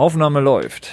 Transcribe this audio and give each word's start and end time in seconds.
Aufnahme 0.00 0.40
läuft. 0.40 0.92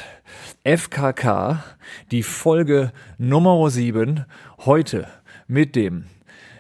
FKK, 0.65 1.63
die 2.11 2.23
Folge 2.23 2.91
Nummer 3.17 3.69
7, 3.69 4.25
heute 4.65 5.07
mit 5.47 5.77
dem, 5.77 6.07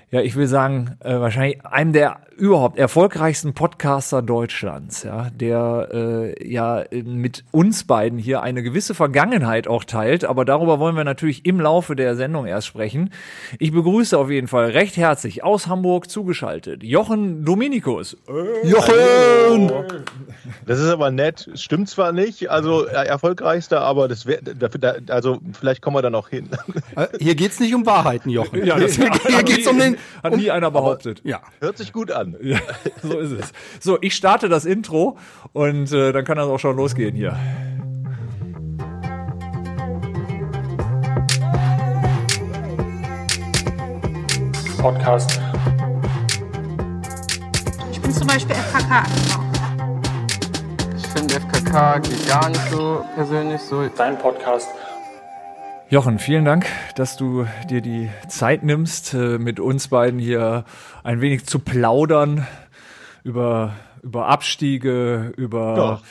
ja, 0.09 0.21
ich 0.21 0.35
will 0.35 0.47
sagen, 0.47 0.95
äh, 1.01 1.19
wahrscheinlich 1.19 1.65
einem 1.65 1.91
der 1.91 2.21
überhaupt 2.37 2.77
erfolgreichsten 2.77 3.53
Podcaster 3.53 4.21
Deutschlands, 4.21 5.03
ja, 5.03 5.29
der 5.31 5.89
äh, 5.91 6.49
ja 6.49 6.85
mit 6.91 7.43
uns 7.51 7.83
beiden 7.83 8.19
hier 8.19 8.41
eine 8.41 8.61
gewisse 8.61 8.93
Vergangenheit 8.93 9.67
auch 9.67 9.83
teilt, 9.83 10.23
aber 10.23 10.45
darüber 10.45 10.79
wollen 10.79 10.95
wir 10.95 11.03
natürlich 11.03 11.45
im 11.45 11.59
Laufe 11.59 11.95
der 11.95 12.15
Sendung 12.15 12.45
erst 12.45 12.67
sprechen. 12.67 13.11
Ich 13.59 13.71
begrüße 13.71 14.17
auf 14.17 14.29
jeden 14.29 14.47
Fall 14.47 14.69
recht 14.69 14.97
herzlich 14.97 15.43
aus 15.43 15.67
Hamburg 15.67 16.09
zugeschaltet 16.09 16.83
Jochen 16.83 17.43
Dominikus. 17.43 18.15
Jochen! 18.63 19.71
Das 20.65 20.79
ist 20.79 20.89
aber 20.89 21.11
nett. 21.11 21.49
Stimmt 21.55 21.89
zwar 21.89 22.11
nicht, 22.11 22.49
also 22.49 22.85
erfolgreichster, 22.85 23.81
aber 23.81 24.07
das 24.07 24.25
wäre, 24.25 24.41
also 25.09 25.39
vielleicht 25.59 25.81
kommen 25.81 25.97
wir 25.97 26.01
da 26.01 26.09
noch 26.09 26.29
hin. 26.29 26.49
Äh, 26.95 27.07
hier 27.19 27.35
geht's 27.35 27.59
nicht 27.59 27.73
um 27.73 27.85
Wahrheiten, 27.85 28.29
Jochen. 28.29 28.65
Ja, 28.65 28.79
das 28.79 28.95
hier, 28.95 29.11
hier 29.27 29.43
geht's 29.43 29.67
um 29.67 29.79
den. 29.79 29.96
Hat 30.23 30.35
nie 30.35 30.51
einer 30.51 30.71
behauptet. 30.71 31.21
ja. 31.23 31.41
Hört 31.59 31.77
sich 31.77 31.93
gut 31.93 32.11
an 32.11 32.17
an. 32.17 32.35
Ja, 32.41 32.59
so 33.01 33.19
ist 33.19 33.31
es. 33.31 33.53
So, 33.79 33.97
ich 34.01 34.15
starte 34.15 34.49
das 34.49 34.65
Intro 34.65 35.17
und 35.53 35.91
äh, 35.91 36.11
dann 36.11 36.25
kann 36.25 36.37
das 36.37 36.47
auch 36.47 36.59
schon 36.59 36.75
losgehen 36.75 37.15
hier. 37.15 37.37
Podcast. 44.79 45.39
Ich 47.91 47.99
bin 47.99 48.11
zum 48.13 48.27
Beispiel 48.27 48.55
FKK 48.55 49.03
Ich 50.95 51.07
finde 51.07 51.33
FKK 51.35 51.99
geht 51.99 52.27
gar 52.27 52.49
nicht 52.49 52.71
so 52.71 53.03
persönlich 53.15 53.61
so. 53.61 53.87
Dein 53.97 54.17
Podcast. 54.17 54.69
Jochen, 55.89 56.19
vielen 56.19 56.43
Dank, 56.43 56.65
dass 56.95 57.15
du 57.15 57.47
dir 57.69 57.79
die 57.79 58.09
Zeit 58.27 58.61
nimmst, 58.61 59.13
äh, 59.13 59.37
mit 59.37 59.61
uns 59.61 59.87
beiden 59.87 60.19
hier 60.19 60.65
ein 61.01 61.21
wenig 61.21 61.45
zu 61.45 61.59
plaudern 61.59 62.45
über, 63.23 63.73
über 64.03 64.27
Abstiege, 64.27 65.31
über, 65.37 66.01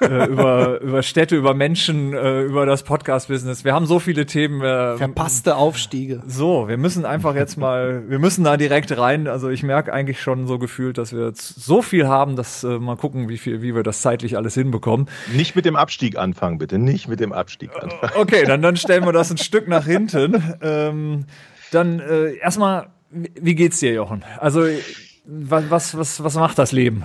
äh, 0.00 0.26
über, 0.26 0.80
über 0.80 1.02
Städte, 1.02 1.36
über 1.36 1.54
Menschen, 1.54 2.12
äh, 2.12 2.42
über 2.42 2.66
das 2.66 2.82
Podcast-Business. 2.82 3.64
Wir 3.64 3.74
haben 3.74 3.86
so 3.86 3.98
viele 3.98 4.26
Themen. 4.26 4.60
Äh, 4.60 4.96
Verpasste 4.96 5.56
Aufstiege. 5.56 6.22
So, 6.26 6.68
wir 6.68 6.76
müssen 6.76 7.04
einfach 7.04 7.34
jetzt 7.34 7.56
mal, 7.56 8.08
wir 8.08 8.18
müssen 8.18 8.44
da 8.44 8.56
direkt 8.56 8.96
rein. 8.96 9.28
Also 9.28 9.48
ich 9.48 9.62
merke 9.62 9.92
eigentlich 9.92 10.20
schon 10.20 10.46
so 10.46 10.58
gefühlt, 10.58 10.98
dass 10.98 11.12
wir 11.12 11.26
jetzt 11.26 11.60
so 11.62 11.82
viel 11.82 12.08
haben, 12.08 12.36
dass 12.36 12.64
äh, 12.64 12.78
mal 12.78 12.96
gucken, 12.96 13.28
wie 13.28 13.38
viel, 13.38 13.62
wie 13.62 13.74
wir 13.74 13.82
das 13.82 14.02
zeitlich 14.02 14.36
alles 14.36 14.54
hinbekommen. 14.54 15.08
Nicht 15.32 15.56
mit 15.56 15.64
dem 15.64 15.76
Abstieg 15.76 16.16
anfangen, 16.18 16.58
bitte. 16.58 16.78
Nicht 16.78 17.08
mit 17.08 17.20
dem 17.20 17.32
Abstieg 17.32 17.70
anfangen. 17.74 18.12
Okay, 18.24 18.44
dann, 18.46 18.62
dann 18.62 18.76
stellen 18.76 19.04
wir 19.04 19.12
das 19.12 19.30
ein 19.30 19.38
Stück 19.38 19.68
nach 19.68 19.84
hinten. 19.84 20.54
Ähm, 20.62 21.24
dann 21.72 22.00
äh, 22.00 22.34
erstmal, 22.36 22.88
wie 23.10 23.54
geht's 23.54 23.80
dir, 23.80 23.92
Jochen? 23.92 24.24
Also 24.38 24.66
was, 25.26 25.70
was, 25.70 25.98
was, 25.98 26.22
was 26.22 26.34
macht 26.36 26.58
das 26.58 26.72
Leben? 26.72 27.04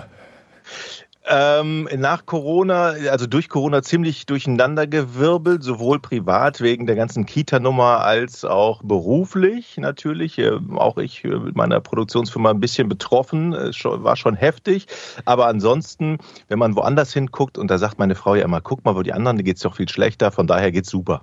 Ähm, 1.32 1.88
nach 1.96 2.26
Corona, 2.26 2.94
also 3.08 3.28
durch 3.28 3.48
Corona 3.48 3.82
ziemlich 3.82 4.26
durcheinandergewirbelt, 4.26 5.62
sowohl 5.62 6.00
privat 6.00 6.60
wegen 6.60 6.86
der 6.86 6.96
ganzen 6.96 7.24
Kita-Nummer 7.24 8.00
als 8.00 8.44
auch 8.44 8.82
beruflich 8.82 9.76
natürlich. 9.76 10.38
Äh, 10.38 10.58
auch 10.74 10.98
ich 10.98 11.22
mit 11.22 11.54
meiner 11.54 11.78
Produktionsfirma 11.78 12.50
ein 12.50 12.58
bisschen 12.58 12.88
betroffen, 12.88 13.52
äh, 13.52 13.70
war 13.84 14.16
schon 14.16 14.34
heftig. 14.34 14.88
Aber 15.24 15.46
ansonsten, 15.46 16.18
wenn 16.48 16.58
man 16.58 16.74
woanders 16.74 17.12
hinguckt, 17.12 17.58
und 17.58 17.70
da 17.70 17.78
sagt 17.78 18.00
meine 18.00 18.16
Frau 18.16 18.34
ja 18.34 18.44
immer, 18.44 18.60
guck 18.60 18.84
mal, 18.84 18.96
wo 18.96 19.02
die 19.02 19.12
anderen, 19.12 19.36
da 19.36 19.44
geht's 19.44 19.60
doch 19.60 19.76
viel 19.76 19.88
schlechter, 19.88 20.32
von 20.32 20.48
daher 20.48 20.72
geht's 20.72 20.90
super. 20.90 21.22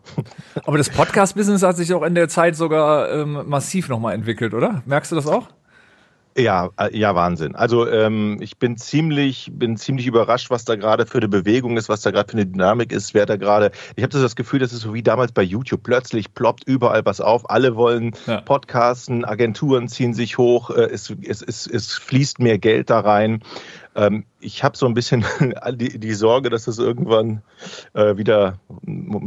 Aber 0.65 0.77
das 0.77 0.89
Podcast-Business 0.89 1.63
hat 1.63 1.75
sich 1.75 1.93
auch 1.93 2.03
in 2.03 2.15
der 2.15 2.29
Zeit 2.29 2.55
sogar 2.55 3.11
ähm, 3.11 3.43
massiv 3.47 3.89
nochmal 3.89 4.13
entwickelt, 4.13 4.53
oder? 4.53 4.83
Merkst 4.85 5.11
du 5.11 5.17
das 5.17 5.27
auch? 5.27 5.49
Ja, 6.37 6.69
äh, 6.77 6.95
ja, 6.95 7.15
Wahnsinn. 7.15 7.55
Also 7.55 7.89
ähm, 7.89 8.37
ich 8.41 8.57
bin 8.57 8.77
ziemlich, 8.77 9.49
bin 9.53 9.75
ziemlich 9.75 10.05
überrascht, 10.05 10.51
was 10.51 10.65
da 10.65 10.75
gerade 10.75 11.07
für 11.07 11.17
eine 11.17 11.27
Bewegung 11.27 11.77
ist, 11.77 11.89
was 11.89 12.01
da 12.01 12.11
gerade 12.11 12.29
für 12.29 12.37
eine 12.37 12.45
Dynamik 12.45 12.91
ist, 12.91 13.15
wer 13.15 13.25
da 13.25 13.37
gerade. 13.37 13.71
Ich 13.95 14.03
habe 14.03 14.11
das 14.11 14.35
Gefühl, 14.35 14.59
das 14.59 14.71
ist 14.71 14.81
so 14.81 14.93
wie 14.93 15.01
damals 15.01 15.31
bei 15.31 15.41
YouTube. 15.41 15.81
Plötzlich 15.81 16.33
ploppt 16.35 16.63
überall 16.65 17.03
was 17.05 17.21
auf. 17.21 17.49
Alle 17.49 17.75
wollen 17.75 18.11
ja. 18.27 18.41
podcasten, 18.41 19.25
Agenturen 19.25 19.87
ziehen 19.87 20.13
sich 20.13 20.37
hoch, 20.37 20.69
äh, 20.69 20.83
es, 20.83 21.11
es, 21.23 21.41
es, 21.41 21.65
es 21.65 21.93
fließt 21.93 22.39
mehr 22.39 22.59
Geld 22.59 22.91
da 22.91 22.99
rein. 22.99 23.41
Ähm, 23.97 24.25
ich 24.39 24.63
habe 24.63 24.77
so 24.77 24.85
ein 24.85 24.93
bisschen 24.93 25.25
die, 25.71 25.99
die, 25.99 26.13
Sorge, 26.13 26.51
dass 26.51 26.67
es 26.67 26.77
irgendwann 26.77 27.41
äh, 27.93 28.15
wieder 28.15 28.59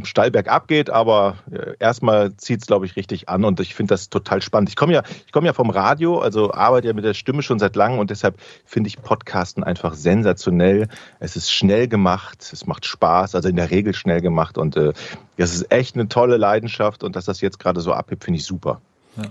steil 0.04 0.30
bergab 0.30 0.68
geht, 0.68 0.88
aber 0.90 1.38
äh, 1.50 1.74
erstmal 1.80 2.36
zieht 2.36 2.60
es, 2.60 2.66
glaube 2.68 2.86
ich, 2.86 2.94
richtig 2.94 3.28
an 3.28 3.44
und 3.44 3.58
ich 3.58 3.74
finde 3.74 3.94
das 3.94 4.10
total 4.10 4.40
spannend. 4.40 4.68
Ich 4.68 4.76
komme 4.76 4.92
ja, 4.92 5.02
ich 5.26 5.34
ja 5.34 5.52
vom 5.52 5.70
Radio, 5.70 6.20
also 6.20 6.52
arbeite 6.52 6.86
ja 6.86 6.94
mit 6.94 7.04
der 7.04 7.14
Stimme 7.14 7.42
schon 7.42 7.58
seit 7.58 7.74
langem 7.74 7.98
und 7.98 8.10
deshalb 8.10 8.38
finde 8.64 8.88
ich 8.88 9.02
Podcasten 9.02 9.64
einfach 9.64 9.94
sensationell. 9.94 10.86
Es 11.18 11.34
ist 11.34 11.50
schnell 11.50 11.88
gemacht, 11.88 12.48
es 12.52 12.66
macht 12.66 12.86
Spaß, 12.86 13.34
also 13.34 13.48
in 13.48 13.56
der 13.56 13.72
Regel 13.72 13.92
schnell 13.92 14.20
gemacht 14.20 14.56
und 14.56 14.76
äh, 14.76 14.92
das 15.36 15.52
ist 15.52 15.72
echt 15.72 15.96
eine 15.96 16.08
tolle 16.08 16.36
Leidenschaft 16.36 17.02
und 17.02 17.16
dass 17.16 17.24
das 17.24 17.40
jetzt 17.40 17.58
gerade 17.58 17.80
so 17.80 17.92
abhebt, 17.92 18.22
finde 18.22 18.38
ich 18.38 18.46
super. 18.46 18.80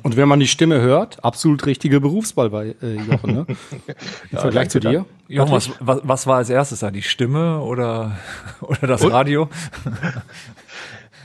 Und 0.04 0.18
wenn 0.18 0.28
man 0.28 0.40
die 0.40 0.48
Stimme 0.48 0.82
hört, 0.82 1.24
absolut 1.24 1.66
richtige 1.66 2.02
Berufswahl 2.02 2.50
bei 2.50 2.76
äh, 2.82 2.96
Jochen, 2.96 3.34
ne? 3.34 3.46
Im 3.88 3.96
ja, 4.32 4.40
Vergleich 4.40 4.70
zu 4.70 4.80
dir. 4.80 5.06
Jochen, 5.28 5.52
was, 5.52 5.72
was, 5.80 6.02
was 6.04 6.28
war 6.28 6.38
als 6.38 6.50
erstes 6.50 6.80
da? 6.80 6.92
Die 6.92 7.02
Stimme 7.02 7.60
oder, 7.62 8.18
oder 8.62 8.88
das 8.88 9.04
Und? 9.04 9.12
Radio? 9.12 9.50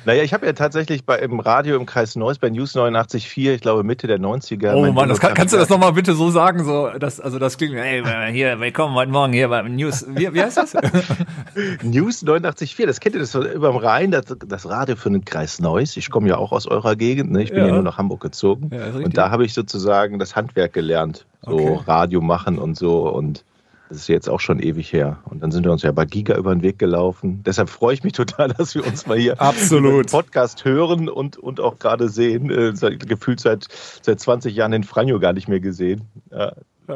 Naja, 0.06 0.22
ich 0.22 0.34
habe 0.34 0.44
ja 0.44 0.52
tatsächlich 0.52 1.06
bei, 1.06 1.18
im 1.18 1.40
Radio 1.40 1.76
im 1.76 1.86
Kreis 1.86 2.14
Neuss 2.14 2.38
bei 2.38 2.50
News 2.50 2.76
89.4, 2.76 3.54
ich 3.54 3.60
glaube 3.62 3.84
Mitte 3.84 4.06
der 4.06 4.18
90er. 4.18 4.74
Oh 4.74 4.92
Mann, 4.92 5.08
das 5.08 5.18
kann, 5.18 5.32
kannst 5.32 5.54
du 5.54 5.58
das 5.58 5.70
nochmal 5.70 5.94
bitte 5.94 6.14
so 6.14 6.30
sagen? 6.30 6.62
So, 6.64 6.90
das, 6.98 7.20
also 7.20 7.38
das 7.38 7.56
klingt, 7.56 7.74
hey, 7.74 8.02
hier, 8.32 8.60
willkommen 8.60 8.94
heute 8.96 9.10
Morgen 9.10 9.32
hier 9.32 9.48
beim 9.48 9.74
News, 9.74 10.04
wie, 10.08 10.34
wie 10.34 10.42
heißt 10.42 10.58
das? 10.58 10.74
News 11.82 12.22
89.4, 12.22 12.86
das 12.86 13.00
kennt 13.00 13.14
ihr 13.14 13.20
das 13.22 13.32
so 13.32 13.42
überm 13.42 13.76
Rhein, 13.76 14.10
das, 14.10 14.24
das 14.46 14.68
Radio 14.68 14.96
für 14.96 15.10
den 15.10 15.24
Kreis 15.24 15.58
Neuss. 15.58 15.96
Ich 15.96 16.10
komme 16.10 16.28
ja 16.28 16.36
auch 16.36 16.52
aus 16.52 16.66
eurer 16.66 16.96
Gegend, 16.96 17.32
ne? 17.32 17.42
ich 17.42 17.50
bin 17.50 17.60
ja, 17.60 17.68
ja 17.68 17.72
nur 17.72 17.82
nach 17.82 17.96
Hamburg 17.96 18.20
gezogen. 18.20 18.70
Ja, 18.74 19.02
und 19.02 19.16
da 19.16 19.30
habe 19.30 19.46
ich 19.46 19.54
sozusagen 19.54 20.18
das 20.18 20.36
Handwerk 20.36 20.74
gelernt, 20.74 21.24
so 21.40 21.52
okay. 21.52 21.80
Radio 21.86 22.20
machen 22.20 22.58
und 22.58 22.76
so 22.76 23.08
und 23.08 23.42
das 23.88 23.98
ist 23.98 24.08
jetzt 24.08 24.28
auch 24.28 24.40
schon 24.40 24.60
ewig 24.60 24.92
her. 24.92 25.18
Und 25.24 25.42
dann 25.42 25.52
sind 25.52 25.64
wir 25.64 25.72
uns 25.72 25.82
ja 25.82 25.92
bei 25.92 26.04
Giga 26.04 26.36
über 26.36 26.54
den 26.54 26.62
Weg 26.62 26.78
gelaufen. 26.78 27.42
Deshalb 27.44 27.68
freue 27.68 27.94
ich 27.94 28.02
mich 28.02 28.12
total, 28.14 28.48
dass 28.48 28.74
wir 28.74 28.86
uns 28.86 29.06
mal 29.06 29.18
hier 29.18 29.40
Absolut. 29.40 30.10
Podcast 30.10 30.64
hören 30.64 31.08
und, 31.08 31.36
und 31.36 31.60
auch 31.60 31.78
gerade 31.78 32.08
sehen. 32.08 32.50
Äh, 32.50 32.72
gefühlt 32.98 33.40
seit, 33.40 33.68
seit 34.02 34.20
20 34.20 34.54
Jahren 34.54 34.72
den 34.72 34.84
Franjo 34.84 35.20
gar 35.20 35.32
nicht 35.32 35.48
mehr 35.48 35.60
gesehen. 35.60 36.02
Ja, 36.30 36.52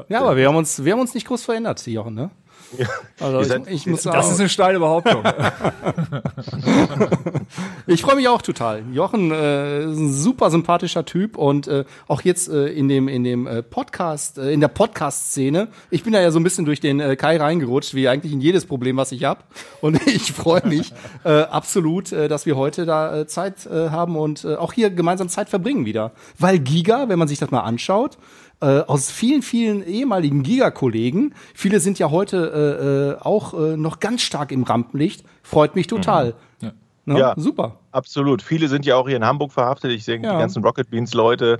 ja 0.08 0.20
aber 0.20 0.36
wir 0.36 0.48
haben, 0.48 0.56
uns, 0.56 0.84
wir 0.84 0.92
haben 0.92 1.00
uns 1.00 1.14
nicht 1.14 1.26
groß 1.26 1.44
verändert, 1.44 1.86
Jochen, 1.86 2.14
ne? 2.14 2.30
Also 3.20 3.54
ich, 3.66 3.68
ich, 3.68 3.86
muss 3.86 4.02
sagen, 4.02 4.16
das 4.16 4.30
ist 4.30 4.40
eine 4.40 4.48
steile 4.48 4.78
Behauptung. 4.78 5.22
ich 7.86 8.02
freue 8.02 8.16
mich 8.16 8.28
auch 8.28 8.42
total. 8.42 8.82
Jochen 8.92 9.30
äh, 9.32 9.84
ist 9.84 9.98
ein 9.98 10.12
super 10.12 10.50
sympathischer 10.50 11.04
Typ 11.04 11.36
und 11.36 11.66
äh, 11.66 11.84
auch 12.06 12.22
jetzt 12.22 12.48
äh, 12.48 12.66
in 12.68 12.88
dem 12.88 13.08
in 13.08 13.24
dem 13.24 13.46
äh, 13.46 13.62
Podcast 13.62 14.38
äh, 14.38 14.52
in 14.52 14.60
der 14.60 14.68
Podcast 14.68 15.30
Szene. 15.30 15.68
Ich 15.90 16.04
bin 16.04 16.12
da 16.12 16.20
ja 16.20 16.30
so 16.30 16.38
ein 16.38 16.44
bisschen 16.44 16.64
durch 16.64 16.80
den 16.80 17.00
äh, 17.00 17.16
Kai 17.16 17.38
reingerutscht, 17.38 17.94
wie 17.94 18.08
eigentlich 18.08 18.32
in 18.32 18.40
jedes 18.40 18.66
Problem, 18.66 18.96
was 18.96 19.12
ich 19.12 19.24
habe. 19.24 19.40
Und 19.80 20.06
ich 20.06 20.32
freue 20.32 20.66
mich 20.66 20.92
äh, 21.24 21.42
absolut, 21.42 22.12
äh, 22.12 22.28
dass 22.28 22.46
wir 22.46 22.56
heute 22.56 22.86
da 22.86 23.20
äh, 23.20 23.26
Zeit 23.26 23.66
äh, 23.66 23.90
haben 23.90 24.16
und 24.16 24.44
äh, 24.44 24.56
auch 24.56 24.72
hier 24.72 24.90
gemeinsam 24.90 25.28
Zeit 25.28 25.48
verbringen 25.48 25.86
wieder. 25.86 26.12
Weil 26.38 26.58
Giga, 26.58 27.08
wenn 27.08 27.18
man 27.18 27.28
sich 27.28 27.38
das 27.38 27.50
mal 27.50 27.60
anschaut, 27.60 28.18
äh, 28.60 28.80
aus 28.80 29.10
vielen, 29.10 29.42
vielen 29.42 29.86
ehemaligen 29.86 30.42
Giga-Kollegen. 30.42 31.34
Viele 31.54 31.80
sind 31.80 31.98
ja 31.98 32.10
heute 32.10 33.16
äh, 33.20 33.20
äh, 33.20 33.24
auch 33.24 33.54
äh, 33.54 33.76
noch 33.76 34.00
ganz 34.00 34.22
stark 34.22 34.50
im 34.52 34.64
Rampenlicht. 34.64 35.24
Freut 35.42 35.76
mich 35.76 35.86
total. 35.86 36.34
Mhm. 36.60 36.66
Ja. 36.66 36.72
Ne? 37.04 37.18
Ja, 37.18 37.34
super. 37.36 37.78
Absolut. 37.90 38.42
Viele 38.42 38.68
sind 38.68 38.84
ja 38.84 38.96
auch 38.96 39.06
hier 39.08 39.16
in 39.16 39.24
Hamburg 39.24 39.52
verhaftet. 39.52 39.92
Ich 39.92 40.04
sehe 40.04 40.16
ja. 40.16 40.32
die 40.32 40.38
ganzen 40.38 40.62
Rocket 40.62 40.90
Beans 40.90 41.14
Leute. 41.14 41.58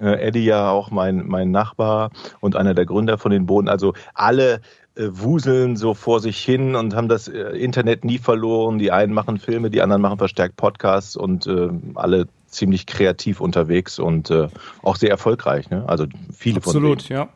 Ja. 0.00 0.06
Äh, 0.06 0.28
Eddie 0.28 0.44
ja 0.44 0.70
auch 0.70 0.90
mein, 0.90 1.26
mein 1.26 1.50
Nachbar 1.50 2.10
und 2.40 2.56
einer 2.56 2.72
der 2.72 2.86
Gründer 2.86 3.18
von 3.18 3.30
den 3.30 3.44
Boden. 3.44 3.68
Also 3.68 3.92
alle 4.14 4.62
äh, 4.94 5.08
wuseln 5.10 5.76
so 5.76 5.92
vor 5.92 6.20
sich 6.20 6.38
hin 6.38 6.76
und 6.76 6.94
haben 6.94 7.08
das 7.08 7.28
Internet 7.28 8.06
nie 8.06 8.18
verloren. 8.18 8.78
Die 8.78 8.90
einen 8.90 9.12
machen 9.12 9.38
Filme, 9.38 9.68
die 9.68 9.82
anderen 9.82 10.00
machen 10.00 10.16
verstärkt 10.16 10.56
Podcasts 10.56 11.14
und 11.16 11.46
äh, 11.46 11.68
alle 11.94 12.26
ziemlich 12.56 12.86
kreativ 12.86 13.40
unterwegs 13.40 13.98
und 13.98 14.30
äh, 14.30 14.48
auch 14.82 14.96
sehr 14.96 15.10
erfolgreich. 15.10 15.70
Ne? 15.70 15.84
Also 15.86 16.06
viele 16.32 16.56
Absolut, 16.56 17.02
von 17.02 17.16
ja. 17.16 17.28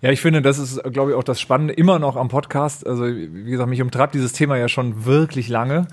Ja, 0.00 0.10
ich 0.10 0.20
finde, 0.20 0.42
das 0.42 0.58
ist, 0.58 0.82
glaube 0.92 1.10
ich, 1.12 1.16
auch 1.16 1.24
das 1.24 1.40
Spannende 1.40 1.74
immer 1.74 1.98
noch 1.98 2.16
am 2.16 2.28
Podcast. 2.28 2.86
Also, 2.86 3.04
wie 3.06 3.50
gesagt, 3.50 3.68
mich 3.68 3.82
umtreibt 3.82 4.14
dieses 4.14 4.32
Thema 4.32 4.56
ja 4.56 4.68
schon 4.68 5.04
wirklich 5.04 5.48
lange. 5.48 5.86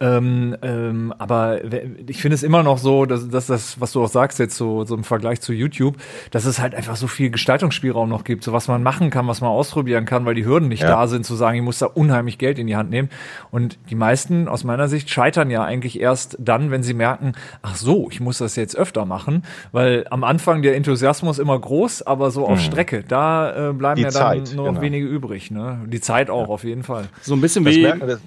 Ähm, 0.00 0.56
ähm, 0.62 1.14
aber 1.18 1.60
ich 2.06 2.20
finde 2.20 2.34
es 2.34 2.42
immer 2.42 2.62
noch 2.62 2.78
so, 2.78 3.06
dass, 3.06 3.28
dass 3.28 3.46
das, 3.46 3.80
was 3.80 3.92
du 3.92 4.02
auch 4.02 4.08
sagst 4.08 4.38
jetzt 4.40 4.56
so, 4.56 4.84
so 4.84 4.96
im 4.96 5.04
Vergleich 5.04 5.40
zu 5.40 5.52
YouTube, 5.52 5.96
dass 6.32 6.46
es 6.46 6.58
halt 6.58 6.74
einfach 6.74 6.96
so 6.96 7.06
viel 7.06 7.30
Gestaltungsspielraum 7.30 8.08
noch 8.08 8.24
gibt, 8.24 8.42
so 8.42 8.52
was 8.52 8.66
man 8.66 8.82
machen 8.82 9.10
kann, 9.10 9.28
was 9.28 9.40
man 9.40 9.50
ausprobieren 9.50 10.04
kann, 10.04 10.26
weil 10.26 10.34
die 10.34 10.44
Hürden 10.44 10.68
nicht 10.68 10.82
Ja. 10.82 10.88
da 10.88 11.06
sind, 11.06 11.24
zu 11.24 11.36
sagen, 11.36 11.56
ich 11.56 11.62
muss 11.62 11.78
da 11.78 11.86
unheimlich 11.86 12.38
Geld 12.38 12.58
in 12.58 12.66
die 12.66 12.76
Hand 12.76 12.90
nehmen. 12.90 13.08
Und 13.52 13.78
die 13.88 13.94
meisten 13.94 14.48
aus 14.48 14.64
meiner 14.64 14.88
Sicht 14.88 15.10
scheitern 15.10 15.48
ja 15.50 15.62
eigentlich 15.62 16.00
erst 16.00 16.36
dann, 16.40 16.70
wenn 16.72 16.82
sie 16.82 16.94
merken, 16.94 17.32
ach 17.62 17.76
so, 17.76 18.08
ich 18.10 18.20
muss 18.20 18.38
das 18.38 18.56
jetzt 18.56 18.76
öfter 18.76 19.04
machen, 19.06 19.44
weil 19.70 20.06
am 20.10 20.24
Anfang 20.24 20.62
der 20.62 20.74
Enthusiasmus 20.76 21.38
immer 21.38 21.58
groß, 21.58 22.02
aber 22.02 22.30
so 22.32 22.46
auf 22.46 22.58
Strecke, 22.60 23.04
da 23.06 23.23
äh, 23.70 23.72
bleiben 23.72 23.96
Die 23.96 24.02
ja 24.02 24.10
dann 24.10 24.44
Zeit, 24.44 24.52
nur 24.54 24.66
noch 24.66 24.72
genau. 24.72 24.82
wenige 24.82 25.06
übrig. 25.06 25.50
Ne? 25.50 25.80
Die 25.86 26.00
Zeit 26.00 26.30
auch 26.30 26.48
auf 26.48 26.64
jeden 26.64 26.82
Fall. 26.82 27.06
So 27.22 27.34
ein 27.34 27.40
bisschen 27.40 27.64
Das 27.64 27.74
wie. 27.74 27.82
merken, 27.82 28.06
wir, 28.06 28.18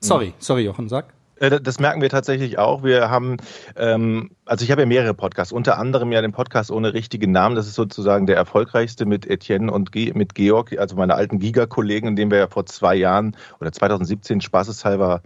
Sorry, 0.00 0.32
sorry, 0.38 0.62
Jochen, 0.64 0.88
sag. 0.88 1.06
Äh, 1.36 1.60
Das 1.60 1.78
merken 1.80 2.00
wir 2.00 2.08
tatsächlich 2.08 2.58
auch. 2.58 2.82
Wir 2.82 3.10
haben, 3.10 3.36
ähm, 3.76 4.30
also 4.44 4.64
ich 4.64 4.70
habe 4.70 4.82
ja 4.82 4.86
mehrere 4.86 5.14
Podcasts, 5.14 5.52
unter 5.52 5.78
anderem 5.78 6.12
ja 6.12 6.22
den 6.22 6.32
Podcast 6.32 6.70
ohne 6.70 6.94
richtigen 6.94 7.32
Namen. 7.32 7.56
Das 7.56 7.66
ist 7.66 7.74
sozusagen 7.74 8.26
der 8.26 8.36
erfolgreichste 8.36 9.04
mit 9.06 9.26
Etienne 9.26 9.70
und 9.72 9.92
Ge 9.92 10.12
mit 10.14 10.34
Georg, 10.34 10.78
also 10.78 10.96
meine 10.96 11.14
alten 11.14 11.38
Giga-Kollegen, 11.38 12.08
in 12.08 12.16
dem 12.16 12.30
wir 12.30 12.38
ja 12.38 12.48
vor 12.48 12.66
zwei 12.66 12.94
Jahren 12.94 13.36
oder 13.60 13.72
2017 13.72 14.40
spaßeshalber, 14.40 15.22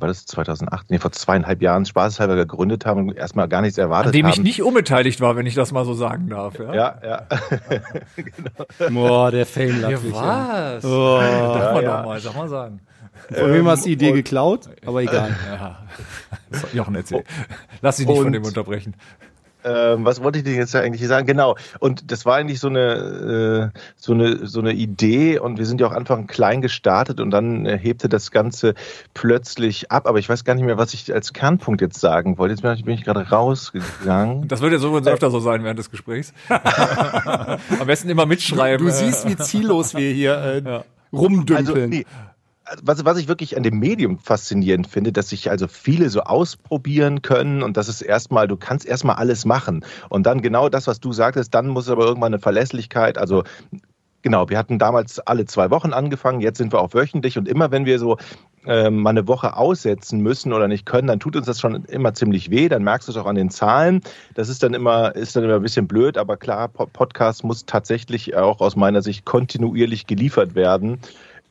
war 0.00 0.08
das 0.08 0.24
2008? 0.26 0.90
Nee, 0.90 0.98
vor 0.98 1.12
zweieinhalb 1.12 1.62
Jahren 1.62 1.84
spaßeshalber 1.84 2.36
gegründet 2.36 2.84
haben 2.86 3.08
und 3.08 3.16
erstmal 3.16 3.48
gar 3.48 3.60
nichts 3.62 3.78
erwartet 3.78 4.06
An 4.08 4.12
dem 4.12 4.26
ich 4.26 4.36
haben. 4.36 4.42
nicht 4.42 4.62
unbeteiligt 4.62 5.20
war, 5.20 5.36
wenn 5.36 5.46
ich 5.46 5.54
das 5.54 5.72
mal 5.72 5.84
so 5.84 5.94
sagen 5.94 6.28
darf. 6.28 6.58
Ja, 6.58 6.74
Ja, 6.74 6.98
ja. 7.02 7.26
Boah, 8.90 9.30
der 9.30 9.46
Fame 9.46 9.80
Ja, 9.80 9.90
was? 9.92 10.84
Oh, 10.84 11.18
Sag 11.20 11.74
mal 11.74 11.82
ja. 11.82 11.96
doch 11.98 12.04
mal, 12.06 12.20
sag 12.20 12.36
mal 12.36 12.48
sagen. 12.48 12.80
von 13.32 13.52
wem 13.52 13.68
hast 13.68 13.84
du 13.84 13.88
die 13.88 13.92
Idee 13.94 14.12
geklaut? 14.12 14.68
Aber 14.84 15.02
egal. 15.02 15.34
Ja. 15.48 15.78
So, 16.50 16.66
Jochen, 16.76 16.94
erzähl. 16.94 17.24
Lass 17.80 17.96
dich 17.96 18.06
nicht 18.06 18.16
von 18.16 18.26
Und- 18.26 18.32
dem 18.32 18.44
unterbrechen. 18.44 18.94
Ähm, 19.64 20.04
was 20.04 20.22
wollte 20.22 20.38
ich 20.38 20.44
denn 20.44 20.56
jetzt 20.56 20.74
eigentlich 20.76 21.06
sagen? 21.08 21.26
Genau. 21.26 21.56
Und 21.80 22.10
das 22.12 22.26
war 22.26 22.36
eigentlich 22.36 22.60
so 22.60 22.68
eine, 22.68 23.72
äh, 23.74 23.78
so 23.96 24.12
eine, 24.12 24.46
so 24.46 24.60
eine 24.60 24.72
Idee 24.72 25.38
und 25.38 25.58
wir 25.58 25.66
sind 25.66 25.80
ja 25.80 25.86
auch 25.86 25.92
Anfang 25.92 26.26
klein 26.26 26.60
gestartet 26.60 27.20
und 27.20 27.30
dann 27.30 27.64
äh, 27.64 27.78
hebte 27.78 28.08
das 28.08 28.30
Ganze 28.30 28.74
plötzlich 29.14 29.90
ab. 29.90 30.06
Aber 30.06 30.18
ich 30.18 30.28
weiß 30.28 30.44
gar 30.44 30.54
nicht 30.54 30.64
mehr, 30.64 30.76
was 30.78 30.92
ich 30.94 31.12
als 31.14 31.32
Kernpunkt 31.32 31.80
jetzt 31.80 31.98
sagen 31.98 32.36
wollte. 32.38 32.54
Jetzt 32.54 32.62
bin 32.62 32.92
ich, 32.92 33.00
ich 33.00 33.04
gerade 33.04 33.28
rausgegangen. 33.30 34.48
Das 34.48 34.60
wird 34.60 34.72
ja 34.72 34.78
so 34.78 34.96
öfter 34.96 35.30
so 35.30 35.40
sein 35.40 35.64
während 35.64 35.78
des 35.78 35.90
Gesprächs. 35.90 36.32
Am 36.48 37.86
besten 37.86 38.08
immer 38.10 38.26
mitschreiben. 38.26 38.86
Du 38.86 38.92
äh, 38.92 38.94
siehst, 38.94 39.28
wie 39.28 39.36
ziellos 39.36 39.94
wir 39.94 40.12
hier 40.12 40.32
äh, 40.34 40.62
Also, 40.68 40.84
rumdümpeln. 41.12 41.90
nee. 41.90 42.06
Also, 42.64 42.82
Was, 42.86 43.04
was 43.04 43.18
ich 43.18 43.28
wirklich 43.28 43.56
an 43.56 43.62
dem 43.62 43.78
Medium 43.78 44.18
faszinierend 44.18 44.86
finde, 44.86 45.12
dass 45.12 45.28
sich 45.28 45.50
also 45.50 45.68
viele 45.68 46.08
so 46.08 46.22
ausprobieren 46.22 47.20
können 47.22 47.62
und 47.62 47.76
das 47.76 47.88
ist 47.88 48.00
erstmal, 48.00 48.48
du 48.48 48.56
kannst 48.56 48.86
erstmal 48.86 49.16
alles 49.16 49.44
machen. 49.44 49.84
Und 50.08 50.24
dann 50.26 50.40
genau 50.40 50.68
das, 50.70 50.86
was 50.86 50.98
du 51.00 51.12
sagtest, 51.12 51.54
dann 51.54 51.68
muss 51.68 51.88
aber 51.90 52.04
irgendwann 52.06 52.32
eine 52.32 52.40
Verlässlichkeit, 52.40 53.18
also 53.18 53.44
Genau, 54.22 54.48
wir 54.48 54.56
hatten 54.56 54.78
damals 54.78 55.20
alle 55.20 55.44
zwei 55.44 55.70
Wochen 55.70 55.92
angefangen, 55.92 56.40
jetzt 56.40 56.56
sind 56.56 56.72
wir 56.72 56.80
auch 56.80 56.94
wöchentlich 56.94 57.36
und 57.36 57.46
immer 57.46 57.70
wenn 57.70 57.84
wir 57.84 57.98
so 57.98 58.16
ähm, 58.66 59.02
mal 59.02 59.10
eine 59.10 59.28
Woche 59.28 59.54
aussetzen 59.54 60.20
müssen 60.20 60.54
oder 60.54 60.66
nicht 60.66 60.86
können, 60.86 61.08
dann 61.08 61.20
tut 61.20 61.36
uns 61.36 61.44
das 61.44 61.60
schon 61.60 61.84
immer 61.84 62.14
ziemlich 62.14 62.50
weh. 62.50 62.70
Dann 62.70 62.82
merkst 62.84 63.06
du 63.06 63.12
es 63.12 63.18
auch 63.18 63.26
an 63.26 63.34
den 63.34 63.50
Zahlen. 63.50 64.00
Das 64.34 64.48
ist 64.48 64.62
dann 64.62 64.72
immer, 64.72 65.14
ist 65.14 65.36
dann 65.36 65.44
immer 65.44 65.56
ein 65.56 65.62
bisschen 65.62 65.86
blöd, 65.86 66.16
aber 66.16 66.38
klar, 66.38 66.68
Po- 66.68 66.86
Podcast 66.86 67.44
muss 67.44 67.66
tatsächlich 67.66 68.34
auch 68.34 68.60
aus 68.60 68.76
meiner 68.76 69.02
Sicht 69.02 69.26
kontinuierlich 69.26 70.06
geliefert 70.06 70.54
werden. 70.54 71.00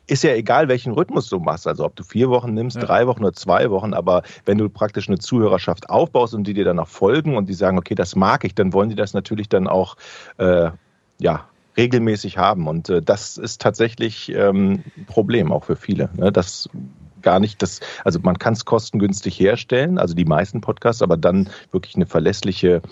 Ist 0.06 0.22
ja 0.22 0.34
egal, 0.34 0.68
welchen 0.68 0.92
Rhythmus 0.92 1.28
du 1.28 1.38
machst, 1.38 1.66
also 1.66 1.84
ob 1.84 1.96
du 1.96 2.02
vier 2.02 2.28
Wochen 2.28 2.52
nimmst, 2.52 2.76
drei 2.80 3.06
Wochen 3.06 3.22
oder 3.22 3.32
zwei 3.32 3.70
Wochen, 3.70 3.94
aber 3.94 4.22
wenn 4.44 4.58
du 4.58 4.68
praktisch 4.68 5.08
eine 5.08 5.18
Zuhörerschaft 5.18 5.88
aufbaust 5.88 6.34
und 6.34 6.46
die 6.46 6.54
dir 6.54 6.64
dann 6.64 6.78
auch 6.78 6.88
folgen 6.88 7.36
und 7.36 7.48
die 7.48 7.54
sagen, 7.54 7.78
okay, 7.78 7.94
das 7.94 8.14
mag 8.14 8.44
ich, 8.44 8.54
dann 8.54 8.72
wollen 8.72 8.90
die 8.90 8.96
das 8.96 9.14
natürlich 9.14 9.48
dann 9.48 9.66
auch, 9.66 9.96
äh, 10.38 10.70
ja, 11.18 11.48
regelmäßig 11.76 12.38
haben. 12.38 12.68
Und 12.68 12.88
äh, 12.88 13.02
das 13.02 13.36
ist 13.36 13.60
tatsächlich 13.60 14.30
ähm, 14.32 14.84
ein 14.96 15.06
Problem 15.06 15.52
auch 15.52 15.64
für 15.64 15.76
viele. 15.76 16.10
Ne? 16.16 16.30
Das 16.30 16.68
gar 17.22 17.40
nicht 17.40 17.62
das, 17.62 17.80
also 18.04 18.20
man 18.22 18.38
kann 18.38 18.52
es 18.52 18.64
kostengünstig 18.64 19.40
herstellen, 19.40 19.98
also 19.98 20.14
die 20.14 20.26
meisten 20.26 20.60
Podcasts, 20.60 21.02
aber 21.02 21.16
dann 21.16 21.48
wirklich 21.72 21.96
eine 21.96 22.06
verlässliche, 22.06 22.82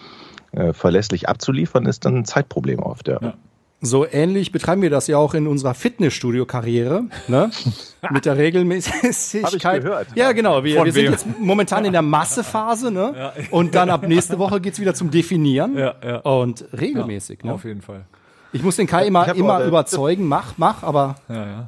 äh, 0.52 0.72
verlässlich 0.72 1.28
abzuliefern, 1.28 1.86
ist 1.86 2.04
dann 2.06 2.16
ein 2.16 2.24
Zeitproblem 2.24 2.80
oft, 2.80 3.08
ja. 3.08 3.18
Ja. 3.20 3.34
So 3.84 4.06
ähnlich 4.06 4.52
betreiben 4.52 4.80
wir 4.80 4.90
das 4.90 5.08
ja 5.08 5.18
auch 5.18 5.34
in 5.34 5.48
unserer 5.48 5.74
Fitnessstudio-Karriere, 5.74 7.02
ne? 7.26 7.50
Mit 8.12 8.26
der 8.26 8.36
Regelmäßigkeit. 8.36 9.44
Hab 9.44 9.54
ich 9.54 9.62
gehört. 9.82 10.06
Ja, 10.14 10.30
genau. 10.30 10.62
Wir, 10.62 10.84
wir 10.84 10.92
sind 10.92 11.10
jetzt 11.10 11.26
momentan 11.40 11.84
in 11.84 11.92
der 11.92 12.02
Massephase, 12.02 12.92
ne? 12.92 13.32
Und 13.50 13.74
dann 13.74 13.90
ab 13.90 14.06
nächste 14.06 14.38
Woche 14.38 14.60
geht's 14.60 14.78
wieder 14.78 14.94
zum 14.94 15.10
Definieren. 15.10 15.76
Ja, 15.76 15.94
ja. 16.04 16.16
Und 16.18 16.64
regelmäßig, 16.78 17.42
ne? 17.42 17.52
Auf 17.52 17.64
jeden 17.64 17.82
Fall. 17.82 18.04
Ich 18.52 18.62
muss 18.62 18.76
den 18.76 18.86
Kai 18.86 19.06
immer, 19.06 19.34
immer 19.34 19.64
überzeugen, 19.64 20.28
mach, 20.28 20.54
mach, 20.58 20.84
aber 20.84 21.16
Ja, 21.28 21.34
ja. 21.34 21.66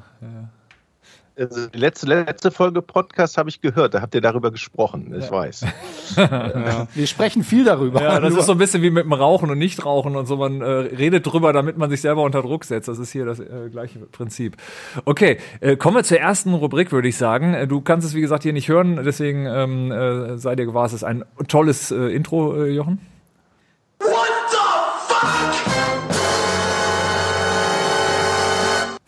Also 1.36 1.66
die 1.66 1.78
letzte, 1.78 2.06
letzte 2.06 2.50
Folge 2.52 2.80
Podcast 2.80 3.38
habe 3.38 3.48
ich 3.48 3.60
gehört, 3.60 3.94
da 3.94 4.00
habt 4.02 4.14
ihr 4.14 4.20
darüber 4.20 4.52
gesprochen, 4.52 5.12
ich 5.18 5.28
weiß. 5.30 5.66
wir 6.94 7.06
sprechen 7.06 7.42
viel 7.42 7.64
darüber. 7.64 8.00
Ja, 8.00 8.20
das 8.20 8.30
Nur- 8.30 8.40
ist 8.40 8.46
so 8.46 8.52
ein 8.52 8.58
bisschen 8.58 8.82
wie 8.82 8.90
mit 8.90 9.04
dem 9.04 9.12
Rauchen 9.12 9.50
und 9.50 9.58
Nichtrauchen 9.58 10.14
und 10.14 10.26
so. 10.26 10.36
Man 10.36 10.60
äh, 10.60 10.64
redet 10.64 11.26
drüber, 11.26 11.52
damit 11.52 11.76
man 11.76 11.90
sich 11.90 12.00
selber 12.00 12.22
unter 12.22 12.42
Druck 12.42 12.64
setzt. 12.64 12.86
Das 12.88 12.98
ist 12.98 13.10
hier 13.10 13.24
das 13.24 13.40
äh, 13.40 13.68
gleiche 13.70 13.98
Prinzip. 13.98 14.56
Okay, 15.04 15.38
äh, 15.60 15.76
kommen 15.76 15.96
wir 15.96 16.04
zur 16.04 16.18
ersten 16.20 16.54
Rubrik, 16.54 16.92
würde 16.92 17.08
ich 17.08 17.16
sagen. 17.16 17.54
Äh, 17.54 17.66
Du 17.66 17.80
kannst 17.80 18.06
es, 18.06 18.14
wie 18.14 18.20
gesagt, 18.20 18.44
hier 18.44 18.52
nicht 18.52 18.68
hören, 18.68 19.00
deswegen 19.04 19.46
ähm, 19.46 19.90
äh, 19.90 20.38
sei 20.38 20.54
dir 20.54 20.66
gewahr, 20.66 20.86
es 20.86 20.92
ist 20.92 21.02
ein 21.02 21.24
tolles 21.48 21.90
äh, 21.90 21.96
Intro, 22.14 22.54
äh, 22.62 22.68
Jochen. 22.70 23.00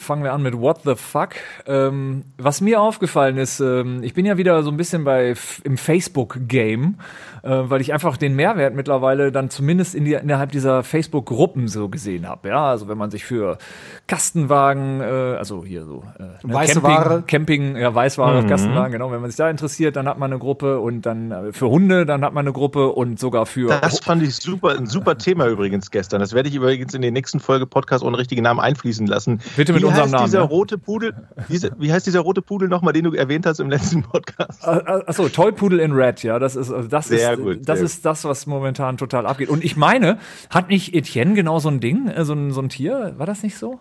Fangen 0.06 0.22
wir 0.22 0.32
an 0.32 0.42
mit 0.42 0.56
What 0.56 0.82
the 0.84 0.94
fuck. 0.94 1.30
Ähm, 1.66 2.22
was 2.38 2.60
mir 2.60 2.80
aufgefallen 2.80 3.38
ist, 3.38 3.58
ähm, 3.58 4.04
ich 4.04 4.14
bin 4.14 4.24
ja 4.24 4.36
wieder 4.36 4.62
so 4.62 4.70
ein 4.70 4.76
bisschen 4.76 5.02
bei 5.02 5.34
im 5.64 5.76
Facebook-Game, 5.76 6.98
äh, 7.42 7.48
weil 7.50 7.80
ich 7.80 7.92
einfach 7.92 8.16
den 8.16 8.36
Mehrwert 8.36 8.72
mittlerweile 8.76 9.32
dann 9.32 9.50
zumindest 9.50 9.96
in 9.96 10.04
die, 10.04 10.12
innerhalb 10.12 10.52
dieser 10.52 10.84
Facebook-Gruppen 10.84 11.66
so 11.66 11.88
gesehen 11.88 12.28
habe. 12.28 12.50
Ja, 12.50 12.70
also 12.70 12.86
wenn 12.86 12.96
man 12.96 13.10
sich 13.10 13.24
für 13.24 13.58
Kastenwagen, 14.06 15.00
äh, 15.00 15.04
also 15.04 15.64
hier 15.64 15.84
so 15.84 16.04
äh, 16.20 16.22
ne, 16.22 16.54
Weiße 16.54 16.80
Camping, 16.80 16.96
Ware. 16.96 17.22
Camping, 17.26 17.76
ja 17.76 17.92
Weißware, 17.92 18.46
Kastenwagen, 18.46 18.92
genau. 18.92 19.10
Wenn 19.10 19.20
man 19.20 19.30
sich 19.30 19.38
da 19.38 19.50
interessiert, 19.50 19.96
dann 19.96 20.06
hat 20.06 20.20
man 20.20 20.30
eine 20.30 20.38
Gruppe 20.38 20.78
und 20.78 21.02
dann 21.02 21.32
äh, 21.32 21.52
für 21.52 21.68
Hunde, 21.68 22.06
dann 22.06 22.24
hat 22.24 22.32
man 22.32 22.44
eine 22.44 22.52
Gruppe 22.52 22.90
und 22.92 23.18
sogar 23.18 23.44
für 23.44 23.80
Das 23.80 23.98
fand 23.98 24.22
ich 24.22 24.36
super, 24.36 24.76
ein 24.78 24.86
super 24.86 25.18
Thema 25.18 25.48
übrigens 25.48 25.90
gestern. 25.90 26.20
Das 26.20 26.32
werde 26.32 26.48
ich 26.48 26.54
übrigens 26.54 26.94
in 26.94 27.02
die 27.02 27.10
nächsten 27.10 27.40
Folge 27.40 27.66
Podcast 27.66 28.04
ohne 28.04 28.18
richtigen 28.18 28.42
Namen 28.42 28.60
einfließen 28.60 29.08
lassen. 29.08 29.40
Bitte 29.56 29.72
mit 29.72 29.82
wie 29.82 29.95
heißt 30.02 30.12
Namen, 30.12 30.24
Dieser 30.26 30.38
ja? 30.38 30.44
rote 30.44 30.78
Pudel, 30.78 31.14
diese, 31.48 31.72
wie 31.78 31.92
heißt 31.92 32.06
dieser 32.06 32.20
rote 32.20 32.42
Pudel 32.42 32.68
nochmal, 32.68 32.92
den 32.92 33.04
du 33.04 33.12
erwähnt 33.12 33.46
hast 33.46 33.60
im 33.60 33.70
letzten 33.70 34.02
Podcast? 34.02 34.66
Achso, 34.66 35.28
Toy 35.28 35.52
Poodle 35.52 35.82
in 35.82 35.92
Red, 35.92 36.22
ja, 36.22 36.38
das 36.38 36.56
ist 36.56 36.70
also 36.70 36.88
das 36.88 37.08
Sehr 37.08 37.32
ist 37.32 37.38
gut, 37.40 37.58
das 37.64 37.80
ist 37.80 38.04
das, 38.04 38.24
was 38.24 38.46
momentan 38.46 38.96
total 38.96 39.26
abgeht. 39.26 39.48
Und 39.48 39.64
ich 39.64 39.76
meine, 39.76 40.18
hat 40.50 40.68
nicht 40.68 40.94
Etienne 40.94 41.34
genau 41.34 41.58
so 41.58 41.68
ein 41.68 41.80
Ding, 41.80 42.08
äh, 42.08 42.24
so 42.24 42.34
ein, 42.34 42.50
so 42.52 42.60
ein 42.60 42.68
Tier? 42.68 43.14
War 43.16 43.26
das 43.26 43.42
nicht 43.42 43.56
so? 43.56 43.80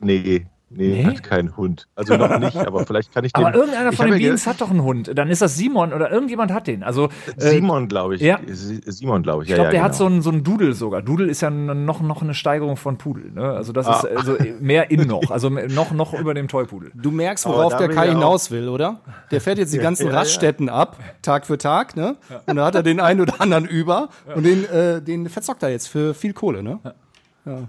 Nee, 0.00 0.46
nee, 0.74 1.02
Nee? 1.02 1.04
hat 1.04 1.22
keinen 1.22 1.56
Hund. 1.56 1.88
Also 1.94 2.16
noch 2.16 2.38
nicht, 2.38 2.56
aber 2.56 2.84
vielleicht 2.86 3.12
kann 3.12 3.24
ich 3.24 3.32
den. 3.32 3.44
Aber 3.44 3.54
irgendeiner 3.54 3.92
von 3.92 4.06
den 4.10 4.20
ja 4.20 4.28
Beans 4.28 4.46
hat 4.46 4.60
doch 4.60 4.70
einen 4.70 4.82
Hund. 4.82 5.10
Dann 5.16 5.28
ist 5.28 5.42
das 5.42 5.56
Simon 5.56 5.92
oder 5.92 6.10
irgendjemand 6.10 6.52
hat 6.52 6.66
den. 6.66 6.82
Also 6.82 7.08
äh, 7.36 7.40
Simon, 7.50 7.88
glaube 7.88 8.14
ich. 8.16 8.20
ja. 8.20 8.38
Si- 8.46 8.80
Simon, 8.86 9.22
glaube 9.22 9.44
ich. 9.44 9.48
ich 9.50 9.54
glaube, 9.54 9.66
ja, 9.66 9.70
der 9.72 9.80
ja, 9.80 9.84
hat 9.84 9.94
so 9.94 10.04
genau. 10.04 10.14
einen, 10.14 10.22
so 10.22 10.30
einen 10.30 10.44
Doodle 10.44 10.72
sogar. 10.74 11.02
Doodle 11.02 11.26
ist 11.28 11.40
ja 11.40 11.50
noch, 11.50 12.00
noch 12.00 12.22
eine 12.22 12.34
Steigerung 12.34 12.76
von 12.76 12.98
Pudel. 12.98 13.32
Ne? 13.32 13.42
Also 13.42 13.72
das 13.72 13.86
Ah. 13.86 14.00
ist 14.06 14.16
also 14.16 14.36
mehr 14.60 14.90
in 14.90 15.06
noch. 15.06 15.30
Also 15.30 15.48
noch, 15.68 15.92
noch 15.92 16.14
über 16.14 16.34
dem 16.34 16.48
Toy-Pudel. 16.48 16.92
Du 16.94 17.10
merkst, 17.10 17.46
worauf 17.46 17.76
der 17.76 17.88
Kai 17.88 18.08
hinaus 18.08 18.50
will, 18.50 18.68
oder? 18.68 19.00
Der 19.30 19.40
fährt 19.40 19.58
jetzt 19.58 19.72
die 19.72 19.78
ganzen 19.82 20.06
ja, 20.06 20.12
ja. 20.12 20.18
Raststätten 20.18 20.68
ab, 20.68 20.98
Tag 21.22 21.46
für 21.46 21.58
Tag, 21.58 21.96
ne? 21.96 22.16
Und 22.46 22.56
da 22.56 22.64
hat 22.66 22.74
er 22.74 22.82
den 22.82 23.00
einen 23.00 23.20
oder 23.20 23.40
anderen 23.40 23.64
über 23.66 24.08
und 24.34 24.44
den, 24.44 24.64
äh, 24.64 25.00
den 25.02 25.28
verzockt 25.28 25.62
er 25.62 25.70
jetzt 25.70 25.88
für 25.88 26.14
viel 26.14 26.32
Kohle, 26.32 26.62
ne? 26.62 26.78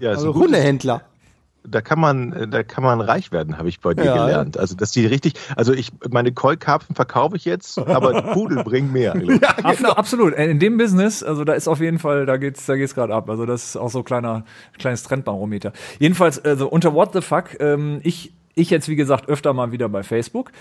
Ja, 0.00 0.10
Also 0.10 0.34
Hundehändler. 0.34 1.02
Da 1.66 1.80
kann 1.80 1.98
man, 1.98 2.50
da 2.50 2.62
kann 2.62 2.84
man 2.84 3.00
reich 3.00 3.32
werden, 3.32 3.56
habe 3.58 3.68
ich 3.68 3.80
bei 3.80 3.94
dir 3.94 4.04
Ja. 4.04 4.24
gelernt. 4.26 4.58
Also, 4.58 4.76
dass 4.76 4.90
die 4.92 5.06
richtig, 5.06 5.34
also 5.56 5.72
ich, 5.72 5.90
meine 6.10 6.32
Koi-Karpfen 6.32 6.94
verkaufe 6.94 7.36
ich 7.36 7.44
jetzt, 7.44 7.78
aber 7.78 8.20
Pudel 8.34 8.62
bringen 8.64 8.92
mehr. 8.92 9.14
Abs 9.62 9.82
Absolut. 9.84 10.34
Äh, 10.34 10.50
In 10.50 10.58
dem 10.58 10.76
Business, 10.76 11.22
also 11.22 11.44
da 11.44 11.54
ist 11.54 11.66
auf 11.68 11.80
jeden 11.80 11.98
Fall, 11.98 12.26
da 12.26 12.36
geht's, 12.36 12.66
da 12.66 12.76
geht's 12.76 12.94
gerade 12.94 13.14
ab. 13.14 13.30
Also 13.30 13.46
das 13.46 13.64
ist 13.64 13.76
auch 13.76 13.90
so 13.90 14.02
kleiner, 14.02 14.44
kleines 14.78 15.02
Trendbarometer. 15.04 15.72
Jedenfalls, 15.98 16.44
also 16.44 16.68
unter 16.68 16.92
What 16.94 17.12
the 17.14 17.20
fuck, 17.22 17.58
ähm, 17.60 18.00
ich 18.02 18.34
Ich 18.56 18.70
jetzt, 18.70 18.88
wie 18.88 18.96
gesagt, 18.96 19.28
öfter 19.28 19.52
mal 19.52 19.72
wieder 19.72 19.88
bei 19.88 20.02
Facebook. 20.02 20.52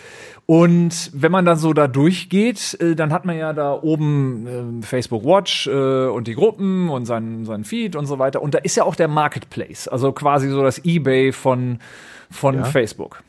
Und 0.46 1.12
wenn 1.14 1.32
man 1.32 1.46
dann 1.46 1.58
so 1.58 1.74
da 1.74 1.88
durchgeht, 1.88 2.78
äh, 2.82 2.96
dann 2.96 3.14
hat 3.14 3.26
man 3.26 3.38
ja 3.38 3.54
da 3.54 3.74
oben 3.74 4.82
äh, 4.82 4.86
Facebook 4.86 5.24
Watch 5.24 5.68
äh, 5.68 6.08
und 6.08 6.28
die 6.28 6.34
Gruppen 6.36 6.90
und 6.90 7.06
seinen, 7.06 7.46
seinen 7.46 7.64
Feed 7.66 7.96
und 7.96 8.06
so 8.08 8.18
weiter. 8.20 8.42
Und 8.42 8.54
da 8.56 8.60
ist 8.60 8.76
ja 8.76 8.84
auch 8.84 8.96
der 8.96 9.08
Marketplace, 9.08 9.88
also 9.88 10.12
quasi 10.12 10.50
so 10.50 10.64
das 10.64 10.80
Ebay 10.80 11.32
von, 11.32 11.80
von 12.32 12.56
Ja. 12.56 12.64
Facebook. 12.64 13.22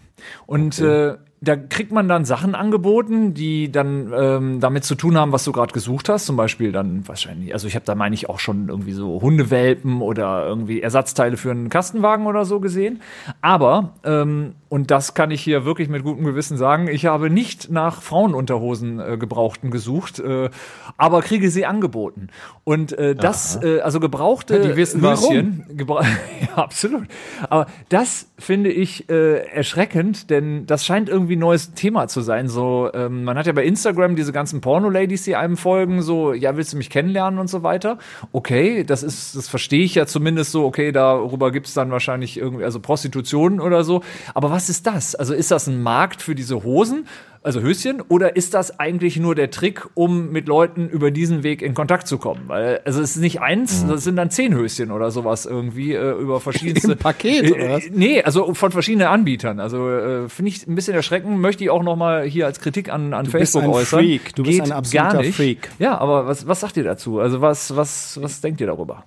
Und 0.46 0.78
äh, 0.80 1.16
da 1.44 1.56
kriegt 1.56 1.92
man 1.92 2.08
dann 2.08 2.24
Sachen 2.24 2.54
angeboten, 2.54 3.34
die 3.34 3.70
dann 3.70 4.12
ähm, 4.16 4.60
damit 4.60 4.84
zu 4.84 4.94
tun 4.94 5.16
haben, 5.16 5.32
was 5.32 5.44
du 5.44 5.52
gerade 5.52 5.72
gesucht 5.72 6.08
hast. 6.08 6.26
Zum 6.26 6.36
Beispiel 6.36 6.72
dann 6.72 7.06
wahrscheinlich, 7.06 7.52
also 7.52 7.68
ich 7.68 7.74
habe 7.74 7.84
da 7.84 7.94
meine 7.94 8.14
ich 8.14 8.28
auch 8.28 8.38
schon 8.38 8.68
irgendwie 8.68 8.92
so 8.92 9.20
Hundewelpen 9.20 10.02
oder 10.02 10.46
irgendwie 10.46 10.80
Ersatzteile 10.82 11.36
für 11.36 11.50
einen 11.50 11.68
Kastenwagen 11.68 12.26
oder 12.26 12.44
so 12.44 12.60
gesehen. 12.60 13.02
Aber, 13.40 13.94
ähm, 14.04 14.54
und 14.68 14.90
das 14.90 15.14
kann 15.14 15.30
ich 15.30 15.40
hier 15.40 15.64
wirklich 15.64 15.88
mit 15.88 16.02
gutem 16.02 16.24
Gewissen 16.24 16.56
sagen, 16.56 16.88
ich 16.88 17.06
habe 17.06 17.30
nicht 17.30 17.70
nach 17.70 18.02
Frauenunterhosen 18.02 18.98
äh, 18.98 19.16
gebrauchten 19.16 19.70
gesucht, 19.70 20.18
äh, 20.18 20.50
aber 20.96 21.22
kriege 21.22 21.50
sie 21.50 21.66
angeboten. 21.66 22.28
Und 22.64 22.92
äh, 22.92 23.14
das, 23.14 23.62
äh, 23.62 23.80
also 23.80 24.00
gebrauchte 24.00 24.56
Ja, 24.56 24.62
die 24.62 24.76
wissen 24.76 25.00
Höschen, 25.02 25.64
gebra 25.76 26.02
ja, 26.40 26.56
absolut. 26.56 27.04
Aber 27.48 27.66
das 27.88 28.28
finde 28.38 28.70
ich 28.70 29.08
äh, 29.10 29.46
erschreckend, 29.46 30.30
denn 30.30 30.66
das 30.66 30.84
scheint 30.84 31.08
irgendwie 31.08 31.33
ein 31.36 31.40
neues 31.40 31.72
Thema 31.74 32.08
zu 32.08 32.20
sein. 32.20 32.48
So, 32.48 32.90
ähm, 32.94 33.24
man 33.24 33.36
hat 33.36 33.46
ja 33.46 33.52
bei 33.52 33.64
Instagram 33.64 34.16
diese 34.16 34.32
ganzen 34.32 34.60
Porno-Ladies, 34.60 35.24
die 35.24 35.36
einem 35.36 35.56
folgen, 35.56 36.02
so, 36.02 36.32
ja, 36.32 36.56
willst 36.56 36.72
du 36.72 36.76
mich 36.76 36.90
kennenlernen 36.90 37.38
und 37.38 37.48
so 37.48 37.62
weiter. 37.62 37.98
Okay, 38.32 38.84
das 38.84 39.02
ist, 39.02 39.36
das 39.36 39.48
verstehe 39.48 39.84
ich 39.84 39.94
ja 39.94 40.06
zumindest 40.06 40.52
so, 40.52 40.64
okay, 40.64 40.92
darüber 40.92 41.52
gibt 41.52 41.66
es 41.66 41.74
dann 41.74 41.90
wahrscheinlich 41.90 42.36
irgendwie, 42.36 42.64
also 42.64 42.80
Prostitution 42.80 43.60
oder 43.60 43.84
so. 43.84 44.02
Aber 44.34 44.50
was 44.50 44.68
ist 44.68 44.86
das? 44.86 45.14
Also 45.14 45.34
ist 45.34 45.50
das 45.50 45.66
ein 45.66 45.82
Markt 45.82 46.22
für 46.22 46.34
diese 46.34 46.62
Hosen? 46.62 47.06
Also 47.44 47.60
Höschen, 47.60 48.00
oder 48.08 48.36
ist 48.36 48.54
das 48.54 48.80
eigentlich 48.80 49.18
nur 49.18 49.34
der 49.34 49.50
Trick, 49.50 49.86
um 49.92 50.30
mit 50.32 50.48
Leuten 50.48 50.88
über 50.88 51.10
diesen 51.10 51.42
Weg 51.42 51.60
in 51.60 51.74
Kontakt 51.74 52.08
zu 52.08 52.16
kommen? 52.16 52.44
Weil, 52.46 52.80
also 52.86 53.02
es 53.02 53.16
ist 53.16 53.20
nicht 53.20 53.42
eins, 53.42 53.86
das 53.86 54.02
sind 54.02 54.16
dann 54.16 54.30
zehn 54.30 54.54
Höschen 54.54 54.90
oder 54.90 55.10
sowas 55.10 55.44
irgendwie 55.44 55.92
äh, 55.92 56.12
über 56.12 56.40
verschiedenste. 56.40 56.92
Im 56.92 56.98
Paket, 56.98 57.52
oder 57.52 57.68
was? 57.68 57.84
Äh, 57.84 57.90
Nee, 57.92 58.22
also 58.22 58.54
von 58.54 58.70
verschiedenen 58.72 59.08
Anbietern. 59.08 59.60
Also 59.60 59.90
äh, 59.90 60.28
finde 60.30 60.52
ich 60.52 60.66
ein 60.66 60.74
bisschen 60.74 60.94
erschreckend, 60.94 61.38
möchte 61.38 61.62
ich 61.64 61.68
auch 61.68 61.82
noch 61.82 61.96
mal 61.96 62.24
hier 62.24 62.46
als 62.46 62.60
Kritik 62.60 62.90
an, 62.90 63.12
an 63.12 63.24
bist 63.24 63.32
Facebook 63.36 63.64
ein 63.64 63.70
äußern. 63.70 64.00
Freak. 64.00 64.34
Du 64.34 64.42
bist 64.42 64.62
ein 64.62 64.72
absoluter. 64.72 65.24
Freak. 65.24 65.70
Ja, 65.78 65.98
aber 65.98 66.26
was, 66.26 66.48
was 66.48 66.60
sagt 66.60 66.78
ihr 66.78 66.84
dazu? 66.84 67.20
Also 67.20 67.42
was, 67.42 67.76
was, 67.76 68.18
was 68.22 68.40
denkt 68.40 68.62
ihr 68.62 68.68
darüber? 68.68 69.04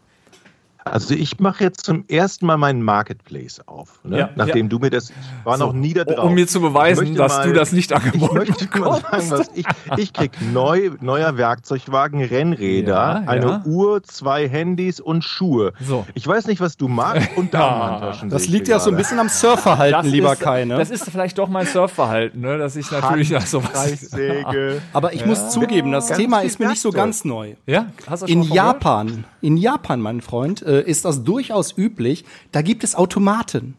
Also 0.92 1.14
ich 1.14 1.40
mache 1.40 1.64
jetzt 1.64 1.86
zum 1.86 2.06
ersten 2.08 2.46
Mal 2.46 2.58
meinen 2.58 2.82
Marketplace 2.82 3.62
auf. 3.66 4.00
Ne? 4.04 4.20
Ja, 4.20 4.30
Nachdem 4.36 4.66
ja. 4.66 4.70
du 4.70 4.80
mir 4.80 4.90
das, 4.90 5.10
ich 5.10 5.16
war 5.44 5.58
noch 5.58 5.74
nie 5.74 5.94
da 5.94 6.04
drauf. 6.04 6.26
Um 6.26 6.34
mir 6.34 6.48
zu 6.48 6.62
beweisen, 6.62 7.16
dass 7.16 7.42
du 7.42 7.54
das 7.54 7.72
nicht 7.72 7.94
angeboten 7.94 8.42
Ich 8.44 8.50
möchte 8.50 8.80
mal 8.80 9.02
sagen, 9.02 9.32
was 9.32 9.52
ich, 9.54 9.66
ich 9.98 10.14
krieg 10.14 10.32
neu, 10.54 10.92
neuer 11.02 11.38
Werkzeugwagen, 11.38 12.24
Rennräder, 12.24 12.94
Ja, 12.94 13.24
eine 13.26 13.46
ja. 13.46 13.62
Uhr, 13.66 14.04
zwei 14.04 14.48
Handys 14.48 15.00
und 15.00 15.24
Schuhe. 15.24 15.74
So. 15.82 16.06
Ich 16.14 16.28
weiß 16.28 16.48
nicht, 16.48 16.62
was 16.62 16.78
du 16.78 16.88
magst 16.88 17.30
und 17.36 17.54
Damenhandtaschen. 17.54 18.30
Das 18.30 18.48
liegt 18.48 18.68
ja 18.68 18.80
so 18.80 18.92
ein 18.92 18.98
bisschen 18.98 19.20
am 19.20 19.30
Surfverhalten, 19.30 20.10
lieber 20.10 20.34
ist, 20.34 20.42
Kai, 20.42 20.66
ne? 20.66 20.78
Das 20.78 20.90
ist 20.90 21.10
vielleicht 21.10 21.38
doch 21.38 21.50
mein 21.50 21.66
Surfverhalten, 21.66 22.42
ne? 22.42 22.58
dass 22.58 22.76
ich 22.76 22.90
natürlich 22.92 23.30
ja 23.30 23.42
sowas. 23.42 23.72
Kreissäge. 23.72 24.82
Aber 24.94 25.14
ich 25.14 25.26
muss 25.26 25.50
zugeben, 25.50 25.92
das 25.92 26.08
Ganz 26.08 26.20
Thema 26.20 26.42
ist 26.42 26.60
mir 26.60 26.70
nicht 26.70 26.82
so 26.82 26.92
ganz 26.92 27.26
neu. 27.26 27.56
Ja, 27.66 27.88
hast 28.10 28.24
du 28.24 28.28
schon 28.28 28.42
In 28.44 28.50
mal? 28.50 28.56
Japan, 28.56 29.26
in 29.42 29.58
Japan, 29.58 30.02
mein 30.02 30.22
Freund, 30.22 30.62
äh, 30.62 30.77
ist 30.80 31.06
das 31.06 31.24
durchaus 31.24 31.78
üblich. 31.78 32.26
Da 32.52 32.62
gibt 32.62 32.84
es 32.84 32.96
Automaten. 32.96 33.76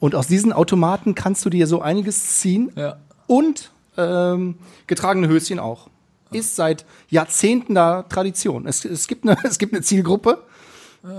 Und 0.00 0.14
aus 0.14 0.26
diesen 0.26 0.52
Automaten 0.52 1.14
kannst 1.14 1.44
du 1.44 1.50
dir 1.50 1.66
so 1.66 1.80
einiges 1.80 2.38
ziehen. 2.38 2.72
Ja. 2.76 2.96
Und 3.26 3.70
ähm, 3.96 4.56
getragene 4.86 5.28
Höschen 5.28 5.58
auch. 5.58 5.88
Ist 6.32 6.56
seit 6.56 6.86
Jahrzehnten 7.10 7.74
da 7.74 8.02
Tradition. 8.04 8.66
Es, 8.66 8.84
es, 8.84 9.06
gibt, 9.06 9.24
eine, 9.26 9.36
es 9.44 9.58
gibt 9.58 9.74
eine 9.74 9.82
Zielgruppe, 9.82 10.42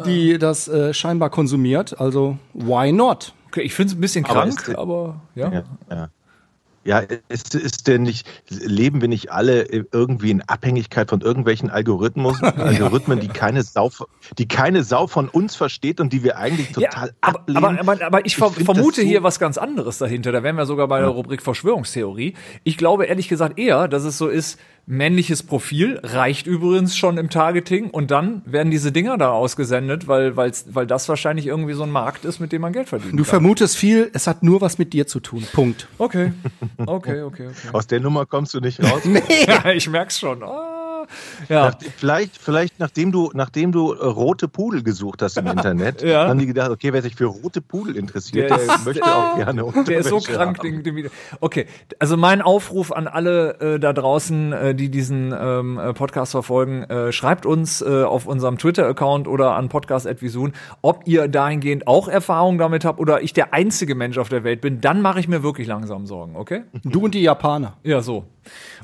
die 0.05 0.37
das 0.39 0.67
äh, 0.67 0.93
scheinbar 0.93 1.29
konsumiert. 1.29 1.99
Also, 1.99 2.37
why 2.53 2.91
not? 2.91 3.33
Okay, 3.47 3.61
ich 3.61 3.73
finde 3.73 3.91
es 3.91 3.97
ein 3.97 4.01
bisschen 4.01 4.25
Aber 4.25 4.33
krank, 4.33 4.67
ist- 4.67 4.75
aber 4.75 5.21
ja. 5.35 5.51
Ja, 5.51 5.63
ja. 5.89 6.09
Ja, 6.85 6.99
ist, 7.29 7.55
ist 7.55 7.87
denn 7.87 8.03
nicht, 8.03 8.27
leben 8.49 8.99
wir 8.99 9.07
nicht 9.07 9.31
alle 9.31 9.63
irgendwie 9.63 10.31
in 10.31 10.41
Abhängigkeit 10.41 11.09
von 11.09 11.21
irgendwelchen 11.21 11.69
Algorithmus, 11.69 12.41
Algorithmen, 12.43 13.21
die 13.21 13.29
keine 13.29 13.63
Sau, 13.63 13.89
die 14.37 14.47
keine 14.47 14.83
Sau 14.83 15.07
von 15.07 15.29
uns 15.29 15.55
versteht 15.55 16.01
und 16.01 16.11
die 16.11 16.23
wir 16.23 16.37
eigentlich 16.37 16.73
total 16.73 17.07
ja, 17.07 17.13
aber, 17.21 17.39
ablehnen? 17.39 17.79
aber, 17.79 17.79
aber, 17.93 18.05
aber 18.05 18.25
ich, 18.25 18.35
find 18.35 18.65
vermute 18.65 19.01
so- 19.01 19.07
hier 19.07 19.23
was 19.23 19.39
ganz 19.39 19.57
anderes 19.57 19.97
dahinter. 19.97 20.31
Da 20.33 20.43
wären 20.43 20.57
wir 20.57 20.65
sogar 20.65 20.87
bei 20.89 20.99
der 20.99 21.09
Rubrik 21.09 21.41
Verschwörungstheorie. 21.41 22.33
Ich 22.63 22.77
glaube 22.77 23.05
ehrlich 23.05 23.29
gesagt 23.29 23.57
eher, 23.57 23.87
dass 23.87 24.03
es 24.03 24.17
so 24.17 24.27
ist, 24.27 24.59
männliches 24.85 25.43
Profil 25.43 25.99
reicht 26.03 26.45
übrigens 26.45 26.97
schon 26.97 27.17
im 27.17 27.29
Targeting 27.29 27.89
und 27.89 28.11
dann 28.11 28.41
werden 28.45 28.69
diese 28.69 28.91
Dinger 28.91 29.17
da 29.17 29.31
ausgesendet, 29.31 30.07
weil, 30.07 30.35
weil's, 30.35 30.65
weil 30.69 30.85
das 30.85 31.07
wahrscheinlich 31.07 31.47
irgendwie 31.47 31.73
so 31.73 31.83
ein 31.83 31.91
Markt 31.91 32.25
ist, 32.25 32.39
mit 32.39 32.51
dem 32.51 32.61
man 32.61 32.73
Geld 32.73 32.89
verdient. 32.89 33.17
Du 33.17 33.23
vermutest 33.23 33.77
viel, 33.77 34.09
es 34.13 34.27
hat 34.27 34.43
nur 34.43 34.61
was 34.61 34.77
mit 34.77 34.93
dir 34.93 35.07
zu 35.07 35.19
tun. 35.19 35.45
Punkt. 35.53 35.87
Okay. 35.97 36.33
Okay, 36.85 37.21
okay, 37.21 37.47
okay. 37.47 37.69
Aus 37.71 37.87
der 37.87 38.01
Nummer 38.01 38.25
kommst 38.25 38.53
du 38.53 38.59
nicht 38.59 38.81
raus. 38.83 39.01
Ja, 39.47 39.71
ich 39.71 39.89
merk's 39.89 40.19
schon. 40.19 40.43
Ah, 40.43 40.82
ja. 41.49 41.65
Nach, 41.69 41.75
vielleicht, 41.97 42.37
vielleicht 42.37 42.79
nachdem 42.79 43.11
du, 43.11 43.31
nachdem 43.33 43.71
du 43.71 43.93
äh, 43.93 44.05
rote 44.05 44.47
Pudel 44.47 44.83
gesucht 44.83 45.21
hast 45.21 45.37
im 45.37 45.47
Internet, 45.53 46.01
Ja. 46.01 46.27
haben 46.27 46.39
die 46.39 46.45
gedacht, 46.47 46.71
okay, 46.71 46.93
wer 46.93 47.01
sich 47.01 47.15
für 47.15 47.25
rote 47.25 47.61
Pudel 47.61 47.95
interessiert, 47.95 48.49
Der 48.49 48.57
der, 48.57 48.77
möchte 48.85 49.03
auch 49.03 49.35
gerne 49.35 49.65
Der 49.87 49.99
ist 49.99 50.09
so 50.09 50.19
krank, 50.19 50.59
den, 50.61 50.83
den 50.83 50.95
wieder. 50.95 51.09
Okay, 51.39 51.65
also 51.99 52.17
mein 52.17 52.41
Aufruf 52.41 52.91
an 52.91 53.07
alle 53.07 53.59
äh, 53.59 53.79
da 53.79 53.93
draußen, 53.93 54.53
äh, 54.53 54.75
die 54.75 54.89
diesen 54.89 55.33
ähm, 55.37 55.77
äh, 55.79 55.93
Podcast 55.93 56.31
verfolgen, 56.31 56.83
äh, 56.83 57.11
schreibt 57.11 57.45
uns 57.45 57.81
äh, 57.81 58.03
auf 58.03 58.25
unserem 58.27 58.57
Twitter-Account 58.57 59.27
oder 59.27 59.55
an 59.55 59.69
podcast.visun, 59.69 60.53
ob 60.81 61.01
ihr 61.07 61.27
dahingehend 61.27 61.87
auch 61.87 62.07
Erfahrung 62.07 62.57
damit 62.57 62.85
habt 62.85 62.99
oder 62.99 63.21
ich 63.21 63.33
der 63.33 63.53
einzige 63.53 63.95
Mensch 63.95 64.17
auf 64.17 64.29
der 64.29 64.43
Welt 64.43 64.61
bin, 64.61 64.81
dann 64.81 65.01
mache 65.01 65.19
ich 65.19 65.27
mir 65.27 65.43
wirklich 65.43 65.67
langsam 65.67 66.05
Sorgen, 66.05 66.35
okay? 66.35 66.63
Du 66.83 67.05
und 67.05 67.13
die 67.13 67.21
Japaner. 67.21 67.77
Ja, 67.83 68.01
so. 68.01 68.25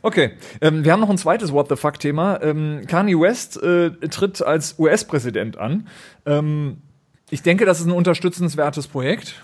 Okay, 0.02 0.32
ähm, 0.62 0.84
wir 0.84 0.92
haben 0.92 1.00
noch 1.00 1.10
ein 1.10 1.18
zweites 1.18 1.52
What 1.52 1.70
the 1.70 1.76
Fuck-Thema. 1.76 2.42
Ähm, 2.42 2.82
Kanye 2.88 3.20
West 3.20 3.62
äh, 3.62 3.92
tritt 4.10 4.42
als 4.42 4.78
US-Präsident 4.80 5.58
an. 5.58 5.88
Ähm, 6.26 6.78
ich 7.30 7.42
denke, 7.42 7.66
das 7.66 7.80
ist 7.80 7.86
ein 7.86 7.92
unterstützenswertes 7.92 8.88
Projekt. 8.88 9.36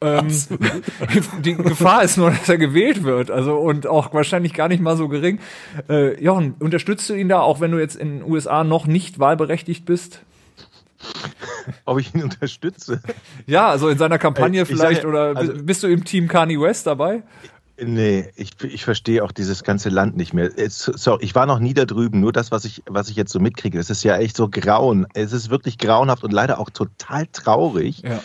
Ähm, 0.00 0.28
die 1.40 1.54
Gefahr 1.54 2.04
ist 2.04 2.16
nur, 2.16 2.30
dass 2.30 2.48
er 2.48 2.58
gewählt 2.58 3.02
wird, 3.02 3.30
also 3.32 3.56
und 3.56 3.86
auch 3.86 4.14
wahrscheinlich 4.14 4.54
gar 4.54 4.68
nicht 4.68 4.80
mal 4.80 4.96
so 4.96 5.08
gering. 5.08 5.40
Äh, 5.88 6.22
Jochen, 6.22 6.54
unterstützt 6.60 7.08
du 7.10 7.14
ihn 7.14 7.28
da, 7.28 7.40
auch 7.40 7.60
wenn 7.60 7.72
du 7.72 7.78
jetzt 7.78 7.96
in 7.96 8.20
den 8.20 8.30
USA 8.30 8.62
noch 8.62 8.86
nicht 8.86 9.18
wahlberechtigt 9.18 9.84
bist? 9.84 10.20
Ob 11.84 11.98
ich 11.98 12.14
ihn 12.14 12.22
unterstütze? 12.22 13.00
Ja, 13.46 13.68
also 13.68 13.88
in 13.88 13.98
seiner 13.98 14.18
Kampagne 14.18 14.60
Äh, 14.60 14.62
ich 14.62 14.68
vielleicht 14.68 15.02
sage- 15.02 15.08
oder 15.08 15.36
also- 15.36 15.52
bist 15.62 15.82
du 15.82 15.88
im 15.88 16.04
Team 16.04 16.28
Kanye 16.28 16.60
West 16.60 16.86
dabei? 16.86 17.22
Nee, 17.80 18.30
ich, 18.34 18.52
ich 18.64 18.84
verstehe 18.84 19.22
auch 19.22 19.30
dieses 19.30 19.62
ganze 19.62 19.88
Land 19.88 20.16
nicht 20.16 20.34
mehr. 20.34 20.50
Es, 20.56 20.80
sorry, 20.80 21.24
ich 21.24 21.34
war 21.34 21.46
noch 21.46 21.60
nie 21.60 21.74
da 21.74 21.84
drüben, 21.84 22.20
nur 22.20 22.32
das, 22.32 22.50
was 22.50 22.64
ich, 22.64 22.82
was 22.86 23.08
ich 23.08 23.16
jetzt 23.16 23.32
so 23.32 23.38
mitkriege. 23.38 23.78
Es 23.78 23.88
ist 23.88 24.02
ja 24.02 24.16
echt 24.16 24.36
so 24.36 24.48
grauen. 24.48 25.06
Es 25.14 25.32
ist 25.32 25.48
wirklich 25.48 25.78
grauenhaft 25.78 26.24
und 26.24 26.32
leider 26.32 26.58
auch 26.58 26.70
total 26.70 27.26
traurig. 27.28 28.02
Ja. 28.02 28.20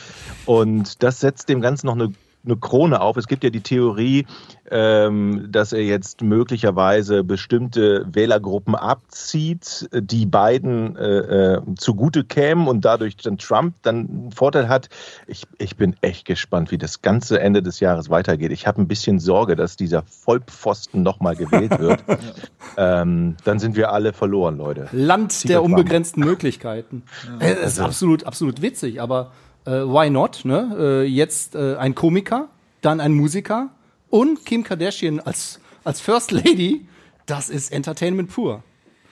Und 0.45 1.03
das 1.03 1.19
setzt 1.19 1.49
dem 1.49 1.61
Ganzen 1.61 1.85
noch 1.85 1.93
eine, 1.93 2.11
eine 2.43 2.57
Krone 2.57 2.99
auf. 2.99 3.15
Es 3.17 3.27
gibt 3.27 3.43
ja 3.43 3.51
die 3.51 3.61
Theorie, 3.61 4.25
dass 4.65 5.73
er 5.73 5.83
jetzt 5.83 6.21
möglicherweise 6.21 7.23
bestimmte 7.23 8.05
Wählergruppen 8.09 8.75
abzieht, 8.75 9.89
die 9.93 10.25
beiden 10.25 10.95
äh, 10.95 11.55
äh, 11.55 11.61
zugute 11.75 12.23
kämen 12.23 12.67
und 12.67 12.85
dadurch 12.85 13.17
dann 13.17 13.37
Trump 13.37 13.75
dann 13.81 13.97
einen 13.97 14.31
Vorteil 14.31 14.69
hat. 14.69 14.89
Ich, 15.27 15.45
ich 15.57 15.75
bin 15.75 15.95
echt 16.01 16.25
gespannt, 16.25 16.71
wie 16.71 16.77
das 16.77 17.01
ganze 17.01 17.39
Ende 17.41 17.61
des 17.61 17.81
Jahres 17.81 18.09
weitergeht. 18.09 18.51
Ich 18.51 18.65
habe 18.65 18.81
ein 18.81 18.87
bisschen 18.87 19.19
Sorge, 19.19 19.55
dass 19.55 19.75
dieser 19.75 20.03
Vollpfosten 20.03 21.03
nochmal 21.03 21.35
gewählt 21.35 21.79
wird. 21.79 22.03
ähm, 22.77 23.35
dann 23.43 23.59
sind 23.59 23.75
wir 23.75 23.91
alle 23.91 24.13
verloren, 24.13 24.57
Leute. 24.57 24.87
Land 24.91 25.49
der 25.49 25.59
euch 25.59 25.63
warm. 25.63 25.73
unbegrenzten 25.73 26.23
Möglichkeiten. 26.23 27.03
Äh, 27.39 27.51
Es 27.51 27.73
ist 27.73 27.79
absolut, 27.79 28.25
absolut 28.25 28.61
witzig, 28.61 29.01
aber 29.01 29.31
äh, 29.65 29.71
why 29.71 30.09
not? 30.09 30.41
Ne? 30.45 30.75
Äh, 30.77 31.03
jetzt 31.03 31.55
äh, 31.55 31.75
ein 31.75 31.95
Komiker, 31.95 32.47
dann 32.81 32.99
ein 32.99 33.13
Musiker 33.13 33.69
und 34.13 34.45
Kim 34.45 34.63
Kardashian 34.63 35.19
als, 35.19 35.59
als 35.83 35.99
First 35.99 36.31
Lady, 36.31 36.85
das 37.25 37.49
ist 37.49 37.71
Entertainment 37.71 38.29
pur. 38.29 38.61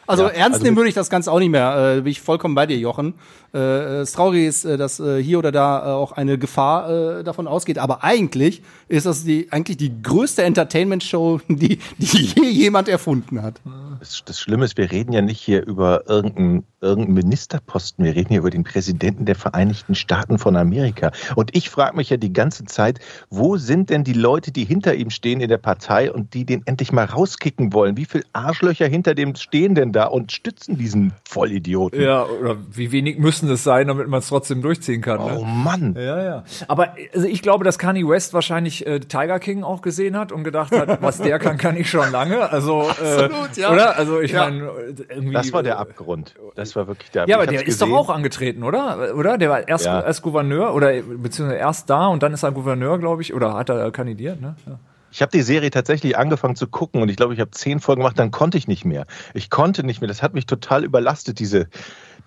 Also 0.05 0.24
Ja, 0.24 0.29
ernst 0.29 0.53
also 0.55 0.63
nehmen 0.63 0.77
würde 0.77 0.89
ich 0.89 0.96
das 0.96 1.10
ganz 1.10 1.27
auch 1.27 1.39
nicht 1.39 1.50
mehr. 1.50 1.96
Äh, 1.98 2.01
bin 2.01 2.12
ich 2.12 2.22
vollkommen 2.22 2.53
bei 2.53 2.67
dir, 2.67 2.77
Jochen. 2.77 3.15
Äh, 3.51 3.58
das 3.58 4.12
Traurige 4.12 4.46
ist, 4.46 4.63
äh, 4.63 4.77
dass 4.77 5.00
äh, 5.00 5.24
hier 5.24 5.39
oder 5.39 5.51
da 5.51 5.79
äh, 5.79 5.91
auch 5.93 6.12
eine 6.12 6.38
Gefahr 6.38 7.20
äh, 7.20 7.24
davon 7.24 7.48
ausgeht. 7.48 7.79
Aber 7.79 8.03
eigentlich 8.03 8.62
ist 8.89 9.08
das 9.08 9.24
die 9.24 9.51
eigentlich 9.51 9.77
die 9.77 10.03
größte 10.03 10.43
Entertainment-Show, 10.43 11.41
die, 11.48 11.79
die 11.98 12.25
je 12.36 12.50
jemand 12.50 12.88
erfunden 12.88 13.41
hat. 13.41 13.60
Das, 14.00 14.22
das 14.24 14.39
Schlimme 14.39 14.65
ist, 14.65 14.77
wir 14.77 14.91
reden 14.91 15.13
ja 15.13 15.24
nicht 15.24 15.41
hier 15.41 15.65
über 15.65 16.08
irgendeinen 16.08 16.63
irgendeinen 16.82 17.14
Ministerposten. 17.16 18.04
Wir 18.04 18.16
reden 18.16 18.30
hier 18.30 18.40
über 18.40 18.50
den 18.50 18.64
Präsidenten 18.64 19.26
der 19.26 19.36
Vereinigten 19.36 19.96
Staaten 19.96 20.38
von 20.40 20.56
Amerika. 20.56 21.12
Und 21.36 21.56
ich 21.56 21.70
frage 21.70 21.96
mich 21.96 22.10
ja 22.10 22.18
die 22.18 22.34
ganze 22.34 22.66
Zeit, 22.66 23.00
wo 23.30 23.58
sind 23.58 23.90
denn 23.90 24.04
die 24.04 24.14
Leute, 24.14 24.52
die 24.52 24.66
hinter 24.66 24.96
ihm 24.96 25.10
stehen 25.12 25.42
in 25.42 25.50
der 25.50 25.58
Partei 25.60 26.12
und 26.12 26.34
die 26.34 26.46
den 26.46 26.64
endlich 26.66 26.92
mal 26.92 27.06
rauskicken 27.06 27.74
wollen? 27.74 27.98
Wie 27.98 28.06
viele 28.06 28.24
Arschlöcher 28.34 28.88
hinter 28.88 29.14
dem 29.16 29.36
stehen 29.36 29.76
denn 29.76 29.92
da 29.92 30.06
und 30.06 30.32
stützen 30.32 30.78
diesen 30.78 31.14
Vollidioten? 31.30 32.02
Ja, 32.02 32.26
oder 32.26 32.58
wie 32.72 32.92
wenig 32.92 33.20
müssen 33.20 33.50
es 33.52 33.64
sein, 33.64 33.88
damit 33.88 34.08
man 34.08 34.20
es 34.20 34.28
trotzdem 34.28 34.62
durchziehen 34.62 35.02
kann. 35.02 35.20
Oh 35.20 35.46
Ne? 35.46 35.46
Mann. 35.46 35.96
Ja, 35.98 36.24
ja. 36.24 36.44
Aber 36.68 36.96
also 37.14 37.28
ich 37.28 37.42
glaube, 37.42 37.64
dass 37.64 37.78
Kanye 37.78 38.08
West 38.08 38.34
wahrscheinlich 38.34 38.86
äh, 38.88 39.00
Tiger 39.00 39.40
King 39.40 39.64
auch 39.64 39.82
gesehen 39.82 40.18
hat 40.18 40.32
und 40.32 40.44
gedacht 40.44 40.72
hat, 40.72 41.02
was 41.02 41.20
der 41.20 41.38
kann, 41.40 41.58
kann 41.58 41.78
ich 41.78 41.90
schon 41.90 42.12
lange. 42.12 42.50
Also, 42.50 42.90
Absolut, 42.90 43.58
äh, 43.58 43.62
ja. 43.62 43.72
Oder? 43.72 43.98
Also 43.98 44.20
ich 44.20 44.32
Ja. 44.32 44.46
meine, 44.50 44.72
irgendwie. 45.10 45.34
Das 45.34 45.54
war 45.54 45.62
der 45.64 45.74
äh, 45.74 45.78
Abgrund. 45.78 46.36
Das 46.56 46.71
war 46.75 46.88
wirklich 46.88 47.12
der 47.12 47.28
Ja, 47.28 47.38
aber 47.38 47.48
der 47.48 47.66
ist 47.66 47.82
doch 47.82 47.88
gesehen. 47.88 47.98
auch 48.00 48.10
angetreten, 48.10 48.63
oder? 48.63 49.16
Oder? 49.16 49.38
Der 49.38 49.50
war 49.50 49.68
erst, 49.68 49.86
Ja. 49.86 50.01
erst 50.01 50.22
Gouverneur 50.22 50.74
oder 50.74 50.92
beziehungsweise 51.01 51.60
erst 51.60 51.90
da 51.90 52.08
und 52.08 52.24
dann 52.24 52.34
ist 52.34 52.44
er 52.44 52.51
Gouverneur, 52.51 53.00
glaube 53.00 53.22
ich, 53.22 53.34
oder 53.34 53.54
hat 53.54 53.70
er 53.70 53.92
kandidiert, 53.92 54.42
ne? 54.42 54.56
Ja. 54.66 54.80
Ich 55.13 55.22
habe 55.22 55.32
die 55.34 55.42
Serie 55.42 55.72
tatsächlich 55.72 56.18
angefangen 56.18 56.56
zu 56.56 56.68
gucken 56.68 57.01
und 57.01 57.10
ich 57.10 57.18
glaube, 57.18 57.34
ich 57.34 57.42
habe 57.42 57.51
zehn 57.51 57.82
Folgen 57.82 58.00
gemacht, 58.01 58.18
dann 58.18 58.32
konnte 58.32 58.58
ich 58.58 58.70
nicht 58.70 58.86
mehr. 58.86 59.06
Ich 59.34 59.50
konnte 59.50 59.84
nicht 59.86 60.00
mehr. 60.00 60.08
Das 60.08 60.24
hat 60.24 60.34
mich 60.34 60.46
total 60.46 60.86
überlastet, 60.86 61.40
diese, 61.40 61.68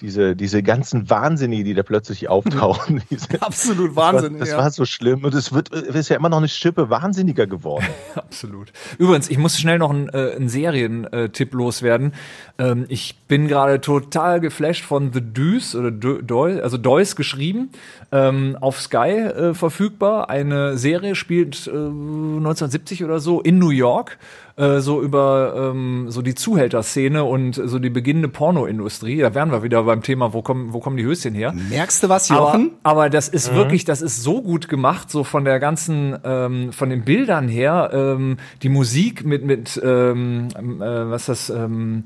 diese, 0.00 0.36
diese 0.36 0.62
ganzen 0.62 1.10
Wahnsinnige, 1.10 1.64
die 1.64 1.74
da 1.74 1.82
plötzlich 1.82 2.28
auftauchen. 2.28 3.02
Diese, 3.10 3.40
Absolut 3.40 3.90
das 3.90 3.96
war, 3.96 4.28
das 4.30 4.48
ja. 4.50 4.58
war 4.58 4.70
so 4.70 4.84
schlimm 4.84 5.24
und 5.24 5.34
es 5.34 5.52
wird, 5.52 5.68
ist 5.70 6.08
ja 6.08 6.16
immer 6.16 6.28
noch 6.28 6.38
eine 6.38 6.48
Schippe 6.48 6.90
wahnsinniger 6.90 7.46
geworden. 7.46 7.86
Absolut. 8.14 8.72
Übrigens, 8.98 9.28
ich 9.30 9.38
muss 9.38 9.58
schnell 9.58 9.78
noch 9.78 9.90
einen, 9.90 10.08
äh, 10.08 10.34
einen 10.36 10.48
Serientipp 10.48 11.54
loswerden. 11.54 12.12
Ähm, 12.58 12.86
ich 12.88 13.16
bin 13.28 13.48
gerade 13.48 13.80
total 13.80 14.40
geflasht 14.40 14.84
von 14.84 15.12
The 15.12 15.20
Deuce 15.20 15.74
oder 15.74 15.90
De 15.90 16.22
Deu, 16.22 16.62
also 16.62 16.78
Deuce 16.78 17.16
geschrieben, 17.16 17.70
ähm, 18.12 18.56
auf 18.60 18.80
Sky 18.80 19.10
äh, 19.10 19.54
verfügbar. 19.54 20.30
Eine 20.30 20.76
Serie 20.78 21.14
spielt 21.14 21.66
äh, 21.66 21.70
1970 21.70 23.04
oder 23.04 23.20
so 23.20 23.40
in 23.40 23.58
New 23.58 23.70
York. 23.70 24.18
Äh, 24.56 24.80
So 24.80 25.02
über 25.02 25.70
ähm, 25.72 26.06
so 26.10 26.22
die 26.22 26.34
Zuhälterszene 26.34 27.24
und 27.24 27.54
so 27.54 27.78
die 27.78 27.90
beginnende 27.90 28.28
Pornoindustrie. 28.28 29.18
Da 29.18 29.34
wären 29.34 29.50
wir 29.50 29.62
wieder 29.62 29.82
beim 29.82 30.02
Thema, 30.02 30.32
wo 30.32 30.42
kommen, 30.42 30.72
wo 30.72 30.80
kommen 30.80 30.96
die 30.96 31.04
Höschen 31.04 31.34
her? 31.34 31.52
Merkst 31.70 32.02
du 32.02 32.08
was, 32.08 32.30
Aber, 32.30 32.40
Jochen? 32.40 32.70
aber 32.82 33.10
das 33.10 33.28
ist 33.28 33.54
wirklich, 33.54 33.84
das 33.84 34.02
ist 34.02 34.22
so 34.22 34.42
gut 34.42 34.68
gemacht, 34.68 35.10
so 35.10 35.24
von 35.24 35.44
der 35.44 35.58
ganzen, 35.60 36.16
ähm, 36.24 36.72
von 36.72 36.90
den 36.90 37.02
Bildern 37.04 37.48
her, 37.48 37.90
ähm, 37.92 38.36
die 38.62 38.68
Musik 38.68 39.24
mit, 39.24 39.44
mit, 39.44 39.80
ähm, 39.84 40.48
äh, 40.56 41.10
was 41.10 41.28
ist 41.28 41.48
das, 41.48 41.50
ähm, 41.50 42.04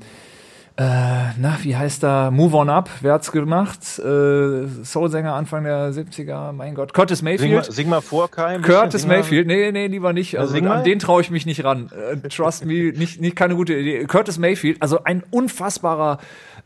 äh, 0.79 1.33
na, 1.37 1.57
wie 1.61 1.75
heißt 1.75 2.03
da? 2.03 2.31
Move 2.31 2.55
On 2.55 2.69
Up, 2.69 2.89
wer 3.01 3.11
hat's 3.11 3.33
gemacht? 3.33 3.99
Äh, 3.99 4.65
Soulsänger 4.83 5.33
Anfang 5.33 5.65
der 5.65 5.91
70er, 5.91 6.53
mein 6.53 6.73
Gott. 6.73 6.93
Curtis 6.93 7.19
Sing 7.19 7.25
mal, 7.25 7.31
Mayfield. 7.31 7.65
sing 7.65 7.89
mal 7.89 7.99
vor, 7.99 8.31
Kai. 8.31 8.59
Curtis. 8.59 9.05
Mayfield, 9.05 9.45
nee, 9.45 9.73
nee, 9.73 9.87
lieber 9.87 10.13
nicht. 10.13 10.39
Also 10.39 10.57
an 10.57 10.85
den 10.85 10.99
traue 10.99 11.21
ich 11.21 11.31
mich 11.31 11.45
nicht 11.45 11.65
ran. 11.65 11.89
Äh, 11.91 12.29
trust 12.29 12.65
me, 12.65 12.93
nicht, 12.93 13.19
nicht 13.19 13.35
keine 13.35 13.55
gute 13.55 13.73
Idee. 13.73 14.05
Curtis 14.05 14.37
Mayfield, 14.37 14.81
also 14.81 15.03
ein 15.03 15.21
unfassbarer 15.31 16.19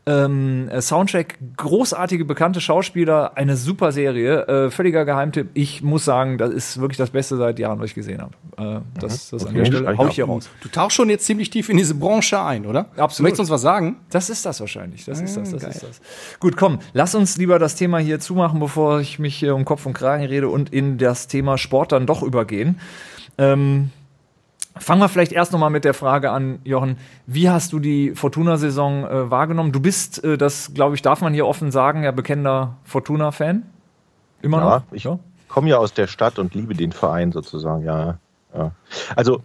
ähm, 0.06 0.68
äh, 0.68 0.82
Soundtrack, 0.82 1.38
großartige 1.56 2.24
bekannte 2.24 2.60
Schauspieler, 2.60 3.36
eine 3.36 3.56
super 3.56 3.90
Serie, 3.90 4.46
äh, 4.46 4.70
völliger 4.70 5.04
Geheimtipp. 5.04 5.48
Ich 5.54 5.82
muss 5.82 6.04
sagen, 6.04 6.36
das 6.36 6.50
ist 6.52 6.80
wirklich 6.80 6.98
das 6.98 7.10
Beste 7.10 7.36
seit 7.36 7.58
Jahren, 7.58 7.78
was 7.80 7.86
ich 7.86 7.94
gesehen 7.94 8.20
habe. 8.20 8.34
Äh, 8.58 9.00
das 9.00 9.30
das 9.30 9.46
an 9.46 9.50
Okay, 9.50 9.58
der 9.58 9.64
Stelle 9.64 9.96
hau 9.96 10.06
ich 10.06 10.14
hier 10.14 10.26
raus. 10.26 10.50
Du 10.60 10.68
tauchst 10.68 10.96
schon 10.96 11.08
jetzt 11.08 11.24
ziemlich 11.24 11.48
tief 11.48 11.68
in 11.68 11.78
diese 11.78 11.94
Branche 11.94 12.40
ein, 12.42 12.66
oder? 12.66 12.86
Absolut. 12.96 13.18
Du 13.18 13.22
möchtest 13.22 13.40
uns 13.40 13.50
was 13.50 13.62
sagen? 13.62 13.96
Das 14.10 14.28
ist 14.28 14.44
das 14.44 14.60
wahrscheinlich. 14.60 15.04
Das 15.06 15.20
ist 15.20 15.36
das, 15.36 15.50
das 15.50 15.62
geil. 15.62 15.70
ist 15.70 15.82
das. 15.82 16.00
Gut, 16.38 16.56
komm, 16.56 16.80
lass 16.92 17.14
uns 17.14 17.36
lieber 17.38 17.58
das 17.58 17.74
Thema 17.74 17.98
hier 17.98 18.20
zumachen, 18.20 18.60
bevor 18.60 19.00
ich 19.00 19.18
mich 19.18 19.36
hier 19.36 19.54
um 19.54 19.64
Kopf 19.64 19.86
und 19.86 19.94
Kragen 19.94 20.24
rede 20.24 20.48
und 20.48 20.72
in 20.72 20.98
das 20.98 21.28
Thema 21.28 21.56
Sport 21.56 21.92
dann 21.92 22.06
doch 22.06 22.22
übergehen. 22.22 22.78
Ähm, 23.38 23.90
fangen 24.76 25.00
wir 25.00 25.08
vielleicht 25.08 25.32
erst 25.32 25.52
nochmal 25.52 25.70
mit 25.70 25.84
der 25.84 25.94
Frage 25.94 26.30
an, 26.30 26.58
Jochen. 26.64 26.96
Wie 27.26 27.48
hast 27.48 27.72
du 27.72 27.78
die 27.78 28.12
Fortuna-Saison 28.14 29.04
äh, 29.04 29.30
wahrgenommen? 29.30 29.72
Du 29.72 29.80
bist, 29.80 30.22
äh, 30.24 30.36
das 30.38 30.72
glaube 30.74 30.94
ich, 30.96 31.02
darf 31.02 31.20
man 31.20 31.32
hier 31.34 31.46
offen 31.46 31.70
sagen, 31.70 32.02
ja 32.04 32.10
bekennender 32.10 32.76
Fortuna-Fan. 32.84 33.62
Immer 34.42 34.58
Ja, 34.58 34.64
noch? 34.78 34.82
ich 34.92 35.08
komme 35.48 35.68
ja 35.70 35.78
aus 35.78 35.94
der 35.94 36.06
Stadt 36.06 36.38
und 36.38 36.54
liebe 36.54 36.74
den 36.74 36.92
Verein 36.92 37.32
sozusagen, 37.32 37.84
ja. 37.84 38.18
ja. 38.54 38.72
Also, 39.16 39.38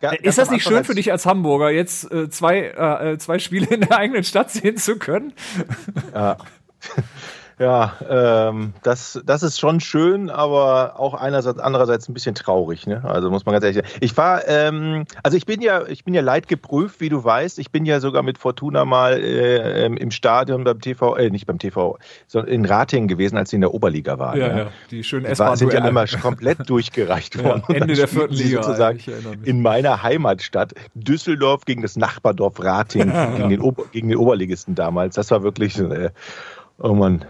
ga- 0.00 0.10
ganz 0.10 0.20
Ist 0.22 0.38
das 0.38 0.50
nicht 0.50 0.62
schön 0.62 0.84
für 0.84 0.94
dich 0.94 1.10
als 1.10 1.26
Hamburger, 1.26 1.70
jetzt 1.70 2.10
äh, 2.12 2.28
zwei, 2.30 2.58
äh, 2.60 3.12
äh, 3.12 3.18
zwei 3.18 3.38
Spiele 3.38 3.66
in 3.66 3.80
der 3.80 3.96
eigenen 3.98 4.22
Stadt 4.24 4.50
sehen 4.50 4.76
zu 4.76 4.96
können? 4.98 5.32
Ja, 6.14 6.36
ähm, 7.58 8.74
das, 8.82 9.20
das 9.24 9.42
ist 9.42 9.58
schon 9.58 9.80
schön, 9.80 10.28
aber 10.28 11.00
auch 11.00 11.14
einerseits, 11.14 11.58
andererseits 11.58 12.08
ein 12.08 12.12
bisschen 12.12 12.34
traurig. 12.34 12.86
Ne? 12.86 13.02
Also 13.04 13.30
muss 13.30 13.46
man 13.46 13.54
ganz 13.54 13.64
ehrlich 13.64 13.76
sagen. 13.76 13.98
Ich 14.00 14.14
war, 14.16 14.46
ähm, 14.46 15.06
also 15.22 15.38
ich 15.38 15.46
bin 15.46 15.62
ja, 15.62 15.86
ich 15.86 16.04
bin 16.04 16.12
ja 16.12 16.20
leidgeprüft, 16.20 17.00
wie 17.00 17.08
du 17.08 17.24
weißt. 17.24 17.58
Ich 17.58 17.70
bin 17.70 17.86
ja 17.86 18.00
sogar 18.00 18.22
mit 18.22 18.36
Fortuna 18.36 18.84
mal 18.84 19.14
äh, 19.14 19.86
ähm, 19.86 19.96
im 19.96 20.10
Stadion 20.10 20.64
beim 20.64 20.82
TV, 20.82 21.16
äh, 21.16 21.30
nicht 21.30 21.46
beim 21.46 21.58
TV, 21.58 21.98
sondern 22.26 22.52
in 22.52 22.64
Ratingen 22.66 23.08
gewesen, 23.08 23.38
als 23.38 23.50
sie 23.50 23.56
in 23.56 23.62
der 23.62 23.72
Oberliga 23.72 24.18
waren. 24.18 24.38
ja. 24.38 24.66
Die 24.90 25.02
schönen 25.02 25.24
Die 25.24 25.38
war, 25.38 25.56
sind 25.56 25.72
ja 25.72 25.80
einmal 25.82 26.06
komplett 26.06 26.68
durchgereicht 26.68 27.38
worden. 27.42 27.62
Und 27.66 27.74
Ende 27.74 27.94
der 27.94 28.08
vierten 28.08 28.34
Liga, 28.34 28.62
Sozusagen 28.62 29.00
in 29.44 29.62
meiner 29.62 30.02
Heimatstadt 30.02 30.74
Düsseldorf 30.94 31.64
gegen 31.64 31.80
das 31.80 31.96
Nachbardorf 31.96 32.62
Ratingen, 32.62 33.12
gegen, 33.36 33.48
den 33.48 33.60
Ober, 33.62 33.84
gegen 33.92 34.08
den 34.08 34.18
Oberligisten 34.18 34.74
damals. 34.74 35.14
Das 35.14 35.30
war 35.30 35.42
wirklich, 35.42 35.78
äh, 35.78 36.10
oh 36.78 36.94
Mann. 36.94 37.24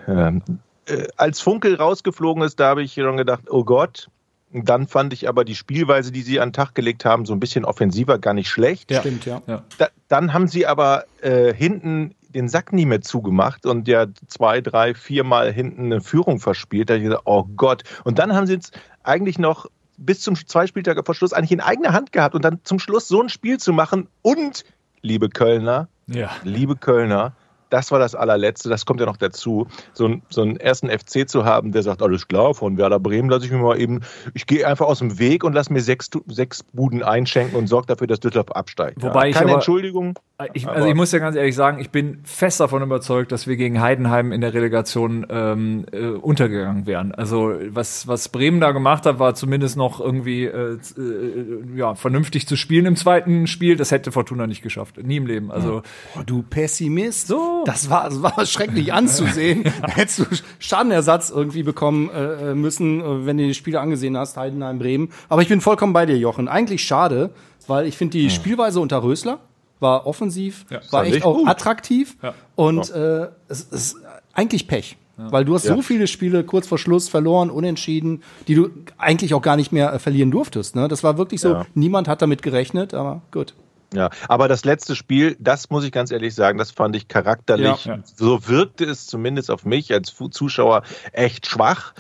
äh, 0.86 1.06
als 1.16 1.40
Funkel 1.40 1.74
rausgeflogen 1.76 2.42
ist, 2.42 2.60
da 2.60 2.68
habe 2.68 2.82
ich 2.82 2.94
schon 2.94 3.16
gedacht, 3.16 3.44
oh 3.50 3.64
Gott. 3.64 4.08
Dann 4.52 4.86
fand 4.86 5.12
ich 5.12 5.28
aber 5.28 5.44
die 5.44 5.56
Spielweise, 5.56 6.12
die 6.12 6.22
sie 6.22 6.38
an 6.40 6.48
den 6.50 6.52
Tag 6.54 6.74
gelegt 6.74 7.04
haben, 7.04 7.26
so 7.26 7.32
ein 7.34 7.40
bisschen 7.40 7.64
offensiver, 7.64 8.18
gar 8.18 8.32
nicht 8.32 8.48
schlecht. 8.48 8.90
Ja. 8.90 9.00
Stimmt, 9.00 9.26
ja. 9.26 9.42
Ja. 9.46 9.64
Da, 9.76 9.88
dann 10.08 10.32
haben 10.32 10.46
sie 10.46 10.66
aber 10.66 11.04
äh, 11.20 11.52
hinten 11.52 12.14
den 12.32 12.48
Sack 12.48 12.72
nie 12.72 12.86
mehr 12.86 13.00
zugemacht 13.00 13.66
und 13.66 13.88
ja 13.88 14.06
zwei, 14.28 14.60
drei, 14.60 14.94
viermal 14.94 15.52
hinten 15.52 15.86
eine 15.86 16.00
Führung 16.00 16.38
verspielt. 16.38 16.88
Da 16.88 16.94
habe 16.94 17.02
ich 17.02 17.08
gesagt, 17.08 17.22
oh 17.26 17.44
Gott. 17.56 17.82
Und 18.04 18.18
dann 18.20 18.34
haben 18.34 18.46
sie 18.46 18.54
es 18.54 18.70
eigentlich 19.02 19.38
noch 19.38 19.66
bis 19.98 20.20
zum 20.20 20.36
zwei 20.36 20.66
Spieltage 20.68 21.02
vor 21.04 21.14
Schluss 21.14 21.32
eigentlich 21.32 21.52
in 21.52 21.60
eigener 21.60 21.92
Hand 21.92 22.12
gehabt 22.12 22.34
und 22.34 22.44
dann 22.44 22.60
zum 22.62 22.78
Schluss 22.78 23.08
so 23.08 23.20
ein 23.20 23.28
Spiel 23.28 23.58
zu 23.58 23.72
machen 23.72 24.08
und, 24.22 24.64
liebe 25.02 25.28
Kölner, 25.28 25.88
Ja. 26.06 26.30
liebe 26.44 26.76
Kölner, 26.76 27.32
das 27.70 27.90
war 27.92 27.98
das 27.98 28.14
allerletzte, 28.14 28.68
das 28.68 28.86
kommt 28.86 29.00
ja 29.00 29.06
noch 29.06 29.16
dazu, 29.16 29.66
so, 29.92 30.04
einen- 30.06 30.22
so 30.28 30.42
einen 30.42 30.56
ersten 30.56 30.88
FC 30.88 31.28
zu 31.28 31.44
haben, 31.44 31.72
der 31.72 31.82
sagt, 31.82 32.02
alles 32.02 32.28
klar, 32.28 32.54
von 32.54 32.76
Werder 32.78 33.00
Bremen 33.00 33.28
lasse 33.28 33.46
ich 33.46 33.52
mir 33.52 33.58
mal 33.58 33.80
eben, 33.80 34.00
ich 34.34 34.46
gehe 34.46 34.66
einfach 34.66 34.86
aus 34.86 34.98
dem 35.00 35.18
Weg 35.18 35.44
und 35.44 35.52
lasse 35.52 35.72
mir 35.72 35.80
sechs, 35.80 36.10
sechs 36.26 36.62
Buden 36.62 37.02
einschenken 37.02 37.56
und 37.56 37.66
sorge 37.66 37.86
dafür, 37.88 38.06
dass 38.06 38.20
Düsseldorf 38.20 38.50
absteigt. 38.52 39.02
Wobei 39.02 39.28
ich 39.28 39.34
Keine 39.34 39.46
aber- 39.46 39.54
Entschuldigung. 39.54 40.18
Ich, 40.52 40.66
Aber- 40.66 40.76
also 40.76 40.88
ich 40.88 40.94
muss 40.94 41.12
ja 41.12 41.18
ganz 41.18 41.34
ehrlich 41.34 41.54
sagen, 41.54 41.78
ich 41.80 41.88
bin 41.88 42.18
fest 42.24 42.60
davon 42.60 42.82
überzeugt, 42.82 43.32
dass 43.32 43.46
wir 43.46 43.56
gegen 43.56 43.80
Heidenheim 43.80 44.32
in 44.32 44.42
der 44.42 44.52
Relegation 44.52 45.26
ähm, 45.30 45.86
äh, 45.92 46.08
untergegangen 46.08 46.84
wären. 46.86 47.14
Also 47.14 47.54
was, 47.70 48.06
was 48.06 48.28
Bremen 48.28 48.60
da 48.60 48.72
gemacht 48.72 49.06
hat, 49.06 49.18
war 49.18 49.34
zumindest 49.34 49.78
noch 49.78 49.98
irgendwie 49.98 50.44
äh, 50.44 50.74
äh, 50.98 51.64
ja, 51.74 51.94
vernünftig 51.94 52.46
zu 52.46 52.54
spielen 52.56 52.84
im 52.84 52.96
zweiten 52.96 53.46
Spiel. 53.46 53.76
Das 53.76 53.90
hätte 53.92 54.12
Fortuna 54.12 54.46
nicht 54.46 54.60
geschafft. 54.60 55.02
Nie 55.02 55.16
im 55.16 55.26
Leben. 55.26 55.50
Also 55.50 55.80
Oh, 56.18 56.20
du 56.26 56.42
Pessimist. 56.42 57.28
So. 57.28 57.62
Das 57.64 57.88
war, 57.88 58.04
das 58.04 58.22
war 58.22 58.44
schrecklich 58.44 58.92
anzusehen. 58.92 59.64
Hättest 59.86 60.18
du 60.18 60.24
Schadenersatz 60.58 61.30
irgendwie 61.30 61.62
bekommen 61.62 62.10
äh, 62.10 62.54
müssen, 62.54 63.00
äh, 63.00 63.24
wenn 63.24 63.38
du 63.38 63.44
die 63.44 63.54
Spiele 63.54 63.80
angesehen 63.80 64.18
hast, 64.18 64.36
Heidenheim, 64.36 64.78
Bremen. 64.80 65.08
Aber 65.30 65.40
ich 65.40 65.48
bin 65.48 65.62
vollkommen 65.62 65.94
bei 65.94 66.04
dir, 66.04 66.18
Jochen. 66.18 66.46
Eigentlich 66.46 66.84
schade, 66.84 67.30
weil 67.66 67.86
ich 67.86 67.96
finde 67.96 68.18
die 68.18 68.28
Spielweise 68.28 68.80
unter 68.80 69.02
Rösler 69.02 69.38
war 69.80 70.06
offensiv, 70.06 70.64
war 70.70 70.80
fand 70.82 71.08
echt 71.08 71.16
ich 71.18 71.24
auch 71.24 71.36
gut. 71.38 71.48
attraktiv 71.48 72.16
Ja. 72.22 72.34
und 72.54 72.90
äh, 72.90 73.28
es 73.48 73.60
ist 73.62 73.96
eigentlich 74.32 74.66
Pech. 74.68 74.96
Weil 75.18 75.46
du 75.46 75.54
hast 75.54 75.62
so 75.62 75.76
Ja. 75.76 75.80
viele 75.82 76.08
Spiele 76.08 76.44
kurz 76.44 76.66
vor 76.68 76.76
Schluss 76.76 77.08
verloren, 77.08 77.48
unentschieden, 77.48 78.22
die 78.48 78.54
du 78.54 78.68
eigentlich 78.98 79.32
auch 79.32 79.40
gar 79.40 79.56
nicht 79.56 79.72
mehr 79.72 79.90
äh, 79.94 79.98
verlieren 79.98 80.30
durftest. 80.30 80.76
Ne? 80.76 80.88
Das 80.88 81.02
war 81.02 81.16
wirklich 81.16 81.40
so, 81.40 81.52
Ja. 81.54 81.66
niemand 81.72 82.06
hat 82.06 82.20
damit 82.20 82.42
gerechnet, 82.42 82.92
aber 82.92 83.22
gut. 83.32 83.54
Ja, 83.94 84.10
aber 84.28 84.46
das 84.46 84.66
letzte 84.66 84.94
Spiel, 84.94 85.34
das 85.40 85.70
muss 85.70 85.84
ich 85.84 85.92
ganz 85.92 86.10
ehrlich 86.10 86.34
sagen, 86.34 86.58
das 86.58 86.70
fand 86.70 86.94
ich 86.96 87.08
charakterlich, 87.08 87.86
Ja. 87.86 88.00
so 88.04 88.46
wirkte 88.46 88.84
es 88.84 89.06
zumindest 89.06 89.50
auf 89.50 89.64
mich 89.64 89.90
als 89.90 90.14
Zuschauer 90.32 90.82
echt 91.12 91.46
schwach. 91.46 91.94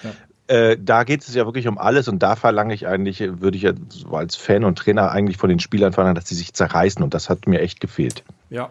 Äh, 0.48 0.76
da 0.80 1.04
geht 1.04 1.22
es 1.22 1.34
ja 1.34 1.44
wirklich 1.44 1.66
um 1.66 1.78
alles 1.78 2.08
und 2.08 2.22
da 2.22 2.36
verlange 2.36 2.72
ich 2.72 2.86
eigentlich, 2.86 3.20
würde 3.20 3.56
ich 3.56 3.64
ja 3.64 3.72
so 3.88 4.10
als 4.10 4.36
Fan 4.36 4.64
und 4.64 4.78
Trainer 4.78 5.10
eigentlich 5.10 5.38
von 5.38 5.48
den 5.48 5.58
Spielern 5.58 5.92
verlangen, 5.92 6.14
dass 6.14 6.28
sie 6.28 6.36
sich 6.36 6.54
zerreißen 6.54 7.02
und 7.02 7.14
das 7.14 7.28
hat 7.28 7.46
mir 7.46 7.60
echt 7.60 7.80
gefehlt. 7.80 8.22
Ja. 8.50 8.70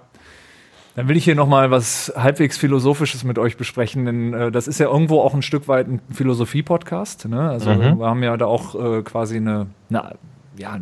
Dann 0.95 1.09
will 1.09 1.17
ich 1.17 1.25
hier 1.25 1.35
noch 1.35 1.49
mal 1.49 1.71
was 1.71 2.13
halbwegs 2.15 2.57
Philosophisches 2.57 3.25
mit 3.25 3.37
euch 3.37 3.57
besprechen, 3.57 4.05
denn 4.05 4.33
äh, 4.33 4.51
das 4.51 4.67
ist 4.69 4.79
ja 4.79 4.87
irgendwo 4.87 5.19
auch 5.19 5.33
ein 5.33 5.41
Stück 5.41 5.67
weit 5.67 5.87
ein 5.87 5.99
Philosophie-Podcast. 6.13 7.27
Ne? 7.27 7.49
Also 7.49 7.71
wir 7.71 8.05
haben 8.05 8.23
ja 8.23 8.37
da 8.37 8.45
auch 8.45 8.75
äh, 8.75 9.01
quasi 9.01 9.35
eine, 9.35 9.67
eine 9.89 10.15
ja, 10.57 10.79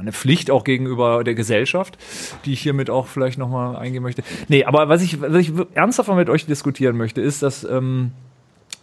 eine 0.00 0.12
Pflicht 0.12 0.50
auch 0.50 0.64
gegenüber 0.64 1.24
der 1.24 1.34
Gesellschaft, 1.34 1.98
die 2.44 2.52
ich 2.52 2.60
hiermit 2.60 2.90
auch 2.90 3.06
vielleicht 3.06 3.38
nochmal 3.38 3.76
eingehen 3.76 4.02
möchte. 4.02 4.22
Nee, 4.48 4.64
aber 4.64 4.88
was 4.88 5.02
ich, 5.02 5.20
was 5.20 5.34
ich 5.34 5.52
ernsthaft 5.74 6.08
mit 6.10 6.30
euch 6.30 6.46
diskutieren 6.46 6.96
möchte, 6.96 7.20
ist, 7.20 7.42
dass 7.42 7.64
ähm, 7.64 8.12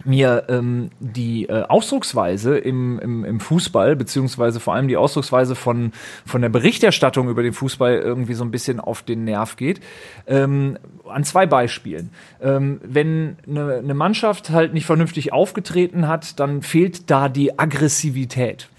mir 0.06 0.46
ähm, 0.48 0.90
die 1.00 1.48
äh, 1.50 1.64
Ausdrucksweise 1.64 2.58
im, 2.58 3.00
im, 3.00 3.26
im 3.26 3.40
Fußball, 3.40 3.96
beziehungsweise 3.96 4.60
vor 4.60 4.74
allem 4.74 4.88
die 4.88 4.98
Ausdrucksweise 4.98 5.56
von, 5.56 5.92
von 6.26 6.42
der 6.42 6.50
Berichterstattung 6.50 7.30
über 7.30 7.44
den 7.44 7.54
Fußball 7.54 7.96
irgendwie 7.96 8.34
so 8.34 8.44
ein 8.44 8.52
bisschen 8.52 8.80
auf 8.80 9.04
den 9.04 9.26
Nerv 9.26 9.58
geht. 9.58 9.82
Ähm, 10.26 10.78
an 11.08 11.24
zwei 11.24 11.46
Beispielen. 11.46 12.12
Ähm, 12.42 12.80
wenn 12.84 13.38
eine, 13.48 13.76
eine 13.76 13.94
Mannschaft 13.94 14.52
halt 14.52 14.74
nicht 14.74 14.86
vernünftig 14.86 15.34
aufgetreten 15.34 16.08
hat, 16.08 16.40
dann 16.40 16.62
fehlt 16.62 17.10
da 17.10 17.28
die 17.28 17.60
Aggressivität. 17.60 18.70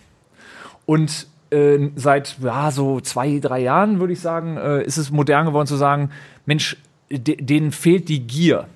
Und 0.87 1.27
äh, 1.51 1.91
seit 1.97 2.39
ja, 2.43 2.71
so 2.71 3.01
zwei, 3.01 3.39
drei 3.41 3.61
Jahren, 3.61 4.01
würde 4.01 4.13
ich 4.13 4.21
sagen, 4.21 4.57
äh, 4.57 4.83
ist 4.83 4.97
es 4.97 5.11
modern 5.11 5.47
geworden 5.47 5.67
zu 5.67 5.77
sagen, 5.77 6.11
Mensch, 6.47 6.77
denen 7.11 7.73
fehlt 7.73 8.09
die 8.09 8.27
Gier. 8.27 8.67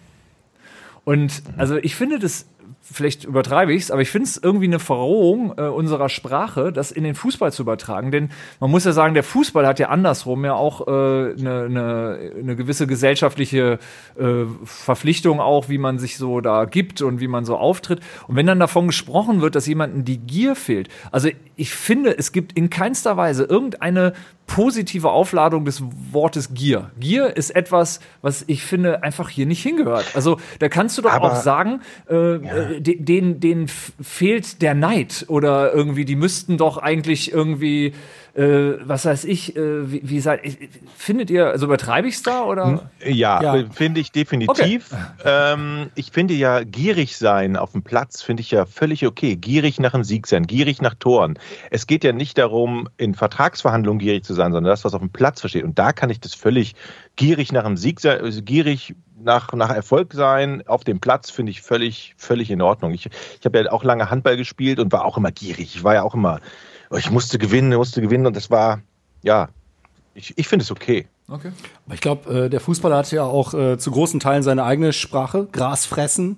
Und 1.05 1.43
also 1.57 1.77
ich 1.77 1.97
finde 1.97 2.19
das 2.19 2.47
vielleicht 2.93 3.25
übertreibe 3.25 3.73
ich 3.73 3.85
es, 3.85 3.91
aber 3.91 4.03
ich 4.03 4.11
finde 4.11 4.29
es 4.29 4.37
irgendwie 4.37 4.67
eine 4.67 4.79
Verrohung 4.79 5.55
äh, 5.57 5.63
unserer 5.63 6.09
Sprache, 6.09 6.71
das 6.71 6.93
in 6.93 7.03
den 7.03 7.15
Fußball 7.15 7.51
zu 7.51 7.63
übertragen. 7.63 8.11
Denn 8.11 8.31
man 8.61 8.71
muss 8.71 8.85
ja 8.85 8.93
sagen, 8.93 9.15
der 9.15 9.23
Fußball 9.23 9.67
hat 9.67 9.79
ja 9.79 9.89
andersrum 9.89 10.45
ja 10.45 10.55
auch 10.55 10.87
eine 10.87 11.35
äh, 11.35 11.69
ne, 11.69 12.33
ne 12.43 12.57
gewisse 12.57 12.87
gesellschaftliche 12.87 13.79
äh, 14.19 14.45
Verpflichtung 14.65 15.41
auch, 15.41 15.69
wie 15.69 15.79
man 15.79 15.99
sich 15.99 16.19
so 16.19 16.41
da 16.41 16.67
gibt 16.67 17.01
und 17.01 17.21
wie 17.21 17.29
man 17.29 17.45
so 17.45 17.57
auftritt. 17.57 18.01
Und 18.29 18.37
wenn 18.37 18.47
dann 18.47 18.61
davon 18.61 18.87
gesprochen 18.87 19.41
wird, 19.41 19.55
dass 19.55 19.67
jemandem 19.67 20.05
die 20.05 20.19
Gier 20.19 20.55
fehlt, 20.55 20.89
also 21.11 21.31
ich 21.57 21.73
finde, 21.75 22.17
es 22.17 22.33
gibt 22.33 22.53
in 22.53 22.69
keinster 22.69 23.17
Weise 23.17 23.45
irgendeine 23.45 24.13
positive 24.47 25.11
Aufladung 25.11 25.65
des 25.65 25.83
Wortes 26.13 26.55
Gier. 26.55 26.91
Gier 26.99 27.37
ist 27.37 27.51
etwas, 27.51 28.01
was 28.23 28.45
ich 28.47 28.63
finde 28.63 29.03
einfach 29.03 29.29
hier 29.29 29.47
nicht 29.47 29.63
hingehört. 29.63 30.15
Also 30.15 30.39
da 30.59 30.69
kannst 30.69 30.99
du 30.99 31.03
doch 31.03 31.13
Aber, 31.13 31.33
auch 31.33 31.37
sagen, 31.37 31.81
äh, 32.09 32.37
ja. 32.37 32.71
Äh, 32.71 32.81
denen, 32.81 33.41
denen 33.41 33.69
fehlt 33.69 34.63
der 34.63 34.75
Neid 34.75 35.25
oder 35.29 35.73
irgendwie, 35.73 36.05
die 36.05 36.17
müssten 36.17 36.59
doch 36.59 36.79
eigentlich 36.79 37.33
irgendwie 37.33 37.95
äh, 38.35 38.79
was 38.81 39.05
weiß 39.05 39.25
ich, 39.25 39.57
äh, 39.57 39.91
wie, 39.91 40.01
wie 40.05 40.21
seid, 40.21 40.41
findet 40.97 41.31
ihr, 41.31 41.49
also 41.49 41.67
übertreibe 41.67 42.09
ich 42.09 42.17
es 42.17 42.23
da 42.23 42.43
oder? 42.45 42.91
Ja, 43.05 43.41
ja. 43.41 43.65
finde 43.71 44.01
ich 44.01 44.11
definitiv. 44.11 44.93
Okay. 44.93 45.23
Ähm, 45.25 45.91
ich 45.95 46.11
finde 46.11 46.35
ja, 46.35 46.65
gierig 46.65 47.17
sein 47.17 47.57
auf 47.57 47.73
dem 47.73 47.83
Platz 47.83 48.23
finde 48.23 48.41
ich 48.41 48.51
ja 48.51 48.67
völlig 48.67 49.07
okay. 49.07 49.37
Gierig 49.37 49.79
nach 49.79 49.95
einem 49.95 50.05
Sieg 50.05 50.27
sein, 50.27 50.47
gierig 50.47 50.83
nach 50.83 50.95
Toren. 50.95 51.39
Es 51.71 51.87
geht 51.87 52.03
ja 52.03 52.13
nicht 52.13 52.37
darum, 52.39 52.89
in 52.97 53.15
Vertragsverhandlungen 53.15 54.01
gierig 54.01 54.25
zu 54.25 54.35
sein, 54.35 54.53
sondern 54.53 54.71
das, 54.71 54.85
was 54.85 54.95
auf 54.95 55.01
dem 55.01 55.11
Platz 55.11 55.41
versteht. 55.41 55.65
Und 55.65 55.79
da 55.79 55.93
kann 55.93 56.11
ich 56.11 56.21
das 56.21 56.35
völlig 56.35 56.75
gierig 57.15 57.53
nach 57.53 57.65
einem 57.65 57.77
Sieg 57.77 58.01
sein, 58.01 58.21
also 58.21 58.43
gierig 58.43 58.95
nach, 59.23 59.53
nach 59.53 59.71
Erfolg 59.71 60.13
sein 60.13 60.67
auf 60.67 60.85
dem 60.85 61.01
Platz 61.01 61.31
finde 61.31 61.51
ich 61.51 61.63
völlig, 61.63 62.15
völlig 62.17 62.51
in 62.51 62.61
Ordnung. 62.61 62.93
Ich, 62.93 63.07
ich 63.07 63.45
habe 63.45 63.61
ja 63.61 63.73
auch 63.73 63.85
lange 63.85 64.11
Handball 64.11 64.37
gespielt 64.37 64.79
und 64.81 64.93
war 64.93 65.05
auch 65.05 65.17
immer 65.17 65.33
gierig. 65.33 65.77
Ich 65.77 65.85
war 65.85 65.95
ja 65.95 66.03
auch 66.03 66.15
immer 66.15 66.41
ich 66.97 67.11
musste 67.11 67.39
gewinnen, 67.39 67.77
musste 67.77 68.01
gewinnen 68.01 68.27
und 68.27 68.37
das 68.37 68.51
war, 68.51 68.81
ja, 69.23 69.49
ich, 70.15 70.37
ich 70.37 70.49
finde 70.49 70.63
es 70.63 70.71
okay. 70.71 71.07
Okay. 71.29 71.53
Aber 71.87 71.95
ich 71.95 72.01
glaube, 72.01 72.45
äh, 72.45 72.51
der 72.51 72.61
Fußballer 72.61 72.99
hat 72.99 73.11
ja 73.11 73.25
auch 73.25 73.55
äh, 73.55 73.79
zu 73.79 73.91
großen 73.91 74.21
Teilen 74.21 74.43
seine 74.43 74.65
eigene 74.65 74.93
Sprache, 74.93 75.49
Gras 75.51 75.87
fressen. 75.87 76.37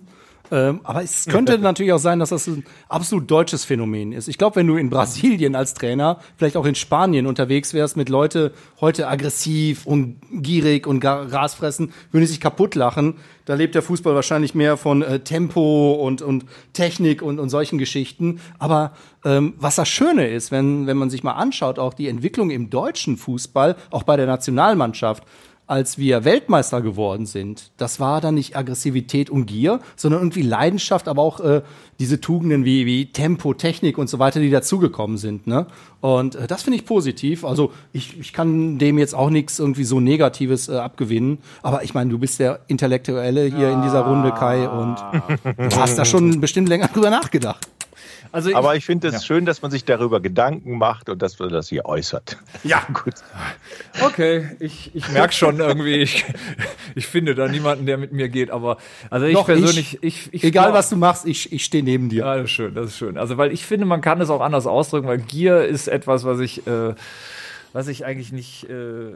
Ähm, 0.50 0.80
aber 0.84 1.02
es 1.02 1.26
könnte 1.26 1.58
natürlich 1.60 1.92
auch 1.92 1.98
sein, 1.98 2.18
dass 2.18 2.30
das 2.30 2.46
ein 2.46 2.64
absolut 2.88 3.30
deutsches 3.30 3.64
Phänomen 3.64 4.12
ist. 4.12 4.28
Ich 4.28 4.38
glaube, 4.38 4.56
wenn 4.56 4.66
du 4.66 4.76
in 4.76 4.90
Brasilien 4.90 5.54
als 5.54 5.74
Trainer, 5.74 6.20
vielleicht 6.36 6.56
auch 6.56 6.66
in 6.66 6.74
Spanien 6.74 7.26
unterwegs 7.26 7.74
wärst, 7.74 7.96
mit 7.96 8.08
Leute 8.08 8.52
heute 8.80 9.08
aggressiv 9.08 9.86
und 9.86 10.16
gierig 10.30 10.86
und 10.86 11.00
Gras 11.00 11.54
fressen, 11.54 11.92
würden 12.12 12.26
sich 12.26 12.40
kaputt 12.40 12.74
lachen. 12.74 13.14
Da 13.44 13.54
lebt 13.54 13.74
der 13.74 13.82
Fußball 13.82 14.14
wahrscheinlich 14.14 14.54
mehr 14.54 14.76
von 14.76 15.02
äh, 15.02 15.20
Tempo 15.20 15.92
und, 15.92 16.22
und 16.22 16.46
Technik 16.72 17.22
und, 17.22 17.38
und 17.38 17.48
solchen 17.48 17.78
Geschichten. 17.78 18.40
Aber 18.58 18.92
ähm, 19.24 19.54
was 19.58 19.76
das 19.76 19.88
Schöne 19.88 20.28
ist, 20.28 20.50
wenn, 20.50 20.86
wenn 20.86 20.96
man 20.96 21.10
sich 21.10 21.22
mal 21.22 21.32
anschaut, 21.32 21.78
auch 21.78 21.94
die 21.94 22.08
Entwicklung 22.08 22.50
im 22.50 22.70
deutschen 22.70 23.16
Fußball, 23.16 23.76
auch 23.90 24.02
bei 24.02 24.16
der 24.16 24.26
Nationalmannschaft, 24.26 25.24
als 25.66 25.98
wir 25.98 26.24
Weltmeister 26.24 26.80
geworden 26.80 27.26
sind, 27.26 27.70
das 27.76 27.98
war 27.98 28.20
dann 28.20 28.34
nicht 28.34 28.56
Aggressivität 28.56 29.30
und 29.30 29.46
Gier, 29.46 29.80
sondern 29.96 30.20
irgendwie 30.20 30.42
Leidenschaft, 30.42 31.08
aber 31.08 31.22
auch 31.22 31.40
äh, 31.40 31.62
diese 31.98 32.20
Tugenden 32.20 32.64
wie, 32.64 32.86
wie 32.86 33.06
Tempo, 33.06 33.52
Technik 33.52 33.98
und 33.98 34.08
so 34.08 34.18
weiter, 34.20 34.38
die 34.38 34.50
dazugekommen 34.50 35.16
sind. 35.18 35.46
Ne? 35.46 35.66
Und 36.00 36.36
äh, 36.36 36.46
das 36.46 36.62
finde 36.62 36.78
ich 36.78 36.86
positiv. 36.86 37.44
Also 37.44 37.72
ich, 37.92 38.18
ich 38.20 38.32
kann 38.32 38.78
dem 38.78 38.96
jetzt 38.98 39.14
auch 39.14 39.30
nichts 39.30 39.58
irgendwie 39.58 39.84
so 39.84 39.98
Negatives 39.98 40.68
äh, 40.68 40.76
abgewinnen. 40.76 41.38
Aber 41.62 41.82
ich 41.82 41.94
meine, 41.94 42.10
du 42.10 42.18
bist 42.18 42.38
der 42.38 42.60
Intellektuelle 42.68 43.46
hier 43.46 43.70
in 43.72 43.82
dieser 43.82 44.02
Runde, 44.02 44.32
Kai, 44.32 44.68
und 44.68 44.96
du 45.56 45.76
hast 45.76 45.98
da 45.98 46.04
schon 46.04 46.40
bestimmt 46.40 46.68
länger 46.68 46.88
drüber 46.88 47.10
nachgedacht. 47.10 47.66
Also 48.32 48.50
ich, 48.50 48.56
Aber 48.56 48.76
ich 48.76 48.84
finde 48.84 49.08
es 49.08 49.14
ja. 49.14 49.20
schön, 49.20 49.46
dass 49.46 49.62
man 49.62 49.70
sich 49.70 49.84
darüber 49.84 50.20
Gedanken 50.20 50.78
macht 50.78 51.08
und 51.08 51.20
dass 51.22 51.38
man 51.38 51.50
das 51.50 51.68
hier 51.68 51.84
äußert. 51.86 52.38
Ja, 52.64 52.86
gut. 52.92 53.14
Okay, 54.00 54.56
ich, 54.60 54.94
ich 54.94 55.08
merke 55.10 55.32
schon 55.32 55.58
irgendwie, 55.60 55.96
ich, 55.96 56.24
ich 56.94 57.06
finde 57.06 57.34
da 57.34 57.48
niemanden, 57.48 57.86
der 57.86 57.98
mit 57.98 58.12
mir 58.12 58.28
geht. 58.28 58.50
Aber 58.50 58.78
also 59.10 59.26
ich 59.26 59.34
Doch, 59.34 59.46
persönlich, 59.46 59.98
ich, 60.02 60.32
ich, 60.32 60.44
egal 60.44 60.72
was 60.72 60.90
du 60.90 60.96
machst, 60.96 61.26
ich, 61.26 61.52
ich 61.52 61.64
stehe 61.64 61.84
neben 61.84 62.08
dir. 62.08 62.24
Ja, 62.24 62.36
das 62.36 62.44
ist 62.44 62.50
schön, 62.52 62.74
das 62.74 62.86
ist 62.86 62.96
schön. 62.98 63.18
Also 63.18 63.36
weil 63.36 63.52
ich 63.52 63.64
finde, 63.64 63.86
man 63.86 64.00
kann 64.00 64.20
es 64.20 64.30
auch 64.30 64.40
anders 64.40 64.66
ausdrücken, 64.66 65.06
weil 65.08 65.18
Gier 65.18 65.64
ist 65.64 65.88
etwas, 65.88 66.24
was 66.24 66.40
ich, 66.40 66.66
äh, 66.66 66.94
was 67.72 67.88
ich 67.88 68.04
eigentlich 68.04 68.32
nicht. 68.32 68.68
Äh, 68.68 69.12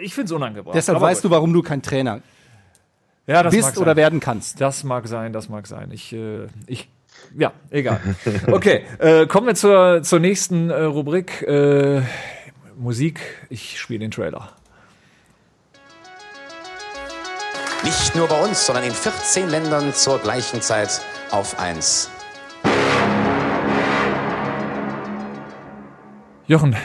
ich 0.00 0.14
finde 0.14 0.26
es 0.26 0.32
unangebracht. 0.32 0.74
Deshalb 0.74 1.00
weißt 1.00 1.22
gut. 1.22 1.30
du, 1.30 1.34
warum 1.34 1.52
du 1.52 1.62
kein 1.62 1.82
Trainer 1.82 2.20
ja, 3.26 3.42
bist 3.42 3.78
oder 3.78 3.96
werden 3.96 4.20
kannst. 4.20 4.60
Das 4.60 4.84
mag 4.84 5.08
sein, 5.08 5.32
das 5.32 5.48
mag 5.48 5.66
sein. 5.66 5.90
Ich, 5.92 6.12
äh, 6.12 6.46
ich 6.66 6.88
ja, 7.36 7.52
egal. 7.70 8.00
Okay, 8.50 8.82
äh, 8.98 9.26
kommen 9.26 9.46
wir 9.46 9.54
zur, 9.54 10.02
zur 10.02 10.20
nächsten 10.20 10.70
äh, 10.70 10.82
Rubrik. 10.82 11.42
Äh, 11.42 12.02
Musik. 12.76 13.20
Ich 13.50 13.78
spiele 13.78 14.00
den 14.00 14.10
Trailer. 14.10 14.50
Nicht 17.84 18.16
nur 18.16 18.26
bei 18.28 18.42
uns, 18.42 18.66
sondern 18.66 18.84
in 18.84 18.92
14 18.92 19.48
Ländern 19.48 19.92
zur 19.92 20.18
gleichen 20.18 20.60
Zeit 20.62 21.00
auf 21.30 21.58
1. 21.58 22.10
Jochen, 26.46 26.76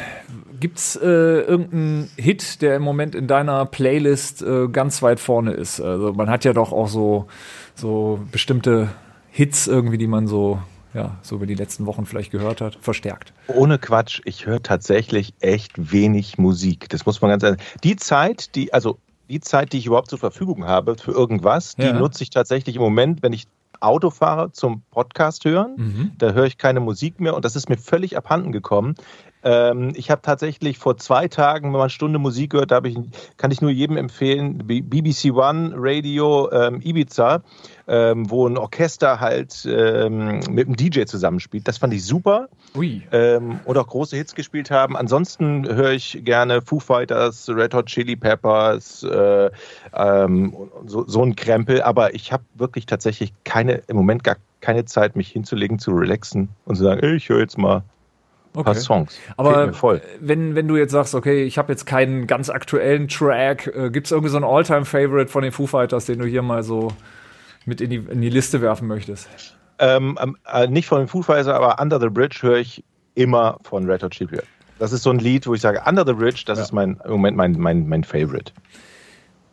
gibt's 0.60 0.95
äh, 0.95 1.06
irgendeinen 1.06 2.10
Hit, 2.17 2.62
der 2.62 2.75
im 2.75 2.82
Moment 2.82 3.15
in 3.15 3.28
deiner 3.28 3.65
Playlist 3.65 4.41
äh, 4.41 4.67
ganz 4.67 5.02
weit 5.02 5.19
vorne 5.19 5.52
ist? 5.52 5.80
Also 5.80 6.13
man 6.13 6.30
hat 6.30 6.45
ja 6.45 6.54
doch 6.54 6.71
auch 6.71 6.88
so, 6.88 7.28
so 7.75 8.19
bestimmte 8.32 8.89
Hits 9.39 9.67
irgendwie, 9.67 9.97
die 9.97 10.08
man 10.08 10.28
so 10.28 10.60
ja, 10.93 11.17
so 11.21 11.38
über 11.38 11.45
die 11.45 11.56
letzten 11.56 11.86
Wochen 11.86 12.06
vielleicht 12.06 12.30
gehört 12.30 12.60
hat, 12.60 12.78
verstärkt. 12.82 13.32
Ohne 13.47 13.80
Quatsch, 13.80 14.19
ich 14.25 14.45
höre 14.45 14.62
tatsächlich 14.62 15.34
echt 15.39 15.93
wenig 15.93 16.38
Musik. 16.38 16.89
Das 16.89 17.06
muss 17.06 17.21
man 17.21 17.32
ganz 17.32 17.43
ehrlich. 17.43 17.62
Die 17.86 17.95
Zeit, 17.95 18.54
die, 18.56 18.73
also 18.73 18.97
die 19.30 19.39
Zeit, 19.39 19.71
die 19.71 19.78
ich 19.78 19.86
überhaupt 19.86 20.10
zur 20.10 20.19
Verfügung 20.19 20.65
habe 20.65 20.97
für 20.97 21.13
irgendwas, 21.13 21.75
ja. 21.78 21.93
die 21.93 21.97
nutze 21.97 22.21
ich 22.23 22.32
tatsächlich 22.32 22.75
im 22.75 22.82
Moment, 22.82 23.23
wenn 23.23 23.32
ich 23.32 23.47
Auto 23.80 24.10
fahre 24.10 24.52
zum 24.52 24.82
Podcast 24.91 25.45
hören. 25.45 25.75
Mhm. 25.78 26.12
Da 26.17 26.34
höre 26.34 26.45
ich 26.45 26.58
keine 26.58 26.82
Musik 26.82 27.21
mehr 27.21 27.34
und 27.34 27.45
das 27.45 27.56
ist 27.56 27.69
mir 27.69 27.78
völlig 27.78 28.17
abhanden 28.17 28.52
gekommen. 28.52 28.95
Ähm, 29.43 29.93
ich 29.95 30.12
habe 30.12 30.21
tatsächlich 30.21 30.78
vor 30.78 30.97
zwei 30.97 31.28
Tagen, 31.28 31.65
wenn 31.65 31.71
man 31.73 31.82
eine 31.82 31.89
Stunde 31.89 32.19
Musik 32.19 32.54
hört, 32.54 32.71
ich, 32.86 32.97
kann 33.38 33.52
ich 33.52 33.62
nur 33.62 33.71
jedem 33.71 33.97
empfehlen, 33.97 34.58
BBC 34.65 35.32
One 35.34 35.73
Radio 35.75 36.52
ähm, 36.52 36.82
Ibiza, 36.82 37.41
ähm, 37.88 38.30
wo 38.30 38.47
ein 38.47 38.58
Orchester 38.58 39.19
halt 39.19 39.65
ähm, 39.65 40.41
mit 40.49 40.67
einem 40.67 40.75
DJ 40.75 41.04
zusammenspielt. 41.04 41.67
Das 41.67 41.78
fand 41.78 41.93
ich 41.93 42.06
super. 42.06 42.49
Ui. 42.75 43.02
Ähm, 43.12 43.60
und 43.65 43.78
auch 43.78 43.88
große 43.88 44.15
Hits 44.15 44.36
gespielt 44.36 44.71
haben. 44.71 44.97
Ansonsten 44.97 45.67
höre 45.67 45.91
ich 45.91 46.21
gerne 46.23 46.62
Foo 46.62 46.80
Fighters, 46.80 47.49
Red 47.49 47.73
Hot 47.73 47.88
Chili 47.88 48.15
Peppers, 48.15 49.04
äh, 49.04 49.49
ähm, 49.93 50.56
so, 50.86 51.08
so 51.08 51.23
ein 51.23 51.36
Krempel. 51.36 51.82
Aber 51.82 52.13
ich 52.13 52.32
habe 52.32 52.43
wirklich 52.56 52.86
tatsächlich 52.86 53.34
keine, 53.43 53.82
im 53.88 53.95
Moment 53.95 54.23
gar 54.23 54.36
keine 54.62 54.86
Zeit, 54.86 55.15
mich 55.15 55.30
hinzulegen, 55.30 55.80
zu 55.80 55.91
relaxen 55.91 56.49
und 56.65 56.75
zu 56.75 56.84
sagen, 56.84 57.15
ich 57.15 57.30
höre 57.30 57.39
jetzt 57.39 57.58
mal 57.58 57.84
Okay. 58.53 58.63
paar 58.63 58.75
Songs. 58.75 59.19
Aber 59.38 59.71
wenn, 60.19 60.55
wenn 60.55 60.67
du 60.67 60.75
jetzt 60.75 60.91
sagst, 60.91 61.13
okay, 61.13 61.43
ich 61.43 61.57
habe 61.57 61.71
jetzt 61.71 61.85
keinen 61.85 62.25
ganz 62.25 62.49
aktuellen 62.49 63.07
Track, 63.07 63.67
äh, 63.67 63.91
gibt 63.91 64.07
es 64.07 64.12
irgendwie 64.12 64.29
so 64.29 64.38
einen 64.38 64.45
All-Time-Favorite 64.45 65.29
von 65.29 65.43
den 65.43 65.51
Foo 65.51 65.67
Fighters, 65.67 66.05
den 66.05 66.19
du 66.19 66.25
hier 66.25 66.41
mal 66.41 66.63
so 66.63 66.91
mit 67.65 67.79
in 67.79 67.89
die, 67.91 67.97
in 67.97 68.21
die 68.21 68.29
Liste 68.29 68.62
werfen 68.62 68.88
möchtest? 68.88 69.29
Ähm, 69.77 70.17
ähm 70.21 70.35
äh, 70.51 70.67
nicht 70.67 70.88
von 70.88 70.99
den 70.99 71.07
Foo 71.07 71.21
Fighters, 71.21 71.47
aber 71.47 71.79
Under 71.79 71.99
the 71.99 72.09
Bridge 72.09 72.39
höre 72.41 72.57
ich 72.57 72.83
immer 73.13 73.59
von 73.63 73.89
Red 73.89 74.03
Hot 74.03 74.12
Chili 74.12 74.29
Peppers. 74.29 74.47
Das 74.79 74.93
ist 74.93 75.03
so 75.03 75.09
ein 75.09 75.19
Lied, 75.19 75.45
wo 75.45 75.53
ich 75.53 75.62
sage, 75.62 75.83
Under 75.85 76.05
the 76.05 76.13
Bridge, 76.13 76.43
das 76.45 76.57
ja. 76.57 76.63
ist 76.63 76.71
mein, 76.71 76.99
im 77.03 77.12
Moment 77.12 77.38
mein, 77.38 77.51
mein, 77.59 77.88
mein 77.88 78.03
Favorite. 78.03 78.51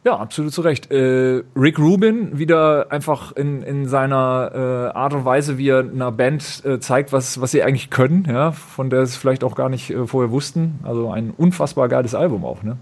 Ja, 0.06 0.18
absolut 0.18 0.52
zu 0.52 0.60
Recht. 0.60 0.92
Äh, 0.92 1.42
Rick 1.56 1.80
Rubin 1.80 2.38
wieder 2.38 2.86
einfach 2.90 3.32
in, 3.32 3.64
in 3.64 3.88
seiner 3.88 4.52
äh, 4.94 4.96
Art 4.96 5.14
und 5.14 5.24
Weise, 5.24 5.58
wie 5.58 5.68
er 5.68 5.80
einer 5.80 6.12
Band 6.12 6.64
äh, 6.64 6.78
zeigt, 6.78 7.12
was, 7.12 7.40
was 7.40 7.50
sie 7.50 7.64
eigentlich 7.64 7.90
können, 7.90 8.24
ja, 8.28 8.52
von 8.52 8.88
der 8.88 9.04
sie 9.04 9.18
vielleicht 9.18 9.42
auch 9.42 9.56
gar 9.56 9.68
nicht 9.68 9.90
äh, 9.90 10.06
vorher 10.06 10.30
wussten. 10.30 10.78
Also 10.84 11.10
ein 11.10 11.32
unfassbar 11.36 11.88
geiles 11.88 12.14
Album 12.14 12.44
auch, 12.44 12.62
ne? 12.62 12.76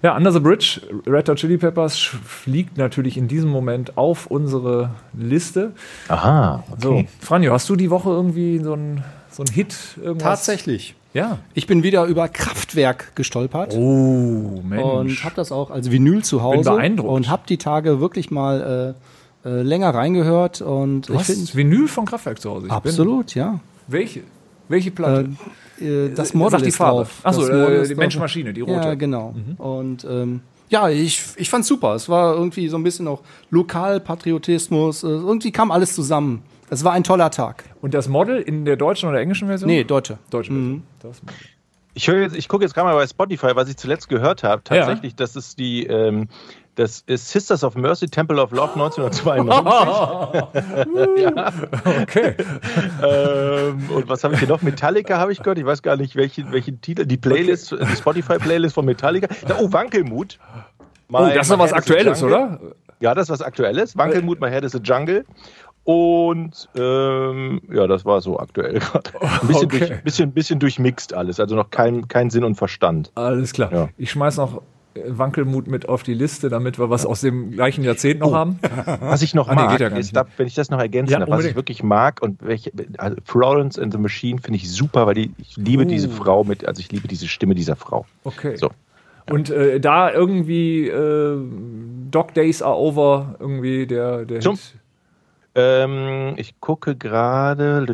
Ja, 0.00 0.16
Under 0.16 0.30
the 0.30 0.38
Bridge, 0.38 0.80
Red 1.08 1.28
Hot 1.28 1.38
Chili 1.38 1.58
Peppers 1.58 1.96
fliegt 1.98 2.78
natürlich 2.78 3.16
in 3.16 3.26
diesem 3.26 3.50
Moment 3.50 3.98
auf 3.98 4.28
unsere 4.28 4.90
Liste. 5.14 5.72
Aha, 6.06 6.62
So, 6.80 7.02
Franjo, 7.18 7.52
hast 7.52 7.68
du 7.68 7.74
die 7.74 7.90
Woche 7.90 8.10
irgendwie 8.10 8.60
so 8.60 8.74
ein 8.74 9.02
so 9.28 9.42
ein 9.42 9.52
Hit 9.52 9.76
irgendwas? 10.00 10.38
Tatsächlich. 10.38 10.94
Ja. 11.18 11.38
Ich 11.52 11.66
bin 11.66 11.82
wieder 11.82 12.04
über 12.04 12.28
Kraftwerk 12.28 13.16
gestolpert. 13.16 13.74
Oh, 13.74 14.62
Mensch. 14.62 14.82
und 14.84 15.24
habe 15.24 15.34
das 15.34 15.50
auch 15.50 15.70
als 15.72 15.90
Vinyl 15.90 16.22
zu 16.22 16.42
Hause 16.44 16.70
beeindruckt. 16.70 17.10
und 17.10 17.28
habe 17.28 17.42
die 17.48 17.58
Tage 17.58 17.98
wirklich 18.00 18.30
mal 18.30 18.94
äh, 19.44 19.48
äh, 19.48 19.62
länger 19.62 19.90
reingehört 19.92 20.60
und 20.60 21.08
du 21.08 21.14
ich 21.14 21.18
hast 21.18 21.56
Vinyl 21.56 21.88
von 21.88 22.06
Kraftwerk 22.06 22.40
zu 22.40 22.50
Hause. 22.50 22.66
Ich 22.66 22.72
absolut, 22.72 23.34
ja. 23.34 23.50
Bin, 23.50 23.60
welche? 23.88 24.20
Welche 24.68 24.92
Platte? 24.92 25.30
Äh, 25.80 26.10
das 26.14 26.28
Sag 26.28 26.34
Model 26.36 26.60
die 26.60 26.68
ist 26.68 26.76
Farbe. 26.76 26.98
drauf. 26.98 27.20
Ach 27.24 27.32
so, 27.32 27.48
Das 27.48 27.88
äh, 27.88 27.88
die. 27.88 27.94
Menschenmaschine, 27.96 28.52
die 28.52 28.60
rote. 28.60 28.72
Ja, 28.74 28.94
genau. 28.94 29.34
Und 29.56 30.04
ähm, 30.08 30.40
ja, 30.68 30.88
ich, 30.88 31.22
ich 31.36 31.50
fand's 31.50 31.66
super. 31.66 31.94
Es 31.94 32.08
war 32.08 32.34
irgendwie 32.34 32.68
so 32.68 32.76
ein 32.76 32.84
bisschen 32.84 33.08
auch 33.08 33.22
Lokalpatriotismus. 33.50 35.02
Äh, 35.02 35.08
irgendwie 35.08 35.50
kam 35.50 35.70
alles 35.72 35.94
zusammen. 35.94 36.42
Es 36.70 36.84
war 36.84 36.92
ein 36.92 37.04
toller 37.04 37.30
Tag. 37.30 37.64
Und 37.80 37.94
das 37.94 38.08
Model 38.08 38.40
in 38.40 38.64
der 38.64 38.76
deutschen 38.76 39.08
oder 39.08 39.20
englischen 39.20 39.48
Version? 39.48 39.68
Nee, 39.68 39.84
Deutsche. 39.84 40.18
Deutsche 40.30 40.52
Version. 40.52 40.82
Das 41.00 41.22
Model. 41.22 41.36
Ich 41.94 42.06
höre 42.06 42.20
jetzt, 42.20 42.36
ich 42.36 42.48
gucke 42.48 42.64
jetzt 42.64 42.74
gerade 42.74 42.86
mal 42.86 42.94
bei 42.94 43.06
Spotify, 43.06 43.56
was 43.56 43.68
ich 43.68 43.76
zuletzt 43.76 44.08
gehört 44.08 44.44
habe. 44.44 44.62
Tatsächlich, 44.62 45.16
das 45.16 45.34
ist 45.34 45.58
die, 45.58 45.84
ähm, 45.86 46.28
das 46.76 47.02
ist 47.06 47.28
Sisters 47.30 47.64
of 47.64 47.74
Mercy 47.74 48.06
Temple 48.06 48.40
of 48.40 48.52
Love 48.52 48.72
1992. 48.80 50.42
Okay. 52.02 52.34
ähm, 53.02 53.90
und 53.90 54.08
was 54.08 54.22
habe 54.22 54.34
ich 54.34 54.40
hier 54.40 54.48
noch? 54.48 54.62
Metallica 54.62 55.18
habe 55.18 55.32
ich 55.32 55.40
gehört. 55.42 55.58
Ich 55.58 55.66
weiß 55.66 55.82
gar 55.82 55.96
nicht, 55.96 56.14
welchen, 56.14 56.52
welchen 56.52 56.80
Titel. 56.80 57.04
Die 57.04 57.16
Playlist, 57.16 57.72
die 57.72 57.96
Spotify-Playlist 57.96 58.76
von 58.76 58.84
Metallica. 58.84 59.26
Da, 59.48 59.56
oh, 59.58 59.72
Wankelmut. 59.72 60.38
Oh, 61.10 61.18
das 61.34 61.46
ist 61.46 61.50
doch 61.50 61.58
was 61.58 61.72
Aktuelles, 61.72 62.22
oder? 62.22 62.60
Ja, 63.00 63.14
das 63.14 63.24
ist 63.24 63.30
was 63.30 63.42
Aktuelles. 63.42 63.96
Wankelmut, 63.96 64.40
My 64.40 64.50
Head 64.50 64.62
is 64.64 64.76
a 64.76 64.78
Jungle. 64.78 65.24
Und 65.88 66.68
ähm, 66.76 67.62
ja, 67.72 67.86
das 67.86 68.04
war 68.04 68.20
so 68.20 68.38
aktuell 68.38 68.74
gerade. 68.78 69.10
Ein 69.22 69.46
bisschen, 69.48 69.64
Okay. 69.68 69.78
durch, 69.88 70.02
bisschen, 70.02 70.32
bisschen 70.32 70.58
durchmixt 70.58 71.14
alles, 71.14 71.40
also 71.40 71.54
noch 71.56 71.70
kein, 71.70 72.08
kein 72.08 72.28
Sinn 72.28 72.44
und 72.44 72.56
Verstand. 72.56 73.10
Alles 73.14 73.54
klar. 73.54 73.72
Ja. 73.72 73.88
Ich 73.96 74.10
schmeiß 74.10 74.36
noch 74.36 74.60
äh, 74.92 75.00
Wankelmut 75.06 75.66
mit 75.66 75.88
auf 75.88 76.02
die 76.02 76.12
Liste, 76.12 76.50
damit 76.50 76.78
wir 76.78 76.90
was 76.90 77.06
aus 77.06 77.22
dem 77.22 77.52
gleichen 77.52 77.84
Jahrzehnt 77.84 78.20
noch 78.20 78.34
haben. 78.34 78.58
Was 79.00 79.22
ich 79.22 79.34
noch 79.34 79.48
Ah, 79.48 79.54
nee, 79.54 79.60
mag, 79.62 79.70
geht 79.78 79.80
ja 79.90 79.96
ist, 79.96 80.14
wenn 80.36 80.46
ich 80.46 80.54
das 80.54 80.68
noch 80.68 80.78
ergänzen 80.78 81.12
Ja, 81.14 81.20
darf, 81.20 81.30
was 81.30 81.46
ich 81.46 81.56
wirklich 81.56 81.82
mag 81.82 82.20
und 82.20 82.42
welche, 82.44 82.70
also 82.98 83.16
Florence 83.24 83.78
and 83.78 83.90
the 83.90 83.98
Machine 83.98 84.42
finde 84.42 84.58
ich 84.58 84.70
super, 84.70 85.06
weil 85.06 85.14
die, 85.14 85.32
ich 85.38 85.56
liebe 85.56 85.86
diese 85.86 86.10
Frau 86.10 86.44
mit, 86.44 86.68
also 86.68 86.80
ich 86.80 86.92
liebe 86.92 87.08
diese 87.08 87.28
Stimme 87.28 87.54
dieser 87.54 87.76
Frau. 87.76 88.04
Okay. 88.24 88.56
So. 88.56 88.68
Und 89.30 89.48
äh, 89.48 89.80
da 89.80 90.12
irgendwie 90.12 90.86
äh, 90.88 91.38
Dog 92.10 92.34
Days 92.34 92.60
Are 92.60 92.76
Over, 92.76 93.36
irgendwie 93.40 93.86
der, 93.86 94.26
der 94.26 94.40
Zum- 94.40 94.56
Hit. 94.56 94.74
Ähm, 95.58 96.34
ich 96.36 96.60
gucke 96.60 96.94
gerade, 96.94 97.84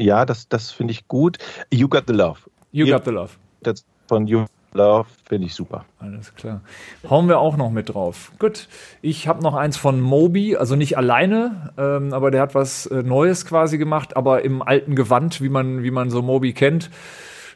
ja, 0.00 0.26
das, 0.26 0.48
das 0.48 0.72
finde 0.72 0.90
ich 0.90 1.06
gut. 1.06 1.38
You 1.72 1.88
Got 1.88 2.04
the 2.08 2.12
Love. 2.12 2.40
You. 2.72 2.86
Got 2.86 3.04
the 3.04 3.12
Love. 3.12 3.30
Das 3.62 3.84
von 4.08 4.26
You 4.26 4.46
Love 4.72 5.06
finde 5.28 5.46
ich 5.46 5.54
super. 5.54 5.84
Alles 6.00 6.34
klar. 6.34 6.60
Hauen 7.08 7.28
wir 7.28 7.38
auch 7.38 7.56
noch 7.56 7.70
mit 7.70 7.94
drauf. 7.94 8.32
Gut. 8.40 8.66
Ich 9.00 9.28
habe 9.28 9.44
noch 9.44 9.54
eins 9.54 9.76
von 9.76 10.00
Moby, 10.00 10.56
also 10.56 10.74
nicht 10.74 10.98
alleine, 10.98 11.72
ähm, 11.78 12.12
aber 12.12 12.32
der 12.32 12.42
hat 12.42 12.56
was 12.56 12.86
äh, 12.86 13.04
Neues 13.04 13.46
quasi 13.46 13.78
gemacht, 13.78 14.16
aber 14.16 14.42
im 14.42 14.60
alten 14.60 14.96
Gewand, 14.96 15.40
wie 15.40 15.48
man, 15.48 15.84
wie 15.84 15.92
man 15.92 16.10
so 16.10 16.20
Moby 16.20 16.52
kennt. 16.52 16.90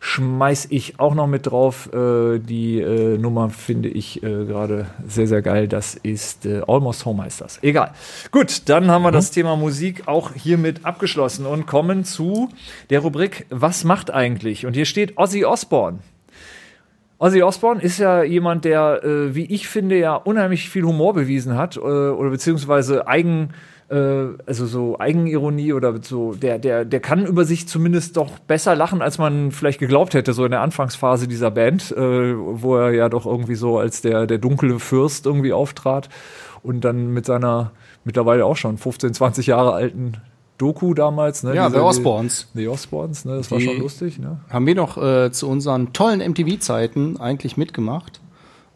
Schmeiß 0.02 0.68
ich 0.70 0.98
auch 0.98 1.14
noch 1.14 1.26
mit 1.26 1.46
drauf. 1.46 1.92
Äh, 1.92 2.38
die 2.38 2.80
äh, 2.80 3.18
Nummer 3.18 3.50
finde 3.50 3.90
ich 3.90 4.22
äh, 4.22 4.46
gerade 4.46 4.86
sehr, 5.06 5.26
sehr 5.26 5.42
geil. 5.42 5.68
Das 5.68 5.94
ist 5.94 6.46
äh, 6.46 6.62
Almost 6.66 7.04
Home 7.04 7.22
heißt 7.22 7.42
das. 7.42 7.62
Egal. 7.62 7.92
Gut, 8.30 8.62
dann 8.70 8.90
haben 8.90 9.02
wir 9.02 9.12
das 9.12 9.30
Thema 9.30 9.56
Musik 9.56 10.08
auch 10.08 10.32
hiermit 10.32 10.86
abgeschlossen 10.86 11.44
und 11.44 11.66
kommen 11.66 12.04
zu 12.04 12.48
der 12.88 13.00
Rubrik 13.00 13.44
Was 13.50 13.84
macht 13.84 14.10
eigentlich? 14.10 14.64
Und 14.64 14.72
hier 14.72 14.86
steht 14.86 15.18
Ozzy 15.18 15.44
Osbourne. 15.44 15.98
Ozzy 17.18 17.42
Osbourne 17.42 17.82
ist 17.82 17.98
ja 17.98 18.22
jemand, 18.22 18.64
der, 18.64 19.04
äh, 19.04 19.34
wie 19.34 19.44
ich 19.44 19.68
finde, 19.68 19.98
ja 19.98 20.14
unheimlich 20.14 20.70
viel 20.70 20.84
Humor 20.84 21.12
bewiesen 21.12 21.58
hat 21.58 21.76
äh, 21.76 21.80
oder 21.80 22.30
beziehungsweise 22.30 23.06
Eigen, 23.06 23.50
äh, 23.90 24.26
also 24.46 24.66
so 24.66 24.98
Eigenironie 24.98 25.72
oder 25.72 25.94
so, 26.02 26.34
der, 26.34 26.58
der, 26.58 26.84
der 26.84 27.00
kann 27.00 27.26
über 27.26 27.44
sich 27.44 27.66
zumindest 27.68 28.16
doch 28.16 28.38
besser 28.38 28.74
lachen, 28.76 29.02
als 29.02 29.18
man 29.18 29.50
vielleicht 29.52 29.80
geglaubt 29.80 30.14
hätte, 30.14 30.32
so 30.32 30.44
in 30.44 30.50
der 30.52 30.60
Anfangsphase 30.60 31.26
dieser 31.28 31.50
Band, 31.50 31.90
äh, 31.92 32.34
wo 32.36 32.76
er 32.76 32.92
ja 32.92 33.08
doch 33.08 33.26
irgendwie 33.26 33.56
so 33.56 33.78
als 33.78 34.00
der, 34.02 34.26
der 34.26 34.38
dunkle 34.38 34.78
Fürst 34.78 35.26
irgendwie 35.26 35.52
auftrat 35.52 36.08
und 36.62 36.84
dann 36.84 37.08
mit 37.12 37.26
seiner 37.26 37.72
mittlerweile 38.04 38.44
auch 38.46 38.56
schon 38.56 38.78
15, 38.78 39.12
20 39.14 39.46
Jahre 39.48 39.72
alten 39.72 40.12
Doku 40.58 40.92
damals, 40.94 41.42
ne? 41.42 41.54
Ja, 41.54 41.68
diese- 41.68 41.78
The 41.80 41.84
Osbournes. 41.84 42.48
The 42.54 42.68
Osbournes, 42.68 43.24
ne? 43.24 43.36
Das 43.38 43.50
war 43.50 43.58
Die- 43.58 43.64
schon 43.64 43.78
lustig, 43.78 44.18
ne? 44.18 44.40
Haben 44.50 44.66
wir 44.66 44.74
noch 44.74 44.96
äh, 45.02 45.30
zu 45.32 45.48
unseren 45.48 45.92
tollen 45.94 46.20
MTV-Zeiten 46.20 47.18
eigentlich 47.18 47.56
mitgemacht. 47.56 48.20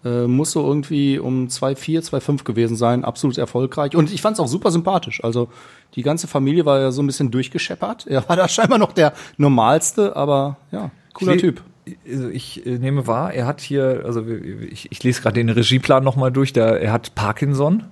Äh, 0.04 0.26
muss 0.26 0.50
so 0.50 0.66
irgendwie 0.66 1.18
um 1.18 1.48
2,4, 1.48 2.10
2,5 2.10 2.44
gewesen 2.44 2.76
sein. 2.76 3.04
Absolut 3.04 3.38
erfolgreich. 3.38 3.96
Und 3.96 4.12
ich 4.12 4.20
fand 4.20 4.34
es 4.34 4.40
auch 4.40 4.48
super 4.48 4.70
sympathisch. 4.70 5.24
Also 5.24 5.48
die 5.94 6.02
ganze 6.02 6.26
Familie 6.26 6.66
war 6.66 6.80
ja 6.80 6.90
so 6.90 7.02
ein 7.02 7.06
bisschen 7.06 7.30
durchgescheppert. 7.30 8.06
Er 8.06 8.28
war 8.28 8.36
da 8.36 8.48
scheinbar 8.48 8.78
noch 8.78 8.92
der 8.92 9.14
normalste, 9.38 10.14
aber 10.14 10.58
ja, 10.72 10.90
cooler 11.14 11.34
Ich 11.34 11.40
Typ. 11.40 11.62
Also 12.06 12.28
ich 12.28 12.66
äh, 12.66 12.78
nehme 12.78 13.06
wahr, 13.06 13.32
er 13.32 13.46
hat 13.46 13.60
hier, 13.60 14.02
also 14.04 14.26
ich, 14.26 14.90
ich 14.90 15.02
lese 15.02 15.22
gerade 15.22 15.34
den 15.34 15.50
Regieplan 15.50 16.02
nochmal 16.02 16.32
durch, 16.32 16.52
der, 16.52 16.80
er 16.80 16.92
hat 16.92 17.14
Parkinson. 17.14 17.84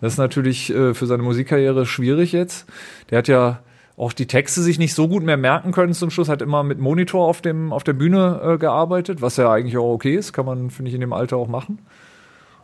Das 0.00 0.14
ist 0.14 0.18
natürlich 0.18 0.70
äh, 0.70 0.94
für 0.94 1.06
seine 1.06 1.22
Musikkarriere 1.22 1.84
schwierig 1.84 2.32
jetzt. 2.32 2.66
Der 3.10 3.18
hat 3.18 3.28
ja 3.28 3.60
auch 4.00 4.14
die 4.14 4.26
Texte 4.26 4.62
sich 4.62 4.78
nicht 4.78 4.94
so 4.94 5.08
gut 5.08 5.22
mehr 5.22 5.36
merken 5.36 5.72
können 5.72 5.92
zum 5.92 6.08
Schluss, 6.08 6.30
hat 6.30 6.40
immer 6.40 6.62
mit 6.62 6.78
Monitor 6.78 7.28
auf, 7.28 7.42
dem, 7.42 7.70
auf 7.70 7.84
der 7.84 7.92
Bühne 7.92 8.40
äh, 8.42 8.56
gearbeitet, 8.56 9.20
was 9.20 9.36
ja 9.36 9.52
eigentlich 9.52 9.76
auch 9.76 9.92
okay 9.92 10.14
ist, 10.14 10.32
kann 10.32 10.46
man, 10.46 10.70
finde 10.70 10.88
ich, 10.88 10.94
in 10.94 11.02
dem 11.02 11.12
Alter 11.12 11.36
auch 11.36 11.48
machen. 11.48 11.80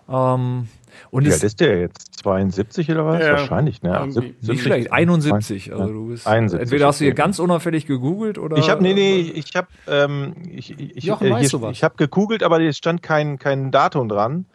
Ähm, 0.09 0.69
und 1.11 1.25
Wie 1.25 1.29
es 1.29 1.35
alt 1.35 1.45
ist 1.45 1.61
der 1.61 1.79
jetzt? 1.79 2.17
72 2.21 2.91
oder 2.91 3.05
was? 3.05 3.21
Ja, 3.21 3.33
Wahrscheinlich, 3.33 3.83
ne? 3.83 4.09
nicht 4.41 4.63
schlecht, 4.63 4.91
71. 4.91 5.75
Also 5.75 5.93
du 5.93 6.09
bist, 6.09 6.27
71, 6.27 6.63
entweder 6.63 6.87
hast 6.87 7.01
du 7.01 7.05
hier 7.05 7.13
okay. 7.13 7.23
ganz 7.23 7.39
unauffällig 7.39 7.85
gegoogelt 7.85 8.39
oder. 8.39 8.57
Ich 8.57 8.71
habe 8.71 8.83
nee 8.83 8.95
nee, 8.95 9.21
ich 9.21 9.55
habe 9.55 9.69
ähm, 9.87 10.33
ich 10.51 10.79
ich, 10.79 11.05
Jochen, 11.05 11.27
äh, 11.27 11.53
was? 11.53 11.73
ich 11.73 11.85
habe 11.85 11.97
gegoogelt, 11.99 12.43
aber 12.43 12.61
hier 12.61 12.73
stand 12.73 13.03
kein 13.03 13.39
kein 13.39 13.71
Datum 13.71 14.09
dran. 14.09 14.47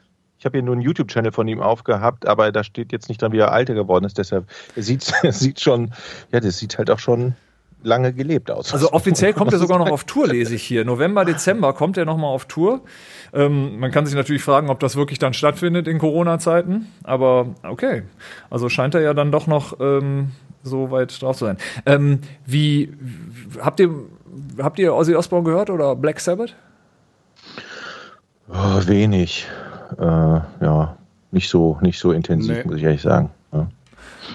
Ich 0.41 0.45
habe 0.45 0.58
hier 0.58 0.63
nur 0.63 0.73
einen 0.73 0.82
YouTube-Channel 0.82 1.32
von 1.32 1.47
ihm 1.47 1.62
aufgehabt, 1.62 2.25
aber 2.25 2.51
da 2.51 2.63
steht 2.63 2.91
jetzt 2.91 3.10
nicht 3.10 3.21
dran, 3.21 3.32
wie 3.32 3.38
er 3.38 3.51
alter 3.51 3.75
geworden 3.75 4.06
ist. 4.06 4.17
Deshalb 4.17 4.49
sieht 4.75 5.04
sieht 5.30 5.60
schon, 5.60 5.91
ja, 6.32 6.39
das 6.39 6.58
sieht 6.58 6.80
halt 6.80 6.89
auch 6.89 6.97
schon 6.97 7.36
lange 7.84 8.12
gelebt 8.12 8.49
aus. 8.49 8.73
Also 8.73 8.91
offiziell 8.91 9.34
kommt 9.36 9.54
er 9.54 9.60
sogar 9.60 9.77
noch 9.77 9.91
auf 9.91 10.04
Tour, 10.04 10.27
lese 10.27 10.56
ich 10.56 10.63
hier. 10.63 10.84
November, 10.84 11.25
Dezember 11.25 11.73
kommt 11.73 11.95
er 11.95 12.06
noch 12.06 12.17
mal 12.17 12.25
auf 12.25 12.45
Tour. 12.45 12.82
Ähm, 13.34 13.77
man 13.77 13.91
kann 13.91 14.08
sich 14.08 14.15
natürlich 14.15 14.41
fragen, 14.41 14.71
ob 14.71 14.80
das 14.80 14.95
wirklich 14.95 15.19
dann 15.19 15.36
stattfindet 15.36 15.88
in 15.88 15.99
Corona-Zeiten. 15.99 16.88
Aber 17.04 17.54
okay, 17.62 18.01
also 18.49 18.67
scheint 18.67 18.95
er 18.95 19.01
ja 19.01 19.13
dann 19.13 19.32
doch 19.32 19.45
noch 19.45 19.80
ähm, 19.80 20.32
so 20.63 20.89
weit 20.89 21.21
drauf 21.21 21.38
zu 21.38 21.45
sein. 21.45 21.58
Ähm, 21.86 22.21
wie 22.47 22.91
habt 23.60 23.80
ihr 23.80 23.91
habt 24.58 24.80
ihr 24.80 24.95
Ozzy 24.95 25.13
Osbourne 25.13 25.45
gehört 25.45 25.69
oder 25.69 25.95
Black 25.95 26.19
Sabbath? 26.19 26.56
Oh, 28.49 28.82
wenig, 28.88 29.47
äh, 30.02 30.06
ja, 30.06 30.98
nicht 31.32 31.50
so 31.50 31.78
nicht 31.82 32.00
so 32.00 32.12
intensiv, 32.12 32.58
Nee. 32.58 32.64
muss 32.66 32.76
ich 32.78 32.84
ehrlich 32.84 33.02
sagen. 33.02 33.30
Ja. 33.54 33.68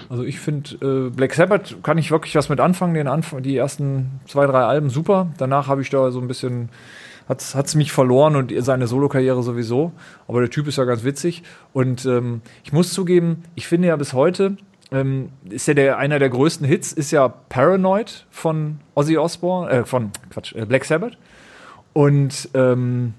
Also 0.09 0.23
ich 0.23 0.39
finde, 0.39 1.07
äh, 1.07 1.09
Black 1.09 1.33
Sabbath 1.33 1.83
kann 1.83 1.97
ich 1.97 2.11
wirklich 2.11 2.35
was 2.35 2.49
mit 2.49 2.59
anfangen. 2.59 2.93
Den 2.93 3.07
Anfang, 3.07 3.43
die 3.43 3.55
ersten 3.57 4.19
zwei, 4.27 4.45
drei 4.45 4.63
Alben 4.63 4.89
super. 4.89 5.27
Danach 5.37 5.67
habe 5.67 5.81
ich 5.81 5.89
da 5.89 6.11
so 6.11 6.19
ein 6.19 6.27
bisschen, 6.27 6.69
hat 7.27 7.41
es 7.41 7.75
mich 7.75 7.91
verloren 7.91 8.35
und 8.35 8.53
seine 8.59 8.87
Solokarriere 8.87 9.43
sowieso. 9.43 9.91
Aber 10.27 10.39
der 10.39 10.49
Typ 10.49 10.67
ist 10.67 10.77
ja 10.77 10.85
ganz 10.85 11.03
witzig. 11.03 11.43
Und 11.73 12.05
ähm, 12.05 12.41
ich 12.63 12.71
muss 12.73 12.93
zugeben, 12.93 13.43
ich 13.55 13.67
finde 13.67 13.89
ja 13.89 13.95
bis 13.95 14.13
heute, 14.13 14.57
ähm, 14.91 15.29
ist 15.49 15.67
ja 15.67 15.73
der, 15.73 15.97
einer 15.97 16.19
der 16.19 16.29
größten 16.29 16.65
Hits, 16.65 16.93
ist 16.93 17.11
ja 17.11 17.27
Paranoid 17.27 18.25
von 18.29 18.79
Ozzy 18.95 19.17
Osbourne, 19.17 19.69
äh, 19.69 19.85
von 19.85 20.11
Quatsch, 20.29 20.55
äh, 20.55 20.65
Black 20.65 20.85
Sabbath. 20.85 21.17
Und 21.93 22.49
ähm, 22.53 23.13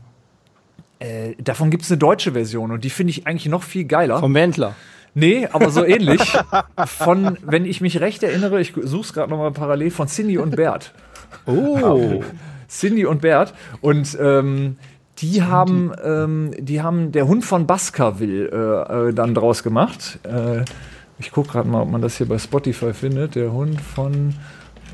äh, 0.98 1.34
davon 1.42 1.70
gibt 1.70 1.84
es 1.84 1.90
eine 1.90 1.98
deutsche 1.98 2.32
Version 2.32 2.70
und 2.70 2.84
die 2.84 2.90
finde 2.90 3.10
ich 3.10 3.26
eigentlich 3.26 3.46
noch 3.46 3.62
viel 3.62 3.84
geiler. 3.84 4.20
Vom 4.20 4.34
Wendler. 4.34 4.74
Nee, 5.14 5.48
aber 5.50 5.70
so 5.70 5.84
ähnlich. 5.84 6.20
Von, 6.86 7.38
wenn 7.42 7.64
ich 7.64 7.80
mich 7.80 8.00
recht 8.00 8.22
erinnere, 8.22 8.60
ich 8.60 8.74
suche 8.74 9.02
es 9.02 9.12
gerade 9.12 9.30
nochmal 9.30 9.52
parallel, 9.52 9.90
von 9.90 10.08
Cindy 10.08 10.38
und 10.38 10.56
Bert. 10.56 10.92
Oh. 11.46 12.22
Cindy 12.68 13.06
und 13.06 13.20
Bert. 13.22 13.54
Und 13.80 14.16
ähm, 14.20 14.76
Die 15.20 15.42
haben, 15.42 15.90
ähm, 16.04 16.52
die 16.58 16.80
haben 16.80 17.10
der 17.10 17.26
Hund 17.26 17.44
von 17.44 17.66
Baskerville 17.66 18.48
äh, 18.88 19.08
äh, 19.08 19.12
dann 19.12 19.34
draus 19.34 19.64
gemacht. 19.64 20.20
Äh, 20.22 20.64
ich 21.18 21.32
gucke 21.32 21.50
gerade 21.50 21.68
mal, 21.68 21.82
ob 21.82 21.90
man 21.90 22.00
das 22.00 22.18
hier 22.18 22.28
bei 22.28 22.38
Spotify 22.38 22.92
findet. 22.92 23.34
Der 23.34 23.52
Hund 23.52 23.80
von 23.80 24.34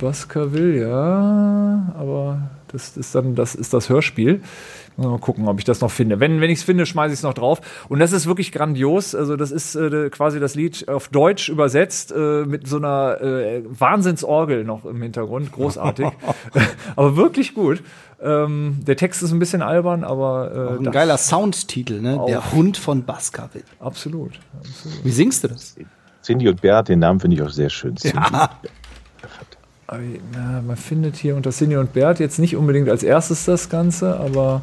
Baskerville, 0.00 0.80
ja, 0.80 1.94
aber 1.96 2.50
das 2.68 2.96
ist 2.96 3.14
dann 3.14 3.34
das 3.34 3.54
ist 3.54 3.72
das 3.72 3.88
Hörspiel. 3.88 4.42
Mal 4.96 5.18
gucken, 5.18 5.48
ob 5.48 5.58
ich 5.58 5.64
das 5.64 5.80
noch 5.80 5.90
finde. 5.90 6.20
Wenn, 6.20 6.40
wenn 6.40 6.50
ich 6.50 6.58
es 6.58 6.64
finde, 6.64 6.86
schmeiße 6.86 7.12
ich 7.12 7.18
es 7.18 7.22
noch 7.24 7.34
drauf. 7.34 7.60
Und 7.88 7.98
das 7.98 8.12
ist 8.12 8.26
wirklich 8.26 8.52
grandios. 8.52 9.16
Also 9.16 9.36
das 9.36 9.50
ist 9.50 9.74
äh, 9.74 10.08
quasi 10.10 10.38
das 10.38 10.54
Lied 10.54 10.88
auf 10.88 11.08
Deutsch 11.08 11.48
übersetzt 11.48 12.12
äh, 12.12 12.44
mit 12.44 12.68
so 12.68 12.76
einer 12.76 13.20
äh, 13.20 13.62
Wahnsinnsorgel 13.66 14.62
noch 14.62 14.84
im 14.84 15.02
Hintergrund. 15.02 15.50
Großartig. 15.50 16.06
aber 16.96 17.16
wirklich 17.16 17.54
gut. 17.54 17.82
Ähm, 18.22 18.78
der 18.86 18.96
Text 18.96 19.22
ist 19.24 19.32
ein 19.32 19.40
bisschen 19.40 19.62
albern, 19.62 20.04
aber 20.04 20.78
äh, 20.78 20.78
Ein 20.78 20.92
geiler 20.92 21.18
Soundtitel, 21.18 22.00
ne? 22.00 22.20
Der 22.28 22.38
Auch. 22.38 22.52
Hund 22.52 22.76
von 22.76 23.04
Baskerville. 23.04 23.64
absolut. 23.80 24.38
absolut. 24.56 25.04
Wie 25.04 25.10
singst 25.10 25.42
du 25.42 25.48
das? 25.48 25.74
Cindy 26.22 26.48
und 26.48 26.62
Bert, 26.62 26.88
den 26.88 27.00
Namen 27.00 27.20
finde 27.20 27.36
ich 27.36 27.42
auch 27.42 27.50
sehr 27.50 27.68
schön. 27.68 27.96
Cindy. 27.96 28.20
Na, 30.32 30.62
man 30.62 30.76
findet 30.76 31.16
hier 31.16 31.36
unter 31.36 31.50
Cindy 31.50 31.76
und 31.76 31.92
Bert 31.92 32.20
jetzt 32.20 32.38
nicht 32.38 32.56
unbedingt 32.56 32.88
als 32.88 33.02
erstes 33.02 33.44
das 33.44 33.68
Ganze, 33.68 34.18
aber 34.18 34.62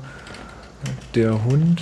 der 1.16 1.44
Hund. 1.46 1.82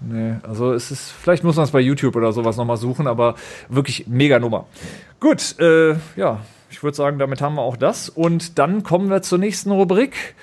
Nee, 0.00 0.36
also 0.42 0.72
es 0.72 0.90
ist, 0.90 1.10
vielleicht 1.10 1.44
muss 1.44 1.56
man 1.56 1.64
es 1.64 1.70
bei 1.70 1.80
YouTube 1.80 2.16
oder 2.16 2.32
sowas 2.32 2.56
nochmal 2.56 2.78
suchen, 2.78 3.06
aber 3.06 3.34
wirklich 3.68 4.06
mega 4.06 4.38
Nummer. 4.38 4.66
Gut, 5.20 5.58
äh, 5.58 5.96
ja, 6.16 6.40
ich 6.70 6.82
würde 6.82 6.96
sagen, 6.96 7.18
damit 7.18 7.42
haben 7.42 7.56
wir 7.56 7.62
auch 7.62 7.76
das. 7.76 8.08
Und 8.08 8.58
dann 8.58 8.82
kommen 8.82 9.10
wir 9.10 9.20
zur 9.22 9.38
nächsten 9.38 9.70
Rubrik. 9.70 10.34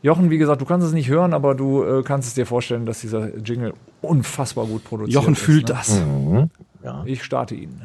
Jochen, 0.00 0.30
wie 0.30 0.38
gesagt, 0.38 0.60
du 0.60 0.64
kannst 0.64 0.86
es 0.86 0.92
nicht 0.92 1.08
hören, 1.08 1.34
aber 1.34 1.54
du 1.54 1.82
äh, 1.82 2.02
kannst 2.02 2.28
es 2.28 2.34
dir 2.34 2.46
vorstellen, 2.46 2.86
dass 2.86 3.00
dieser 3.00 3.36
Jingle 3.38 3.74
unfassbar 4.00 4.64
gut 4.66 4.84
produziert 4.84 5.14
Jochen 5.14 5.34
ist. 5.34 5.40
fühlt 5.40 5.68
ne? 5.68 5.74
das. 5.74 6.02
Ja. 6.84 7.02
Ich 7.04 7.24
starte 7.24 7.56
ihn. 7.56 7.82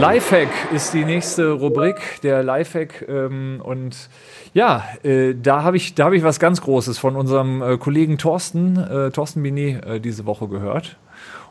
Lifehack 0.00 0.48
ist 0.72 0.92
die 0.92 1.04
nächste 1.04 1.52
Rubrik, 1.52 2.20
der 2.22 2.42
Lifehack. 2.42 3.06
Ähm, 3.08 3.62
und 3.64 4.10
ja, 4.52 4.84
äh, 5.02 5.34
da 5.34 5.62
habe 5.62 5.78
ich, 5.78 5.94
da 5.94 6.04
hab 6.04 6.12
ich 6.12 6.22
was 6.22 6.38
ganz 6.38 6.60
Großes 6.60 6.98
von 6.98 7.16
unserem 7.16 7.62
äh, 7.62 7.78
Kollegen 7.78 8.18
Thorsten, 8.18 8.76
äh, 8.76 9.10
Thorsten 9.12 9.42
Binet, 9.42 9.82
äh, 9.86 10.00
diese 10.00 10.26
Woche 10.26 10.48
gehört. 10.48 10.98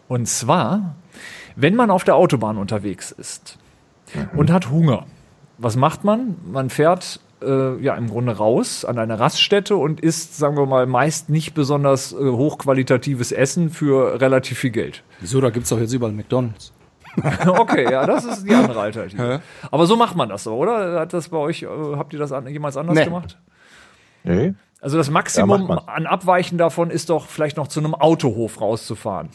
Und 0.07 0.27
zwar, 0.27 0.95
wenn 1.55 1.75
man 1.75 1.89
auf 1.89 2.03
der 2.03 2.15
Autobahn 2.15 2.57
unterwegs 2.57 3.11
ist 3.11 3.57
und 4.35 4.51
hat 4.51 4.69
Hunger, 4.69 5.07
was 5.57 5.75
macht 5.75 6.03
man? 6.03 6.35
Man 6.45 6.69
fährt 6.69 7.21
äh, 7.45 7.83
ja 7.83 7.95
im 7.95 8.09
Grunde 8.09 8.37
raus 8.37 8.85
an 8.85 8.97
eine 8.97 9.19
Raststätte 9.19 9.75
und 9.75 9.99
isst, 10.01 10.37
sagen 10.37 10.55
wir 10.57 10.65
mal, 10.65 10.85
meist 10.85 11.29
nicht 11.29 11.53
besonders 11.53 12.13
äh, 12.13 12.15
hochqualitatives 12.17 13.31
Essen 13.31 13.69
für 13.69 14.19
relativ 14.21 14.59
viel 14.59 14.71
Geld. 14.71 15.03
Wieso, 15.19 15.41
da 15.41 15.49
gibt's 15.49 15.69
doch 15.69 15.79
jetzt 15.79 15.93
überall 15.93 16.13
McDonalds. 16.13 16.71
Okay, 17.45 17.91
ja, 17.91 18.07
das 18.07 18.25
ist 18.25 18.43
die 18.43 18.55
andere 18.55 18.79
Alternative. 18.79 19.41
Aber 19.69 19.85
so 19.85 19.95
macht 19.95 20.15
man 20.15 20.29
das 20.29 20.45
so, 20.45 20.55
oder? 20.55 20.99
Hat 20.99 21.13
das 21.13 21.29
bei 21.29 21.37
euch, 21.37 21.61
äh, 21.61 21.67
habt 21.95 22.11
ihr 22.13 22.17
das 22.19 22.31
an, 22.31 22.47
jemals 22.47 22.75
anders 22.75 22.95
Nee. 22.95 23.05
gemacht? 23.05 23.37
Nee? 24.23 24.55
Also 24.81 24.97
das 24.97 25.07
Ja, 25.07 25.13
Maximum 25.13 25.67
macht 25.67 25.87
an 25.89 26.07
Abweichen 26.07 26.57
davon 26.57 26.89
ist 26.89 27.09
doch 27.09 27.27
vielleicht 27.27 27.55
noch 27.57 27.67
zu 27.67 27.79
einem 27.79 27.93
Autohof 27.93 28.59
rauszufahren. 28.59 29.29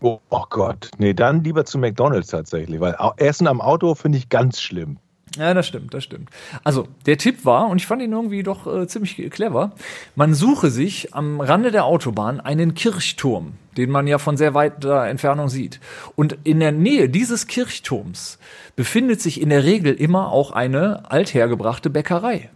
Oh, 0.00 0.20
oh 0.30 0.44
Gott. 0.48 0.90
Nee, 0.98 1.12
dann 1.12 1.44
lieber 1.44 1.64
zu 1.64 1.78
McDonalds 1.78 2.28
tatsächlich, 2.28 2.80
weil 2.80 2.96
Essen 3.16 3.46
am 3.46 3.60
Auto 3.60 3.94
finde 3.94 4.18
ich 4.18 4.28
ganz 4.28 4.60
schlimm. 4.60 4.98
Ja, 5.38 5.54
das 5.54 5.68
stimmt, 5.68 5.94
das 5.94 6.02
stimmt. 6.02 6.30
Also, 6.64 6.88
der 7.06 7.16
Tipp 7.16 7.44
war, 7.44 7.68
und 7.68 7.76
ich 7.76 7.86
fand 7.86 8.02
ihn 8.02 8.10
irgendwie 8.10 8.42
doch 8.42 8.66
äh, 8.66 8.88
ziemlich 8.88 9.30
clever, 9.30 9.72
man 10.16 10.34
suche 10.34 10.70
sich 10.70 11.14
am 11.14 11.40
Rande 11.40 11.70
der 11.70 11.84
Autobahn 11.84 12.40
einen 12.40 12.74
Kirchturm, 12.74 13.52
den 13.76 13.90
man 13.90 14.08
ja 14.08 14.18
von 14.18 14.36
sehr 14.36 14.54
weiter 14.54 15.06
Entfernung 15.06 15.48
sieht. 15.48 15.78
Und 16.16 16.38
in 16.42 16.58
der 16.58 16.72
Nähe 16.72 17.08
dieses 17.08 17.46
Kirchturms 17.46 18.40
befindet 18.74 19.20
sich 19.20 19.40
in 19.40 19.50
der 19.50 19.62
Regel 19.62 19.94
immer 19.94 20.32
auch 20.32 20.50
eine 20.50 21.08
althergebrachte 21.08 21.88
Bäckerei. 21.88 22.50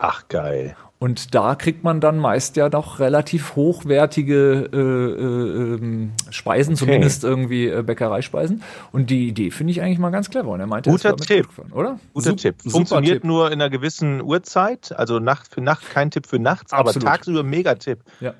Ach, 0.00 0.26
geil. 0.28 0.76
Und 1.04 1.34
da 1.34 1.54
kriegt 1.54 1.84
man 1.84 2.00
dann 2.00 2.16
meist 2.16 2.56
ja 2.56 2.70
doch 2.70 2.98
relativ 2.98 3.56
hochwertige 3.56 4.70
äh, 4.72 4.76
äh, 4.78 5.74
ähm, 5.74 6.12
Speisen, 6.30 6.76
zumindest 6.76 7.24
irgendwie 7.24 7.68
äh, 7.68 7.82
Bäckereispeisen. 7.82 8.62
Und 8.90 9.10
die 9.10 9.28
Idee 9.28 9.50
finde 9.50 9.72
ich 9.72 9.82
eigentlich 9.82 9.98
mal 9.98 10.08
ganz 10.08 10.30
clever. 10.30 10.48
Und 10.48 10.60
er 10.60 10.66
meinte, 10.66 10.88
Guter 10.88 11.14
Tipp. 11.16 11.46
gut 11.48 11.56
gefallen, 11.56 11.72
oder? 11.72 12.00
Guter 12.14 12.30
Sup- 12.30 12.38
Tipp. 12.38 12.54
Funktioniert 12.66 13.16
Tipp. 13.16 13.24
nur 13.24 13.48
in 13.48 13.60
einer 13.60 13.68
gewissen 13.68 14.22
Uhrzeit, 14.22 14.94
also 14.96 15.18
Nacht 15.18 15.52
für 15.52 15.60
Nacht, 15.60 15.90
kein 15.90 16.10
Tipp 16.10 16.26
für 16.26 16.38
nachts, 16.38 16.72
aber 16.72 16.88
Absolut. 16.88 17.06
tagsüber 17.08 17.42
mega 17.42 17.74
Tipp. 17.74 17.98
Ja. 18.20 18.32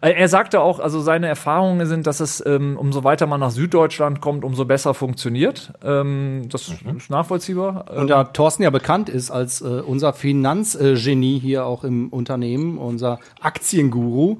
Äh, 0.00 0.12
Er 0.12 0.28
sagte 0.28 0.60
auch, 0.60 0.78
also 0.80 1.00
seine 1.00 1.28
Erfahrungen 1.28 1.86
sind, 1.86 2.06
dass 2.06 2.20
es, 2.20 2.44
ähm, 2.44 2.76
umso 2.76 3.04
weiter 3.04 3.26
man 3.26 3.40
nach 3.40 3.50
Süddeutschland 3.50 4.20
kommt, 4.20 4.44
umso 4.44 4.64
besser 4.64 4.94
funktioniert. 4.94 5.72
Ähm, 5.84 6.48
das 6.50 6.68
ist 6.68 7.10
nachvollziehbar. 7.10 7.90
Und 7.96 8.08
da 8.08 8.24
Thorsten 8.24 8.62
ja 8.62 8.70
bekannt 8.70 9.08
ist 9.08 9.30
als 9.30 9.60
äh, 9.60 9.64
unser 9.64 10.12
Finanzgenie 10.12 11.38
hier 11.38 11.66
auch 11.66 11.84
im 11.84 12.08
Unternehmen, 12.08 12.78
unser 12.78 13.18
Aktienguru, 13.40 14.38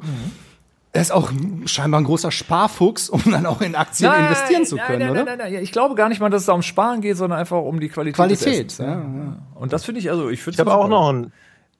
er 0.96 1.02
ist 1.02 1.12
auch 1.12 1.30
scheinbar 1.66 2.00
ein 2.00 2.04
großer 2.04 2.30
Sparfuchs, 2.30 3.10
um 3.10 3.20
dann 3.30 3.44
auch 3.44 3.60
in 3.60 3.74
Aktien 3.74 4.10
Nein, 4.10 4.24
investieren 4.24 4.64
zu 4.64 4.76
nein, 4.76 4.86
können, 4.86 4.98
nein, 5.00 5.10
oder? 5.10 5.24
Nein, 5.24 5.38
nein, 5.38 5.52
nein, 5.52 5.62
Ich 5.62 5.70
glaube 5.70 5.94
gar 5.94 6.08
nicht 6.08 6.20
mal, 6.20 6.30
dass 6.30 6.40
es 6.42 6.46
da 6.46 6.54
um 6.54 6.62
Sparen 6.62 7.02
geht, 7.02 7.18
sondern 7.18 7.38
einfach 7.38 7.58
um 7.58 7.80
die 7.80 7.90
Qualität. 7.90 8.16
Qualität, 8.16 8.46
des 8.46 8.78
Essens, 8.78 8.78
ja. 8.78 9.36
Und 9.54 9.74
das 9.74 9.84
finde 9.84 10.00
ich, 10.00 10.10
also 10.10 10.30
ich 10.30 10.42
finde 10.42 10.54
Ich 10.54 10.60
habe 10.60 10.74
auch 10.74 10.88
noch 10.88 11.10
einen, 11.10 11.32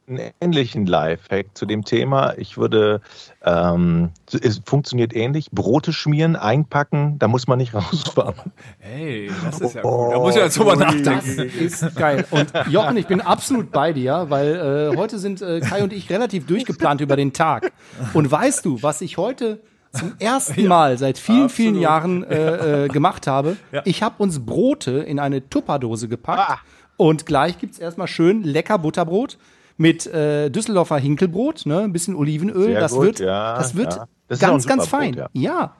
einen 0.09 0.31
ähnlichen 0.41 0.87
Lifehack 0.87 1.47
zu 1.55 1.67
dem 1.67 1.85
Thema. 1.85 2.35
Ich 2.39 2.57
würde, 2.57 3.01
ähm, 3.45 4.11
es 4.41 4.61
funktioniert 4.65 5.15
ähnlich, 5.15 5.51
Brote 5.51 5.93
schmieren, 5.93 6.37
einpacken, 6.37 7.19
da 7.19 7.29
muss 7.29 7.47
man 7.49 7.59
nicht 7.59 7.75
rausfahren. 7.75 8.53
Hey, 8.79 9.31
das 9.45 9.61
ist 9.61 9.75
ja 9.75 9.83
gut. 9.83 10.13
Da 10.13 10.19
muss 10.19 10.37
ich 10.37 10.43
jetzt 10.43 10.59
drüber 10.59 10.77
Das 10.77 10.95
nachdenken. 10.95 11.41
ist 11.59 11.97
geil. 11.97 12.25
Und 12.31 12.53
Jochen, 12.71 12.97
ich 12.97 13.07
bin 13.07 13.21
absolut 13.21 13.73
bei 13.73 13.93
dir, 13.93 14.27
weil 14.29 14.93
äh, 14.93 14.97
heute 14.97 15.19
sind 15.19 15.43
äh, 15.43 15.61
Kai 15.61 15.83
und 15.83 15.93
ich 15.93 16.09
relativ 16.11 16.47
durchgeplant 16.47 17.01
über 17.01 17.17
den 17.17 17.33
Tag. 17.33 17.73
Und 18.15 18.31
weißt 18.31 18.65
du, 18.65 18.83
was 18.83 19.01
ich 19.01 19.17
heute 19.19 19.61
zum 19.93 20.13
ersten 20.19 20.67
Mal 20.69 20.99
seit 20.99 21.19
vielen, 21.19 21.49
vielen 21.49 21.81
Jahren 21.81 22.23
äh, 22.25 22.85
äh, 22.85 22.89
gemacht 22.89 23.27
habe? 23.27 23.57
Ich 23.85 24.03
habe 24.03 24.23
uns 24.23 24.45
Brote 24.45 24.93
in 24.99 25.19
eine 25.19 25.49
Tupperdose 25.49 26.07
gepackt 26.09 26.49
Ah. 26.51 26.59
und 26.97 27.25
gleich 27.27 27.59
gibt's 27.59 27.79
erstmal 27.79 28.07
schön 28.07 28.43
lecker 28.45 28.79
Butterbrot 28.79 29.39
mit 29.77 30.07
äh, 30.07 30.51
Düsseldorfer 30.51 30.99
Hinkelbrot, 30.99 31.67
ne, 31.67 31.81
ein 31.81 31.93
bisschen 31.93 32.15
Olivenöl. 32.15 32.67
Sehr 32.69 32.81
das 32.81 32.93
gut, 32.93 33.03
wird, 33.03 33.19
ja, 33.21 33.57
das 33.57 33.75
wird 33.75 33.95
ja. 33.95 34.09
Das 34.29 34.39
ganz, 34.41 34.67
ganz 34.67 34.87
fein. 34.87 35.13
Brot, 35.15 35.31
ja. 35.33 35.77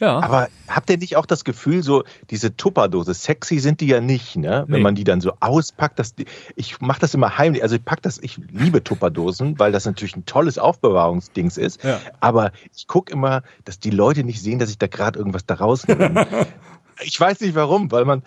Ja. 0.00 0.18
Aber 0.20 0.48
habt 0.68 0.90
ihr 0.90 0.98
nicht 0.98 1.16
auch 1.16 1.26
das 1.26 1.44
Gefühl, 1.44 1.82
so 1.82 2.04
diese 2.30 2.56
Tupperdose, 2.56 3.14
sexy 3.14 3.58
sind 3.58 3.80
die 3.80 3.86
ja 3.86 4.00
nicht, 4.00 4.36
ne? 4.36 4.64
Wenn 4.66 4.78
Nee. 4.78 4.82
man 4.82 4.94
die 4.94 5.04
dann 5.04 5.20
so 5.20 5.32
auspackt, 5.40 5.98
dass 5.98 6.14
die, 6.14 6.26
ich 6.56 6.80
mache 6.80 7.00
das 7.00 7.14
immer 7.14 7.38
heimlich, 7.38 7.62
also 7.62 7.76
ich 7.76 7.84
pack 7.84 8.02
das, 8.02 8.18
ich 8.18 8.38
liebe 8.50 8.82
Tupperdosen, 8.82 9.58
weil 9.58 9.72
das 9.72 9.84
natürlich 9.86 10.16
ein 10.16 10.26
tolles 10.26 10.58
Aufbewahrungsdings 10.58 11.56
ist. 11.56 11.82
Ja. 11.84 12.00
Aber 12.20 12.52
ich 12.76 12.86
gucke 12.86 13.12
immer, 13.12 13.42
dass 13.64 13.78
die 13.78 13.90
Leute 13.90 14.24
nicht 14.24 14.42
sehen, 14.42 14.58
dass 14.58 14.70
ich 14.70 14.78
da 14.78 14.88
gerade 14.88 15.18
irgendwas 15.18 15.46
da 15.46 15.54
rausnehme. 15.54 16.26
ich 17.02 17.18
weiß 17.18 17.40
nicht 17.40 17.54
warum, 17.54 17.90
weil 17.92 18.04
man, 18.04 18.22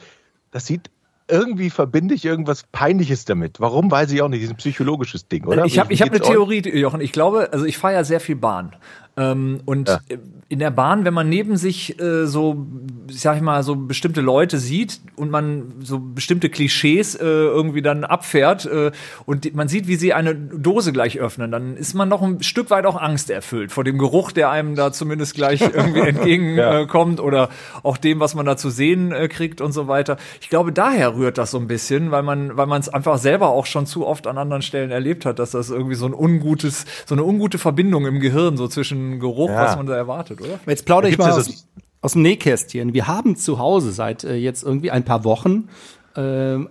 das 0.51 0.65
sieht 0.65 0.89
irgendwie 1.29 1.69
verbinde 1.69 2.13
ich 2.13 2.25
irgendwas 2.25 2.63
Peinliches 2.71 3.25
damit. 3.25 3.59
Warum, 3.59 3.91
weiß 3.91 4.11
ich 4.11 4.21
auch 4.21 4.29
nicht. 4.29 4.41
Das 4.41 4.49
ist 4.49 4.53
ein 4.53 4.57
psychologisches 4.57 5.27
Ding, 5.27 5.45
oder? 5.45 5.65
Ich 5.65 5.79
habe 5.79 5.93
hab 5.93 6.09
eine? 6.09 6.19
Theorie, 6.19 6.61
Jochen. 6.77 7.01
Ich 7.01 7.11
glaube, 7.11 7.49
also 7.51 7.65
ich 7.65 7.77
fahre 7.77 7.95
ja 7.95 8.03
sehr 8.03 8.19
viel 8.19 8.35
Bahn. 8.35 8.75
Ähm, 9.17 9.59
und 9.65 9.89
Ja. 9.89 9.99
äh, 10.09 10.17
in 10.49 10.59
der 10.59 10.71
Bahn, 10.71 11.03
wenn 11.03 11.13
man 11.13 11.27
neben 11.27 11.57
sich 11.57 11.99
äh, 11.99 12.25
so, 12.25 12.65
sag 13.11 13.35
ich 13.35 13.41
mal, 13.41 13.63
so 13.63 13.75
bestimmte 13.75 14.21
Leute 14.21 14.59
sieht 14.59 15.01
und 15.17 15.29
man 15.29 15.73
so 15.81 15.99
bestimmte 15.99 16.49
Klischees 16.49 17.15
äh, 17.15 17.25
irgendwie 17.25 17.81
dann 17.81 18.05
abfährt 18.05 18.65
äh, 18.65 18.91
und 19.25 19.53
man 19.55 19.67
sieht, 19.67 19.87
wie 19.89 19.97
sie 19.97 20.13
eine 20.13 20.35
Dose 20.35 20.93
gleich 20.93 21.19
öffnen, 21.19 21.51
dann 21.51 21.75
ist 21.75 21.95
man 21.95 22.07
noch 22.07 22.21
ein 22.21 22.41
Stück 22.43 22.69
weit 22.69 22.85
auch 22.85 22.95
angsterfüllt 22.95 23.73
vor 23.73 23.83
dem 23.83 23.97
Geruch, 23.97 24.31
der 24.31 24.49
einem 24.49 24.75
da 24.75 24.93
zumindest 24.93 25.35
gleich 25.35 25.59
irgendwie 25.73 25.99
entgegenkommt 26.01 27.19
Ja. 27.19 27.23
äh, 27.23 27.27
oder 27.27 27.49
auch 27.83 27.97
dem, 27.97 28.21
was 28.21 28.33
man 28.35 28.45
da 28.45 28.55
zu 28.55 28.69
sehen 28.69 29.11
äh, 29.11 29.27
kriegt 29.27 29.59
und 29.59 29.73
so 29.73 29.89
weiter. 29.89 30.15
Ich 30.39 30.49
glaube, 30.49 30.71
daher 30.71 31.15
rührt 31.15 31.37
das 31.37 31.51
so 31.51 31.57
ein 31.57 31.67
bisschen, 31.67 32.11
weil 32.11 32.23
man, 32.23 32.55
weil 32.55 32.67
man 32.67 32.79
es 32.79 32.87
einfach 32.87 33.17
selber 33.17 33.49
auch 33.49 33.65
schon 33.65 33.85
zu 33.85 34.07
oft 34.07 34.27
an 34.27 34.37
anderen 34.37 34.61
Stellen 34.61 34.91
erlebt 34.91 35.25
hat, 35.25 35.39
dass 35.39 35.51
das 35.51 35.69
irgendwie 35.71 35.95
so 35.95 36.05
ein 36.05 36.13
ungutes, 36.13 36.85
so 37.05 37.15
eine 37.15 37.23
ungute 37.25 37.57
Verbindung 37.57 38.05
im 38.05 38.21
Gehirn 38.21 38.55
so 38.55 38.67
zwischen 38.69 39.06
Geruch, 39.19 39.49
Ja. 39.49 39.65
was 39.65 39.75
man 39.75 39.85
da 39.85 39.95
erwartet, 39.95 40.41
oder? 40.41 40.59
Jetzt 40.65 40.85
plaudere 40.85 41.11
ich 41.11 41.17
mal 41.17 41.31
so- 41.33 41.39
aus, 41.39 41.67
aus 42.01 42.13
dem 42.13 42.21
Nähkästchen. 42.21 42.93
Wir 42.93 43.07
haben 43.07 43.35
zu 43.35 43.59
Hause 43.59 43.91
seit 43.91 44.23
äh, 44.23 44.35
jetzt 44.35 44.63
irgendwie 44.63 44.91
ein 44.91 45.03
paar 45.03 45.23
Wochen 45.23 45.67
äh, 46.15 46.21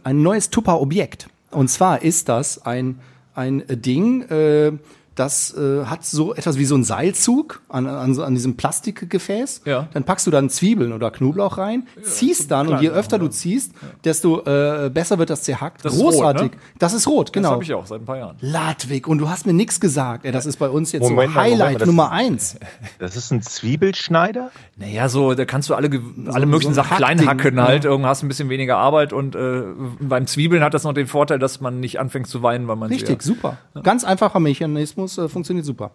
ein 0.05 0.22
neues 0.22 0.51
Tupper-Objekt. 0.51 1.29
Und 1.51 1.68
zwar 1.68 2.03
ist 2.03 2.29
das 2.29 2.64
ein, 2.66 3.01
ein 3.35 3.62
Ding, 3.68 4.22
äh, 4.22 4.72
das 5.16 5.52
äh, 5.57 5.85
hat 5.87 6.05
so 6.05 6.35
etwas 6.35 6.59
wie 6.59 6.64
so 6.64 6.76
ein 6.76 6.85
Seilzug 6.85 7.61
an, 7.68 7.87
an, 7.87 8.14
so- 8.14 8.22
an 8.22 8.35
diesem 8.35 8.57
Plastikgefäß. 8.57 9.62
Ja. 9.64 9.88
Dann 9.92 10.05
packst 10.05 10.26
du 10.26 10.31
dann 10.31 10.48
Zwiebeln 10.50 10.92
oder 10.92 11.11
Knoblauch 11.11 11.59
rein, 11.59 11.87
ziehst 12.02 12.50
dann 12.50 12.68
und 12.68 12.81
je 12.83 12.90
öfter 12.90 13.18
du 13.18 13.29
ziehst, 13.29 13.72
desto 14.05 14.40
äh, 14.44 14.90
besser 14.92 15.18
wird 15.18 15.31
das 15.31 15.42
zerhackt. 15.42 15.85
Das 15.85 15.94
ist 15.94 16.00
rot, 16.00 16.12
Großartig. 16.12 16.52
ne? 16.52 16.59
Das 16.79 16.92
ist 16.92 17.07
rot, 17.09 17.29
Das 17.29 17.33
genau. 17.33 17.50
habe 17.50 17.64
ich 17.64 17.72
auch 17.74 17.87
seit 17.87 18.00
ein 18.02 18.05
paar 18.05 18.18
Jahren. 18.18 18.37
Ladwig, 18.40 19.09
und 19.09 19.18
du 19.18 19.29
hast 19.29 19.46
mir 19.46 19.52
nichts 19.52 19.81
gesagt. 19.81 20.25
Ey, 20.25 20.33
das 20.33 20.46
ist 20.46 20.58
bei 20.58 20.69
uns 20.69 20.92
jetzt 20.92 21.02
Moment 21.02 21.33
so 21.33 21.38
Moment 21.38 21.52
Highlight 21.60 21.81
das 21.81 21.87
Nummer 21.87 22.10
eins. 22.12 22.56
Das 22.98 23.17
ist 23.17 23.31
ein 23.31 23.42
Zwiebelschneider? 23.42 24.50
Naja, 24.77 25.08
so, 25.08 25.35
da 25.35 25.44
kannst 25.44 25.69
du 25.71 25.75
alle, 25.75 25.90
alle 26.33 26.46
möglichen 26.46 26.75
so 26.75 26.83
Sachen 26.83 26.96
klein 26.96 27.27
hacken 27.27 27.60
halt. 27.60 27.85
ja. 27.85 27.90
Irgendwann 27.90 28.10
hast 28.10 28.23
du 28.23 28.27
ein 28.27 28.29
bisschen 28.29 28.48
weniger 28.48 28.77
Arbeit 28.79 29.12
und 29.12 29.35
äh, 29.35 29.62
beim 30.00 30.27
Zwiebeln 30.27 30.62
hat 30.62 30.75
das 30.75 30.85
noch 30.85 30.92
den 30.94 31.06
Vorteil, 31.06 31.38
dass 31.38 31.60
man 31.60 31.81
nicht 31.81 31.98
anfängt 32.00 32.27
zu 32.27 32.42
weinen, 32.42 32.69
weil 32.69 32.77
man 32.77 32.88
sie 32.88 32.96
Richtig, 32.96 33.23
super. 33.23 33.58
Ganz 33.83 34.04
einfacher 34.04 34.40
Mechanismus, 34.40 35.06
äh, 35.19 35.29
funktioniert 35.29 35.67
super. 35.67 35.90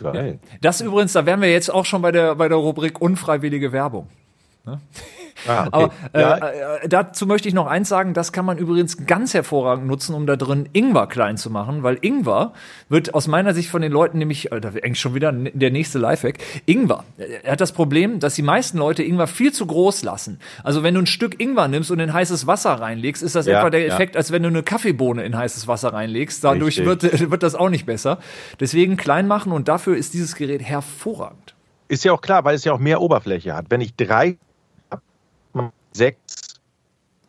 Geil. 0.00 0.40
Das 0.60 0.80
übrigens, 0.80 1.12
da 1.12 1.24
wären 1.26 1.40
wir 1.40 1.50
jetzt 1.50 1.70
auch 1.70 1.84
schon 1.84 2.02
bei 2.02 2.10
der, 2.10 2.34
bei 2.34 2.48
der 2.48 2.56
Rubrik 2.56 3.00
unfreiwillige 3.00 3.72
Werbung. 3.72 4.08
Ah, 5.48 5.68
okay. 5.70 5.72
Aber 5.72 5.92
äh, 6.12 6.20
ja, 6.20 6.36
äh, 6.76 6.88
dazu 6.88 7.26
möchte 7.26 7.48
ich 7.48 7.54
noch 7.54 7.66
eins 7.66 7.88
sagen, 7.88 8.14
das 8.14 8.32
kann 8.32 8.44
man 8.44 8.58
übrigens 8.58 9.06
ganz 9.06 9.34
hervorragend 9.34 9.86
nutzen, 9.86 10.14
um 10.14 10.26
da 10.26 10.36
drin 10.36 10.68
Ingwer 10.72 11.06
klein 11.06 11.36
zu 11.36 11.50
machen, 11.50 11.82
weil 11.82 11.98
Ingwer 12.00 12.52
wird 12.88 13.14
aus 13.14 13.26
meiner 13.28 13.54
Sicht 13.54 13.70
von 13.70 13.82
den 13.82 13.92
Leuten 13.92 14.18
nämlich, 14.18 14.52
äh, 14.52 14.60
da 14.60 14.68
eigentlich 14.68 15.00
schon 15.00 15.14
wieder 15.14 15.32
der 15.32 15.70
nächste 15.70 15.98
Lifehack, 15.98 16.38
Ingwer, 16.66 17.04
äh, 17.18 17.24
er 17.42 17.52
hat 17.52 17.60
das 17.60 17.72
Problem, 17.72 18.20
dass 18.20 18.34
die 18.34 18.42
meisten 18.42 18.78
Leute 18.78 19.02
Ingwer 19.02 19.26
viel 19.26 19.52
zu 19.52 19.66
groß 19.66 20.02
lassen. 20.02 20.38
Also 20.64 20.82
wenn 20.82 20.94
du 20.94 21.00
ein 21.00 21.06
Stück 21.06 21.40
Ingwer 21.40 21.68
nimmst 21.68 21.90
und 21.90 22.00
in 22.00 22.12
heißes 22.12 22.46
Wasser 22.46 22.72
reinlegst, 22.72 23.22
ist 23.22 23.34
das 23.34 23.46
Ja, 23.46 23.58
etwa 23.58 23.70
der 23.70 23.80
ja. 23.80 23.94
Effekt, 23.94 24.16
als 24.16 24.32
wenn 24.32 24.42
du 24.42 24.48
eine 24.48 24.62
Kaffeebohne 24.62 25.24
in 25.24 25.36
heißes 25.36 25.66
Wasser 25.68 25.92
reinlegst. 25.92 26.44
Dadurch 26.44 26.80
Richtig. 26.80 26.86
wird, 27.02 27.30
wird 27.30 27.42
das 27.42 27.54
auch 27.54 27.68
nicht 27.68 27.86
besser. 27.86 28.18
Deswegen 28.60 28.96
klein 28.96 29.26
machen 29.26 29.52
und 29.52 29.68
dafür 29.68 29.96
ist 29.96 30.14
dieses 30.14 30.34
Gerät 30.34 30.62
hervorragend. 30.62 31.54
ist 31.88 32.04
ja 32.04 32.12
auch 32.12 32.20
klar, 32.20 32.44
weil 32.44 32.54
es 32.54 32.64
ja 32.64 32.72
auch 32.72 32.78
mehr 32.78 33.00
Oberfläche 33.00 33.54
hat. 33.54 33.66
Wenn 33.68 33.80
ich 33.80 33.94
drei, 33.96 34.38
sechs, 35.92 36.60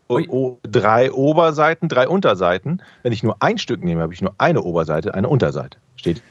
o, 0.08 0.60
drei 0.64 1.12
Oberseiten, 1.12 1.90
drei 1.90 2.08
Unterseiten, 2.08 2.82
wenn 3.02 3.14
ich 3.14 3.24
nur 3.24 3.38
ein 3.42 3.58
Stück 3.58 3.84
nehme, 3.84 4.02
habe 4.02 4.14
ich 4.14 4.22
nur 4.22 4.36
eine 4.38 4.62
Oberseite, 4.62 5.14
eine 5.14 5.30
Unterseite. 5.30 5.78
Steht. 5.96 6.22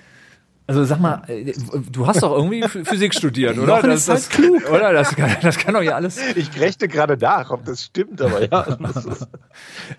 Also 0.66 0.84
sag 0.84 1.00
mal, 1.00 1.22
äh, 1.26 1.52
du 1.90 2.06
hast 2.06 2.22
doch 2.22 2.32
irgendwie 2.36 2.62
Ph- 2.62 2.84
Physik 2.84 3.14
studiert, 3.14 3.58
oder? 3.58 3.76
Jochen 3.78 3.90
ist 3.90 4.08
halt 4.08 4.30
klug. 4.30 4.62
Oder? 4.70 4.92
Das 4.92 5.14
kann, 5.16 5.36
das 5.42 5.58
kann 5.58 5.74
doch 5.74 5.82
ja 5.82 5.96
alles. 5.96 6.18
Ich 6.36 6.58
rechne 6.60 6.86
gerade 6.88 7.16
nach, 7.16 7.50
ob 7.50 7.64
das 7.64 7.82
stimmt, 7.84 8.22
aber 8.22 8.42
ja. 8.42 8.76
Das 8.92 9.26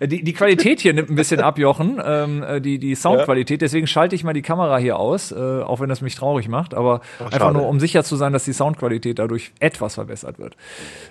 Die, 0.00 0.24
die 0.24 0.32
Qualität 0.32 0.80
hier 0.80 0.94
nimmt 0.94 1.10
ein 1.10 1.14
bisschen 1.16 1.40
ab, 1.40 1.58
Jochen. 1.58 2.00
Ähm, 2.04 2.42
äh, 2.42 2.60
die, 2.60 2.78
die 2.78 2.94
Soundqualität. 2.94 3.60
Deswegen 3.62 3.86
schalte 3.86 4.14
ich 4.14 4.24
mal 4.24 4.32
die 4.32 4.42
Kamera 4.42 4.78
hier 4.78 4.98
aus, 4.98 5.32
äh, 5.32 5.34
auch 5.36 5.80
wenn 5.80 5.88
das 5.88 6.00
mich 6.00 6.14
traurig 6.14 6.48
macht. 6.48 6.74
Aber 6.74 7.00
einfach 7.20 7.38
schade. 7.38 7.58
nur, 7.58 7.68
um 7.68 7.78
sicher 7.78 8.02
zu 8.02 8.16
sein, 8.16 8.32
dass 8.32 8.44
die 8.44 8.52
Soundqualität 8.54 9.18
dadurch 9.18 9.52
etwas 9.60 9.94
verbessert 9.94 10.38
wird. 10.38 10.56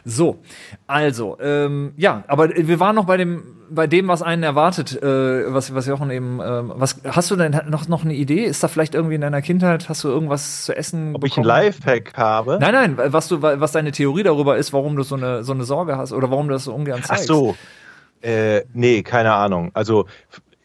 So, 0.04 0.39
also, 0.88 1.38
ähm, 1.39 1.93
ja, 1.95 2.24
aber 2.28 2.49
wir 2.49 2.80
waren 2.80 2.95
noch 2.95 3.06
bei 3.06 3.18
dem, 3.18 3.43
bei 3.70 3.88
dem, 3.88 4.07
was 4.07 4.22
einen 4.22 4.43
erwartet, 4.43 5.01
äh, 5.01 5.53
was, 5.53 5.74
was 5.74 5.88
Jochen 5.88 6.11
eben, 6.11 6.39
ähm, 6.43 6.74
was, 6.76 7.01
hast 7.05 7.32
du 7.32 7.36
denn 7.36 7.59
noch, 7.70 7.88
noch 7.88 8.03
eine 8.03 8.14
Idee? 8.14 8.43
Ist 8.45 8.64
da 8.64 8.68
vielleicht 8.68 8.95
irgendwie 8.95 9.16
in 9.16 9.22
deiner 9.22 9.41
Kindheit, 9.41 9.89
hast 9.89 10.03
du 10.03 10.09
irgendwas 10.09 10.66
zu 10.66 10.76
essen 10.76 11.16
ob 11.16 11.24
ich 11.24 11.38
ein 11.38 11.43
bekommen? 11.43 11.64
Lifehack 11.64 12.14
habe? 12.16 12.57
Nein, 12.59 12.74
nein, 12.74 13.14
was 13.14 13.28
du, 13.28 13.41
was 13.41 13.72
deine 13.72 13.91
Theorie 13.91 14.24
darüber 14.24 14.57
ist, 14.57 14.74
warum 14.74 14.95
du 14.95 15.03
so 15.03 15.16
eine, 15.16 15.43
so 15.43 15.53
eine 15.53 15.64
Sorge 15.64 15.97
hast 15.97 16.14
oder 16.14 16.30
warum 16.30 16.47
du 16.47 16.53
das 16.53 16.66
so 16.66 16.74
ungern 16.74 16.99
Ach 17.03 17.07
zeigst. 17.07 17.28
so. 17.28 17.55
Äh, 18.22 18.64
nee, 18.74 19.03
keine 19.03 19.34
Ahnung. 19.34 19.72
Also 19.74 20.05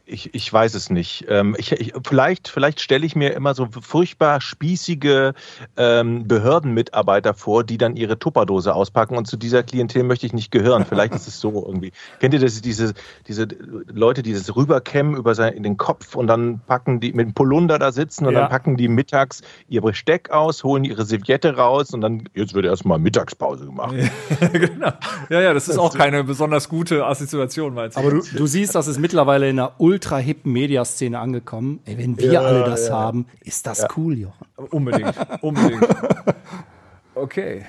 ich, 0.08 0.34
ich 0.34 0.52
weiß 0.52 0.74
es 0.74 0.90
nicht. 0.90 1.26
Ähm, 1.28 1.54
ich, 1.58 1.72
ich, 1.72 1.92
vielleicht 2.06 2.48
vielleicht 2.48 2.80
stelle 2.80 3.04
ich 3.06 3.14
mir 3.14 3.34
immer 3.34 3.54
so 3.54 3.68
furchtbar 3.80 4.40
spießige 4.40 5.34
ähm, 5.76 6.26
Behördenmitarbeiter 6.26 7.34
vor, 7.34 7.64
die 7.64 7.78
dann 7.78 7.96
ihre 7.96 8.18
Tupperdose 8.18 8.74
auspacken 8.74 9.16
und 9.16 9.26
zu 9.26 9.36
dieser 9.36 9.62
Klientel 9.62 10.02
möchte 10.02 10.26
ich 10.26 10.32
nicht 10.32 10.50
gehören. 10.50 10.84
Vielleicht 10.86 11.14
ist 11.14 11.28
es 11.28 11.40
so 11.40 11.64
irgendwie. 11.66 11.92
Kennt 12.20 12.34
ihr 12.34 12.40
das, 12.40 12.60
diese, 12.60 12.94
diese 13.26 13.46
Leute, 13.92 14.22
die 14.22 14.32
das 14.32 14.54
rüberkämmen 14.56 15.16
über 15.16 15.34
sein, 15.34 15.52
in 15.52 15.62
den 15.62 15.76
Kopf 15.76 16.14
und 16.14 16.26
dann 16.26 16.60
packen 16.66 17.00
die 17.00 17.12
mit 17.12 17.26
dem 17.26 17.34
Polunder 17.34 17.78
da 17.78 17.92
sitzen 17.92 18.26
und 18.26 18.34
Ja. 18.34 18.40
dann 18.40 18.50
packen 18.50 18.76
die 18.76 18.88
mittags 18.88 19.42
ihr 19.68 19.82
Besteck 19.82 20.30
aus, 20.30 20.64
holen 20.64 20.84
ihre 20.84 21.04
Serviette 21.04 21.56
raus 21.56 21.90
und 21.92 22.00
dann, 22.00 22.24
jetzt 22.34 22.54
wird 22.54 22.64
erstmal 22.64 22.98
Mittagspause 22.98 23.66
gemacht. 23.66 23.94
genau. 24.52 24.92
Ja, 25.28 25.40
ja, 25.40 25.54
das 25.54 25.68
ist 25.68 25.78
auch 25.78 25.94
keine 25.94 26.24
besonders 26.24 26.68
gute 26.68 27.04
Assoziation, 27.06 27.74
meinst 27.74 27.96
du? 27.96 28.00
Aber 28.00 28.10
du, 28.10 28.22
du 28.22 28.46
siehst, 28.46 28.74
das 28.74 28.86
ist 28.88 28.98
mittlerweile 28.98 29.48
in 29.48 29.58
einer 29.58 29.72
ultra 29.78 29.97
hippen 30.06 30.52
Mediaszene 30.52 31.18
angekommen. 31.18 31.80
Ey, 31.84 31.98
wenn 31.98 32.18
wir 32.18 32.32
Ja, 32.32 32.40
alle 32.40 32.64
das 32.64 32.88
ja. 32.88 32.94
haben, 32.94 33.26
ist 33.40 33.66
das 33.66 33.86
cool, 33.96 34.18
Jochen. 34.18 34.46
Unbedingt, 34.70 35.14
unbedingt. 35.42 35.86
Okay. 37.14 37.64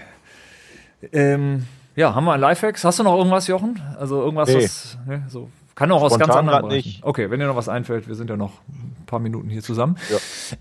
Ähm, 1.12 1.66
ja, 1.96 2.14
haben 2.14 2.26
wir 2.26 2.34
ein 2.34 2.40
Lifehacks? 2.40 2.84
Hast 2.84 3.00
du 3.00 3.04
noch 3.04 3.18
irgendwas, 3.18 3.48
Jochen? 3.48 3.82
Also 3.98 4.22
irgendwas, 4.22 4.50
Nee. 4.50 4.64
was, 4.64 4.98
ne, 5.08 5.24
so, 5.28 5.50
kann 5.76 5.92
auch 5.92 6.02
aus 6.04 6.12
Spontan 6.14 6.28
ganz 6.28 6.38
anderen 6.40 6.62
Bereichen. 6.70 6.88
nicht. 6.88 7.04
Okay, 7.04 7.32
wenn 7.32 7.40
dir 7.40 7.48
noch 7.48 7.56
was 7.56 7.68
einfällt, 7.70 8.08
wir 8.08 8.14
sind 8.16 8.30
ja 8.30 8.38
noch 8.38 8.52
ein 8.70 9.06
paar 9.08 9.20
Minuten 9.20 9.50
hier 9.50 9.64
zusammen. 9.64 9.98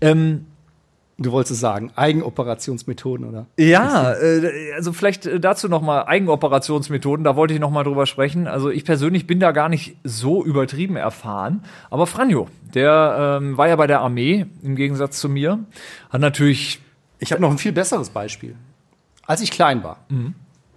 Ähm, 0.01 0.47
Du 1.21 1.33
wolltest 1.33 1.51
es 1.51 1.59
sagen, 1.59 1.91
Eigenoperationsmethoden, 1.95 3.27
oder? 3.27 3.45
Ja, 3.57 4.13
äh, 4.13 4.71
also 4.75 4.93
vielleicht 4.93 5.25
äh, 5.25 5.39
dazu 5.39 5.67
noch 5.67 5.81
mal 5.81 6.05
Eigenoperationsmethoden, 6.05 7.25
da 7.25 7.35
wollte 7.35 7.53
ich 7.53 7.59
noch 7.59 7.71
mal 7.71 7.83
drüber 7.83 8.05
sprechen. 8.05 8.47
Also 8.47 8.69
ich 8.69 8.85
persönlich 8.85 9.27
bin 9.27 9.41
da 9.41 9.51
gar 9.51 9.67
nicht 9.67 9.97
so 10.05 10.45
übertrieben 10.45 10.95
erfahren, 10.95 11.63
aber 11.89 12.07
Franjo, 12.07 12.47
der 12.73 13.39
ähm, 13.41 13.57
war 13.57 13.67
ja 13.67 13.75
bei 13.75 13.85
der 13.85 13.99
Armee 13.99 14.45
im 14.63 14.77
Gegensatz 14.77 15.19
zu 15.19 15.27
mir, 15.27 15.59
hat 16.09 16.21
natürlich 16.21 16.79
Ich 17.19 17.33
habe 17.33 17.41
noch 17.41 17.51
ein 17.51 17.57
viel 17.57 17.73
besseres 17.73 18.09
Beispiel. 18.09 18.55
Als 19.27 19.41
ich 19.41 19.51
klein 19.51 19.83
war, 19.83 19.97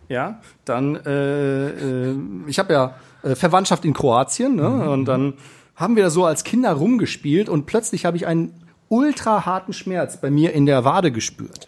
ja, 0.09 0.41
dann, 0.65 0.97
äh, 0.97 1.69
äh, 1.69 2.17
ich 2.49 2.59
habe 2.59 2.73
ja 2.73 2.95
Verwandtschaft 3.37 3.85
in 3.85 3.95
Kroatien, 3.95 4.57
ne? 4.57 4.91
und 4.91 5.05
dann 5.05 5.35
haben 5.77 5.95
wir 5.95 6.03
da 6.03 6.11
so 6.11 6.25
als 6.25 6.43
Kinder 6.43 6.73
rumgespielt 6.73 7.49
und 7.49 7.67
plötzlich 7.67 8.05
habe 8.05 8.17
ich 8.17 8.27
einen 8.27 8.53
ultra 8.93 9.47
harten 9.47 9.73
Schmerz 9.73 10.19
bei 10.19 10.31
mir 10.31 10.53
in 10.53 10.67
der 10.67 10.85
Wade 10.85 11.11
gespürt. 11.11 11.67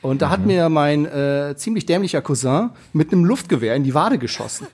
Und 0.00 0.22
da 0.22 0.30
hat 0.30 0.46
mir 0.46 0.70
mein 0.70 1.04
äh, 1.04 1.54
ziemlich 1.56 1.84
dämlicher 1.84 2.22
Cousin 2.22 2.70
mit 2.94 3.12
einem 3.12 3.24
Luftgewehr 3.24 3.74
in 3.74 3.84
die 3.84 3.92
Wade 3.92 4.16
geschossen. 4.16 4.66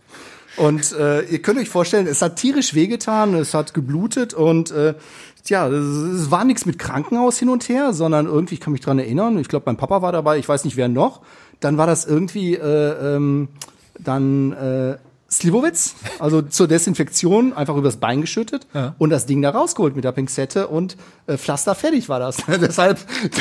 Und 0.57 0.93
äh, 0.93 1.23
ihr 1.23 1.43
könnt 1.43 1.59
euch 1.59 1.69
vorstellen, 1.69 2.07
es 2.07 2.23
hat 2.23 2.37
tierisch 2.37 2.75
wehgetan, 2.75 3.35
es 3.35 3.55
hat 3.55 3.75
geblutet 3.75 4.35
und 4.35 4.71
äh, 4.71 4.95
tja, 5.43 5.67
es, 5.67 6.31
war 6.31 6.45
nichts 6.45 6.65
mit 6.65 6.79
Krankenhaus 6.79 7.41
hin 7.41 7.49
und 7.49 7.69
her, 7.69 7.93
sondern 7.93 8.27
irgendwie, 8.27 8.55
ich 8.55 8.61
kann 8.61 8.73
mich 8.73 8.83
dran 8.83 9.01
erinnern, 9.01 9.37
ich 9.39 9.49
glaube, 9.49 9.65
mein 9.67 9.77
Papa 9.77 10.01
war 10.01 10.13
dabei, 10.13 10.39
ich 10.39 10.49
weiß 10.49 10.65
nicht 10.65 10.77
wer 10.77 10.89
noch. 10.89 11.23
Dann 11.59 11.77
war 11.77 11.89
das 11.89 12.05
irgendwie 12.05 12.55
äh, 12.55 13.17
ähm, 13.17 13.49
dann 13.99 14.53
äh, 14.53 14.97
Slivovitz, 15.39 15.95
also 16.19 16.43
zur 16.43 16.69
Desinfektion, 16.69 17.53
einfach 17.53 17.77
übers 17.77 17.97
Bein 17.97 18.21
geschüttet 18.21 18.67
und 18.99 19.11
das 19.11 19.27
Ding 19.27 19.43
da 19.43 19.51
rausgeholt 19.51 19.95
mit 19.97 20.05
der 20.05 20.13
Pinzette 20.13 20.69
und 20.69 20.97
äh, 21.27 21.37
Pflaster 21.37 21.75
fertig 21.75 22.09
war 22.09 22.21
das. 22.21 22.37
deshalb, 22.49 22.99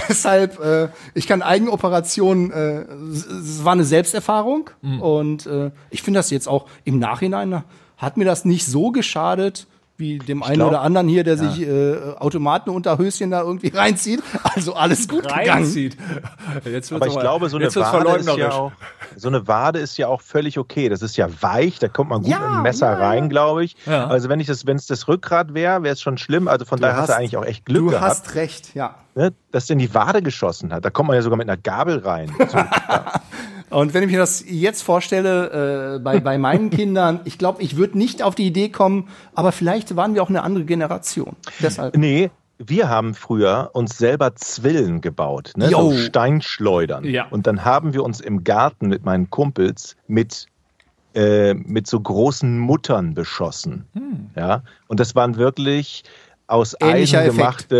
deshalb, 0.09 0.59
äh, 0.59 0.89
ich 1.13 1.27
kann 1.27 1.41
Eigenoperationen, 1.41 2.51
äh, 2.51 2.81
es- 3.11 3.63
war 3.63 3.73
eine 3.73 3.83
Selbsterfahrung 3.83 4.69
und 5.01 5.45
äh, 5.45 5.71
ich 5.89 6.01
finde 6.03 6.19
das 6.19 6.29
jetzt 6.29 6.47
auch 6.47 6.65
im 6.83 6.99
Nachhinein 6.99 7.63
hat 7.97 8.17
mir 8.17 8.25
das 8.25 8.43
nicht 8.43 8.65
so 8.65 8.91
geschadet 8.91 9.67
wie 9.97 10.17
dem 10.17 10.41
einen 10.41 10.55
glaub- 10.55 10.69
oder 10.69 10.81
anderen 10.81 11.07
hier, 11.07 11.23
der 11.23 11.37
sich 11.37 11.61
äh, 11.61 11.97
Automatenunterhöschen 12.17 13.29
da 13.31 13.41
irgendwie 13.41 13.67
reinzieht. 13.73 14.23
Also 14.55 14.73
alles 14.73 15.07
gut 15.07 15.23
gegangen. 15.23 15.49
reinzieht. 15.49 15.95
Jetzt 16.65 16.91
wird's 16.91 16.91
Aber 16.91 17.07
ich 17.07 17.19
glaube, 17.19 17.49
so 17.49 17.57
eine 17.57 17.65
jetzt 17.65 17.75
Wade 17.75 18.17
ist 18.17 18.35
ja 18.37 18.51
auch, 18.51 18.71
so 19.15 19.27
eine 19.27 19.47
Wade 19.47 19.79
ist 19.79 19.97
ja 19.97 20.07
auch 20.07 20.21
völlig 20.21 20.57
okay. 20.57 20.89
Das 20.89 21.01
ist 21.01 21.15
ja 21.15 21.27
weich, 21.41 21.77
da 21.79 21.87
kommt 21.87 22.09
man 22.09 22.21
gut 22.21 22.31
Ja, 22.31 22.39
mit 22.39 22.49
dem 22.49 22.61
Messer 22.63 22.91
ja, 22.91 22.99
ja. 22.99 23.07
rein, 23.07 23.29
glaube 23.29 23.63
ich. 23.65 23.75
Ja. 23.85 24.07
Also 24.07 24.29
wenn 24.29 24.39
ich 24.39 24.47
das, 24.47 24.65
wenn 24.65 24.77
es 24.77 24.87
das 24.87 25.07
Rückgrat 25.07 25.53
wäre, 25.53 25.83
wäre 25.83 25.93
es 25.93 26.01
schon 26.01 26.17
schlimm. 26.17 26.47
Also 26.47 26.65
von 26.65 26.79
daher 26.79 26.97
hast 26.97 27.09
du 27.09 27.15
eigentlich 27.15 27.37
auch 27.37 27.45
echt 27.45 27.65
Glück 27.65 27.83
Du 27.83 27.89
gehabt, 27.91 28.03
hast 28.05 28.35
recht, 28.35 28.73
ja. 28.75 28.95
ne, 29.15 29.31
dass 29.51 29.67
der 29.67 29.75
in 29.75 29.79
die 29.79 29.93
Wade 29.93 30.21
geschossen 30.23 30.73
hat. 30.73 30.83
Da 30.85 30.89
kommt 30.89 31.07
man 31.07 31.15
ja 31.15 31.21
sogar 31.21 31.37
mit 31.37 31.47
einer 31.47 31.57
Gabel 31.57 31.99
rein. 31.99 32.31
So, 32.49 32.57
Und 33.74 33.93
wenn 33.93 34.03
ich 34.03 34.11
mir 34.11 34.19
das 34.19 34.43
jetzt 34.47 34.82
vorstelle, 34.84 35.95
äh, 35.95 35.99
bei, 35.99 36.19
bei 36.19 36.38
meinen 36.38 36.69
Kindern, 36.71 37.21
ich 37.26 37.38
glaube, 37.38 37.61
ich 37.61 37.76
würde 37.76 37.97
nicht 37.97 38.24
auf 38.24 38.36
die 38.36 38.45
Idee 38.45 38.69
kommen, 38.69 39.09
aber 39.36 39.51
vielleicht 39.51 39.95
waren 39.95 40.15
wir 40.15 40.24
auch 40.24 40.30
eine 40.30 40.43
andere 40.43 40.65
Generation. 40.65 41.36
Deshalb. 41.61 41.97
nee, 41.97 42.30
wir 42.59 42.88
haben 42.88 43.15
früher 43.15 43.71
uns 43.74 43.97
selber 43.97 44.36
Zwillen 44.36 45.01
gebaut, 45.01 45.53
ne? 45.55 45.69
So 45.69 45.91
Steinschleudern. 45.93 47.03
Ja. 47.03 47.28
Und 47.30 47.47
dann 47.47 47.65
haben 47.65 47.93
wir 47.93 48.03
uns 48.03 48.21
im 48.21 48.43
Garten 48.43 48.88
mit 48.88 49.03
meinen 49.03 49.30
Kumpels 49.30 49.95
mit 50.07 50.47
äh, 51.15 51.53
mit 51.53 51.88
so 51.88 51.99
großen 51.99 52.57
Muttern 52.57 53.13
beschossen. 53.13 53.86
Ja, 54.36 54.63
und 54.88 54.99
das 54.99 55.13
waren 55.15 55.36
wirklich 55.38 56.03
aus 56.47 56.76
Hm. 56.82 56.89
Ähnlicher 56.89 57.19
Eisen 57.19 57.39
Effekt. 57.39 57.71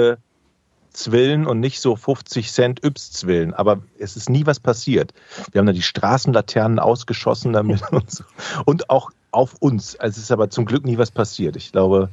Zwillen 0.94 1.46
und 1.48 1.60
nicht 1.60 1.82
so 1.82 1.96
50 1.96 2.52
Cent 2.52 2.84
Yps-Zwillen. 2.84 3.54
Aber 3.54 3.80
es 3.98 4.16
ist 4.16 4.30
nie 4.30 4.46
was 4.46 4.60
passiert. 4.60 5.14
Wir 5.52 5.60
haben 5.60 5.66
da 5.66 5.74
die 5.74 5.82
Straßenlaternen 5.82 6.80
ausgeschossen 6.80 7.54
damit 7.54 7.82
und 7.92 8.10
so. 8.10 8.24
Und 8.66 8.90
auch 8.90 9.12
auf 9.32 9.56
uns. 9.60 9.96
Also 10.00 10.18
es 10.18 10.24
ist 10.24 10.32
aber 10.32 10.50
zum 10.50 10.66
Glück 10.66 10.86
nie 10.86 10.98
was 10.98 11.12
passiert. 11.12 11.56
Ich 11.56 11.72
glaube, 11.72 12.10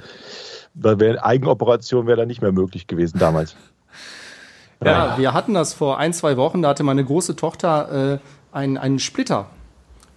Da 0.74 0.98
wäre 0.98 1.22
Eigenoperation 1.22 2.06
wäre 2.06 2.18
dann 2.18 2.28
nicht 2.28 2.42
mehr 2.42 2.52
möglich 2.52 2.86
gewesen 2.86 3.18
damals. 3.18 3.54
Ja, 4.82 5.18
wir 5.18 5.34
hatten 5.34 5.52
das 5.52 5.74
vor 5.74 5.98
ein, 5.98 6.14
zwei 6.14 6.38
Wochen, 6.38 6.62
da 6.62 6.70
hatte 6.70 6.84
meine 6.84 7.04
große 7.04 7.36
Tochter 7.36 8.14
äh, 8.14 8.18
einen, 8.50 8.78
einen 8.78 8.98
Splitter 8.98 9.50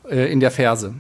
äh, 0.10 0.32
in 0.32 0.40
der 0.40 0.52
Ferse. 0.52 0.94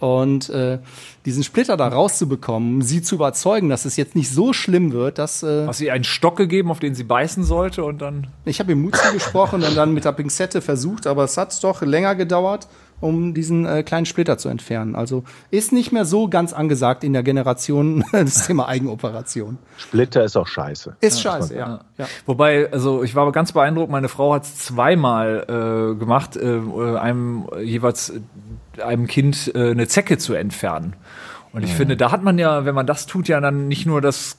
Und 0.00 0.48
äh, 0.48 0.78
diesen 1.26 1.44
Splitter 1.44 1.76
da 1.76 1.88
rauszubekommen, 1.88 2.80
sie 2.80 3.02
zu 3.02 3.16
überzeugen, 3.16 3.68
dass 3.68 3.84
es 3.84 3.96
jetzt 3.96 4.16
nicht 4.16 4.30
so 4.30 4.54
schlimm 4.54 4.92
wird, 4.92 5.18
dass 5.18 5.42
äh, 5.42 5.66
Hast 5.66 5.80
du 5.80 5.84
ihr 5.84 5.92
einen 5.92 6.04
Stock 6.04 6.36
gegeben, 6.36 6.70
auf 6.70 6.80
den 6.80 6.94
sie 6.94 7.04
beißen 7.04 7.44
sollte 7.44 7.84
und 7.84 8.00
dann. 8.00 8.28
ich 8.46 8.60
habe 8.60 8.72
ihm 8.72 8.80
Mut 8.80 8.96
zugesprochen 8.96 9.62
und 9.62 9.76
dann 9.76 9.92
mit 9.92 10.06
der 10.06 10.12
Pinzette 10.12 10.62
versucht, 10.62 11.06
aber 11.06 11.24
es 11.24 11.36
hat 11.36 11.62
doch 11.62 11.82
länger 11.82 12.14
gedauert, 12.14 12.66
um 13.00 13.34
diesen 13.34 13.66
äh, 13.66 13.82
kleinen 13.82 14.06
Splitter 14.06 14.38
zu 14.38 14.48
entfernen. 14.48 14.94
Also 14.94 15.24
ist 15.50 15.72
nicht 15.72 15.92
mehr 15.92 16.06
so 16.06 16.28
ganz 16.28 16.54
angesagt 16.54 17.04
in 17.04 17.12
der 17.12 17.22
Generation 17.22 18.02
das 18.12 18.46
Thema 18.46 18.68
Eigenoperation. 18.68 19.58
Splitter 19.76 20.24
ist 20.24 20.36
auch 20.36 20.46
scheiße. 20.46 20.96
Ist 21.00 21.20
scheiße, 21.20 21.54
ja. 21.56 21.80
ja. 21.98 22.06
Wobei, 22.24 22.72
also 22.72 23.02
ich 23.02 23.14
war 23.14 23.30
ganz 23.32 23.52
beeindruckt, 23.52 23.90
meine 23.90 24.08
Frau 24.08 24.32
hat 24.32 24.44
es 24.44 24.56
zweimal 24.56 25.44
äh, 25.46 25.98
gemacht, 25.98 26.36
äh, 26.36 26.56
äh, 26.56 26.96
einem 26.96 27.46
jeweils 27.62 28.10
äh, 28.10 28.20
einem 28.82 29.06
Kind 29.06 29.52
äh, 29.54 29.70
eine 29.70 29.88
Zecke 29.88 30.18
zu 30.18 30.34
entfernen. 30.34 30.94
Und 31.52 31.64
ich 31.64 31.74
finde, 31.74 31.96
da 31.96 32.12
hat 32.12 32.22
man 32.22 32.38
ja, 32.38 32.64
wenn 32.64 32.74
man 32.76 32.86
das 32.86 33.06
tut, 33.06 33.26
ja 33.28 33.40
dann 33.40 33.66
nicht 33.68 33.86
nur 33.86 34.00
das 34.00 34.38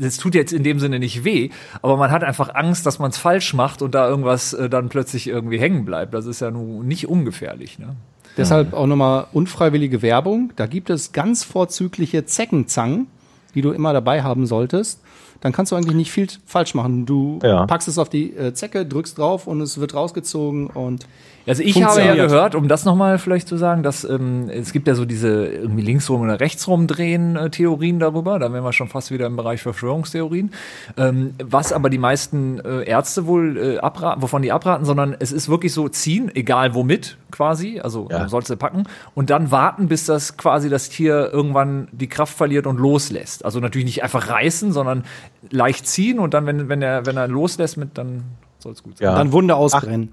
das 0.00 0.16
tut 0.16 0.34
jetzt 0.34 0.52
in 0.52 0.64
dem 0.64 0.80
Sinne 0.80 0.98
nicht 0.98 1.24
weh, 1.24 1.50
aber 1.82 1.96
man 1.96 2.10
hat 2.10 2.22
einfach 2.24 2.54
Angst, 2.54 2.84
dass 2.84 2.98
man 2.98 3.10
es 3.10 3.16
falsch 3.16 3.54
macht 3.54 3.80
und 3.80 3.94
da 3.94 4.08
irgendwas 4.08 4.52
äh, 4.52 4.68
dann 4.68 4.88
plötzlich 4.88 5.28
irgendwie 5.28 5.58
hängen 5.58 5.84
bleibt. 5.84 6.12
Das 6.12 6.26
ist 6.26 6.40
ja 6.40 6.50
nun 6.50 6.86
nicht 6.86 7.08
ungefährlich. 7.08 7.78
Ne? 7.78 7.94
Deshalb 8.36 8.74
auch 8.74 8.86
nochmal 8.86 9.26
unfreiwillige 9.32 10.02
Werbung. 10.02 10.52
Da 10.56 10.66
gibt 10.66 10.90
es 10.90 11.12
ganz 11.12 11.44
vorzügliche 11.44 12.26
Zeckenzangen, 12.26 13.06
die 13.54 13.62
du 13.62 13.70
immer 13.70 13.92
dabei 13.92 14.22
haben 14.22 14.46
solltest. 14.46 15.00
Dann 15.40 15.52
kannst 15.52 15.70
du 15.72 15.76
eigentlich 15.76 15.94
nicht 15.94 16.10
viel 16.10 16.26
falsch 16.44 16.74
machen. 16.74 17.06
Du 17.06 17.38
Ja. 17.42 17.64
packst 17.66 17.88
es 17.88 17.98
auf 17.98 18.08
die 18.10 18.34
äh, 18.36 18.52
Zecke, 18.54 18.84
drückst 18.84 19.16
drauf 19.16 19.46
und 19.46 19.60
es 19.60 19.78
wird 19.78 19.94
rausgezogen 19.94 20.66
und 20.66 21.06
Also 21.48 21.62
ich 21.62 21.82
habe 21.82 22.02
ja 22.02 22.14
gehört, 22.14 22.54
um 22.54 22.68
das 22.68 22.84
nochmal 22.84 23.18
vielleicht 23.18 23.48
zu 23.48 23.56
sagen, 23.56 23.82
dass 23.82 24.04
ähm, 24.04 24.50
es 24.50 24.72
gibt 24.72 24.86
ja 24.86 24.94
so 24.94 25.04
diese 25.04 25.46
irgendwie 25.46 25.82
linksrum 25.82 26.20
oder 26.20 26.40
rechtsrum 26.40 26.86
drehen 26.86 27.36
äh, 27.36 27.48
Theorien 27.48 27.98
darüber. 27.98 28.38
Da 28.38 28.52
wären 28.52 28.64
wir 28.64 28.72
schon 28.72 28.88
fast 28.88 29.10
wieder 29.10 29.26
im 29.26 29.36
Bereich 29.36 29.62
Verschwörungstheorien. 29.62 30.50
Ähm, 30.96 31.34
was 31.42 31.72
aber 31.72 31.88
die 31.88 31.98
meisten 31.98 32.60
äh, 32.60 32.82
Ärzte 32.84 33.26
wohl 33.26 33.56
äh, 33.56 33.78
abraten, 33.78 34.22
wovon 34.22 34.42
die 34.42 34.52
abraten, 34.52 34.84
sondern 34.84 35.16
es 35.18 35.32
ist 35.32 35.48
wirklich 35.48 35.72
so 35.72 35.88
ziehen, 35.88 36.30
egal 36.34 36.74
womit 36.74 37.16
quasi, 37.30 37.80
also 37.80 38.08
Ja. 38.10 38.18
ja. 38.18 38.28
sollst 38.28 38.50
du 38.50 38.56
packen 38.56 38.84
und 39.14 39.30
dann 39.30 39.50
warten, 39.50 39.88
bis 39.88 40.04
das 40.04 40.36
quasi 40.36 40.68
das 40.68 40.90
Tier 40.90 41.30
irgendwann 41.32 41.88
die 41.92 42.08
Kraft 42.08 42.36
verliert 42.36 42.66
und 42.66 42.78
loslässt. 42.78 43.44
Also 43.44 43.60
natürlich 43.60 43.86
nicht 43.86 44.02
einfach 44.02 44.28
reißen, 44.28 44.72
sondern 44.72 45.04
leicht 45.50 45.86
ziehen 45.86 46.18
und 46.18 46.34
dann, 46.34 46.44
wenn, 46.46 46.68
wenn 46.68 46.82
er 46.82 47.06
wenn 47.06 47.16
er 47.16 47.26
loslässt, 47.26 47.78
mit 47.78 47.96
dann 47.96 48.24
soll 48.58 48.72
es 48.72 48.82
gut 48.82 48.98
sein. 48.98 49.06
Ja. 49.06 49.14
dann 49.14 49.32
Wunde 49.32 49.56
ausbrennen. 49.56 50.12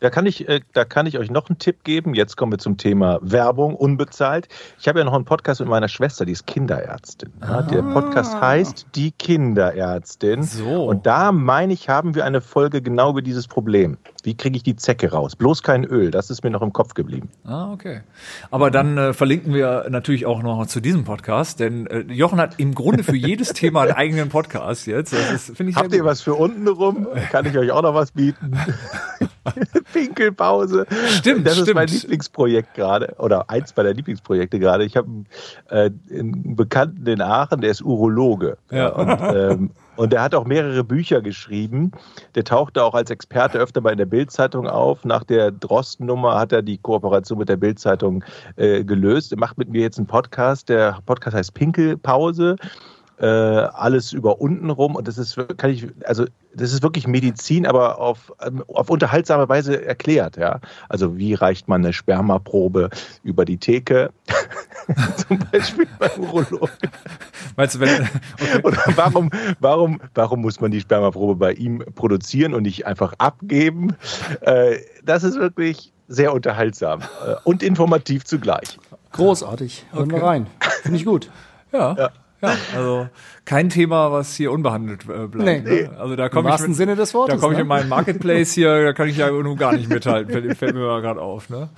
Da 0.00 0.08
kann 0.08 0.24
ich, 0.24 0.48
äh, 0.48 0.60
da 0.72 0.84
kann 0.84 1.04
ich 1.06 1.18
euch 1.18 1.30
noch 1.30 1.48
einen 1.50 1.58
Tipp 1.58 1.84
geben. 1.84 2.14
Jetzt 2.14 2.36
kommen 2.36 2.52
wir 2.52 2.58
zum 2.58 2.78
Thema 2.78 3.18
Werbung, 3.20 3.74
unbezahlt. 3.74 4.48
Ich 4.78 4.88
habe 4.88 4.98
ja 4.98 5.04
noch 5.04 5.12
einen 5.12 5.26
Podcast 5.26 5.60
mit 5.60 5.68
meiner 5.68 5.88
Schwester, 5.88 6.24
die 6.24 6.32
ist 6.32 6.46
Kinderärztin. 6.46 7.30
Ja, 7.42 7.62
der 7.62 7.82
Podcast 7.82 8.40
heißt 8.40 8.86
Die 8.94 9.12
Kinderärztin. 9.12 10.42
So. 10.42 10.84
Und 10.84 11.04
da, 11.04 11.32
meine 11.32 11.74
ich, 11.74 11.90
haben 11.90 12.14
wir 12.14 12.24
eine 12.24 12.40
Folge 12.40 12.80
genau 12.80 13.10
über 13.10 13.22
dieses 13.22 13.46
Problem. 13.46 13.98
Wie 14.26 14.36
kriege 14.36 14.56
ich 14.56 14.62
die 14.62 14.76
Zecke 14.76 15.10
raus? 15.12 15.36
Bloß 15.36 15.62
kein 15.62 15.84
Öl, 15.84 16.10
das 16.10 16.30
ist 16.30 16.42
mir 16.44 16.50
noch 16.50 16.62
im 16.62 16.72
Kopf 16.72 16.94
geblieben. 16.94 17.28
Ah, 17.44 17.72
okay. 17.72 18.00
Aber 18.50 18.70
dann 18.70 18.98
äh, 18.98 19.12
verlinken 19.12 19.54
wir 19.54 19.86
natürlich 19.90 20.26
auch 20.26 20.42
noch 20.42 20.66
zu 20.66 20.80
diesem 20.80 21.04
Podcast, 21.04 21.60
denn 21.60 21.86
äh, 21.86 22.00
Jochen 22.12 22.38
hat 22.40 22.58
im 22.58 22.74
Grunde 22.74 23.02
für 23.02 23.16
jedes 23.16 23.52
Thema 23.52 23.82
einen 23.82 23.92
eigenen 23.92 24.28
Podcast 24.28 24.86
jetzt. 24.86 25.12
Das 25.12 25.48
ist- 25.48 25.60
ich 25.60 25.76
Habt 25.76 25.92
ihr 25.92 26.00
gut. 26.00 26.08
was 26.08 26.20
für 26.22 26.34
unten 26.34 26.66
rum? 26.68 27.06
Kann 27.30 27.46
ich 27.46 27.56
euch 27.56 27.70
auch 27.70 27.82
noch 27.82 27.94
was 27.94 28.12
bieten? 28.12 28.52
Pinkelpause. 29.92 30.86
Stimmt, 31.08 31.46
Das 31.46 31.58
ist 31.58 31.72
mein 31.74 31.88
stimmt. 31.88 32.02
Lieblingsprojekt 32.02 32.74
gerade 32.74 33.14
oder 33.18 33.50
eins 33.50 33.74
meiner 33.76 33.92
Lieblingsprojekte 33.92 34.58
gerade. 34.58 34.84
Ich 34.84 34.96
habe 34.96 35.08
äh, 35.68 35.90
einen 36.10 36.56
Bekannten 36.56 37.06
in 37.06 37.20
Aachen, 37.20 37.60
der 37.60 37.70
ist 37.70 37.82
Urologe. 37.82 38.58
Ja. 38.70 38.88
Und, 38.90 39.20
ähm, 39.36 39.70
und 40.00 40.14
der 40.14 40.22
hat 40.22 40.34
auch 40.34 40.46
mehrere 40.46 40.82
Bücher 40.82 41.20
geschrieben. 41.20 41.92
Der 42.34 42.44
tauchte 42.44 42.82
auch 42.82 42.94
als 42.94 43.10
Experte 43.10 43.58
öfter 43.58 43.82
mal 43.82 43.92
in 43.92 43.98
der 43.98 44.06
Bildzeitung 44.06 44.66
auf. 44.66 45.04
Nach 45.04 45.24
der 45.24 45.50
Drosten-Nummer 45.50 46.38
hat 46.38 46.52
er 46.52 46.62
die 46.62 46.78
Kooperation 46.78 47.38
mit 47.38 47.50
der 47.50 47.58
Bildzeitung 47.58 48.24
äh, 48.56 48.82
gelöst. 48.82 49.30
Er 49.30 49.38
macht 49.38 49.58
mit 49.58 49.68
mir 49.68 49.82
jetzt 49.82 49.98
einen 49.98 50.06
Podcast. 50.06 50.70
Der 50.70 51.00
Podcast 51.04 51.36
heißt 51.36 51.52
Pinkelpause 51.52 52.56
äh, 53.20 53.26
alles 53.26 54.12
über 54.12 54.40
unten 54.40 54.70
rum 54.70 54.96
und 54.96 55.06
das 55.06 55.18
ist 55.18 55.36
kann 55.58 55.70
ich 55.70 55.86
also 56.04 56.24
das 56.54 56.72
ist 56.72 56.82
wirklich 56.82 57.06
Medizin, 57.06 57.66
aber 57.66 58.00
auf 58.00 58.32
ähm, 58.42 58.64
auf 58.68 58.88
unterhaltsame 58.88 59.48
Weise 59.48 59.84
erklärt, 59.84 60.36
ja. 60.36 60.60
Also 60.88 61.18
wie 61.18 61.34
reicht 61.34 61.68
man 61.68 61.84
eine 61.84 61.92
Spermaprobe 61.92 62.88
über 63.22 63.44
die 63.44 63.58
Theke, 63.58 64.10
zum 65.28 65.38
Beispiel 65.50 65.86
beim 65.98 66.10
Urologen. 66.18 66.70
Meinst 67.56 67.74
du, 67.76 67.80
wenn, 67.80 68.02
okay. 68.02 68.60
Oder 68.62 68.78
warum 68.96 69.30
warum 69.60 70.00
warum 70.14 70.40
muss 70.40 70.60
man 70.60 70.70
die 70.70 70.80
Spermaprobe 70.80 71.36
bei 71.36 71.52
ihm 71.52 71.84
produzieren 71.94 72.54
und 72.54 72.62
nicht 72.62 72.86
einfach 72.86 73.14
abgeben? 73.18 73.96
Äh, 74.40 74.78
das 75.04 75.24
ist 75.24 75.38
wirklich 75.38 75.92
sehr 76.08 76.32
unterhaltsam 76.32 77.00
äh, 77.00 77.34
und 77.44 77.62
informativ 77.62 78.24
zugleich. 78.24 78.78
Großartig. 79.12 79.86
Hören 79.92 80.10
wir 80.10 80.22
rein. 80.22 80.46
Finde 80.82 80.98
ich 80.98 81.04
gut. 81.04 81.30
ja, 81.72 81.94
Ja. 81.96 82.10
ja. 82.42 82.54
also 82.74 83.08
kein 83.44 83.68
Thema, 83.68 84.12
was 84.12 84.34
hier 84.34 84.52
unbehandelt 84.52 85.02
äh, 85.08 85.26
bleibt. 85.26 85.66
Nee. 85.66 85.82
Ne? 85.82 85.90
Also 85.98 86.16
da 86.16 86.26
Im 86.26 86.30
komme 86.32 86.48
ich 86.48 86.52
wahrsten 86.52 86.70
mit, 86.70 86.76
Sinne 86.76 86.96
des 86.96 87.12
da 87.12 87.18
Wortes. 87.18 87.40
komme 87.40 87.52
ich 87.52 87.58
ne? 87.58 87.62
in 87.62 87.68
meinen 87.68 87.88
Marketplace 87.88 88.52
hier, 88.52 88.84
da 88.84 88.92
kann 88.92 89.08
ich 89.08 89.16
ja 89.16 89.30
nun 89.30 89.56
gar 89.56 89.72
nicht 89.72 89.88
mithalten, 89.88 90.32
fällt, 90.32 90.56
fällt 90.56 90.74
mir 90.74 90.86
mal 90.86 91.00
gerade 91.00 91.20
auf. 91.20 91.48
Ne? 91.50 91.68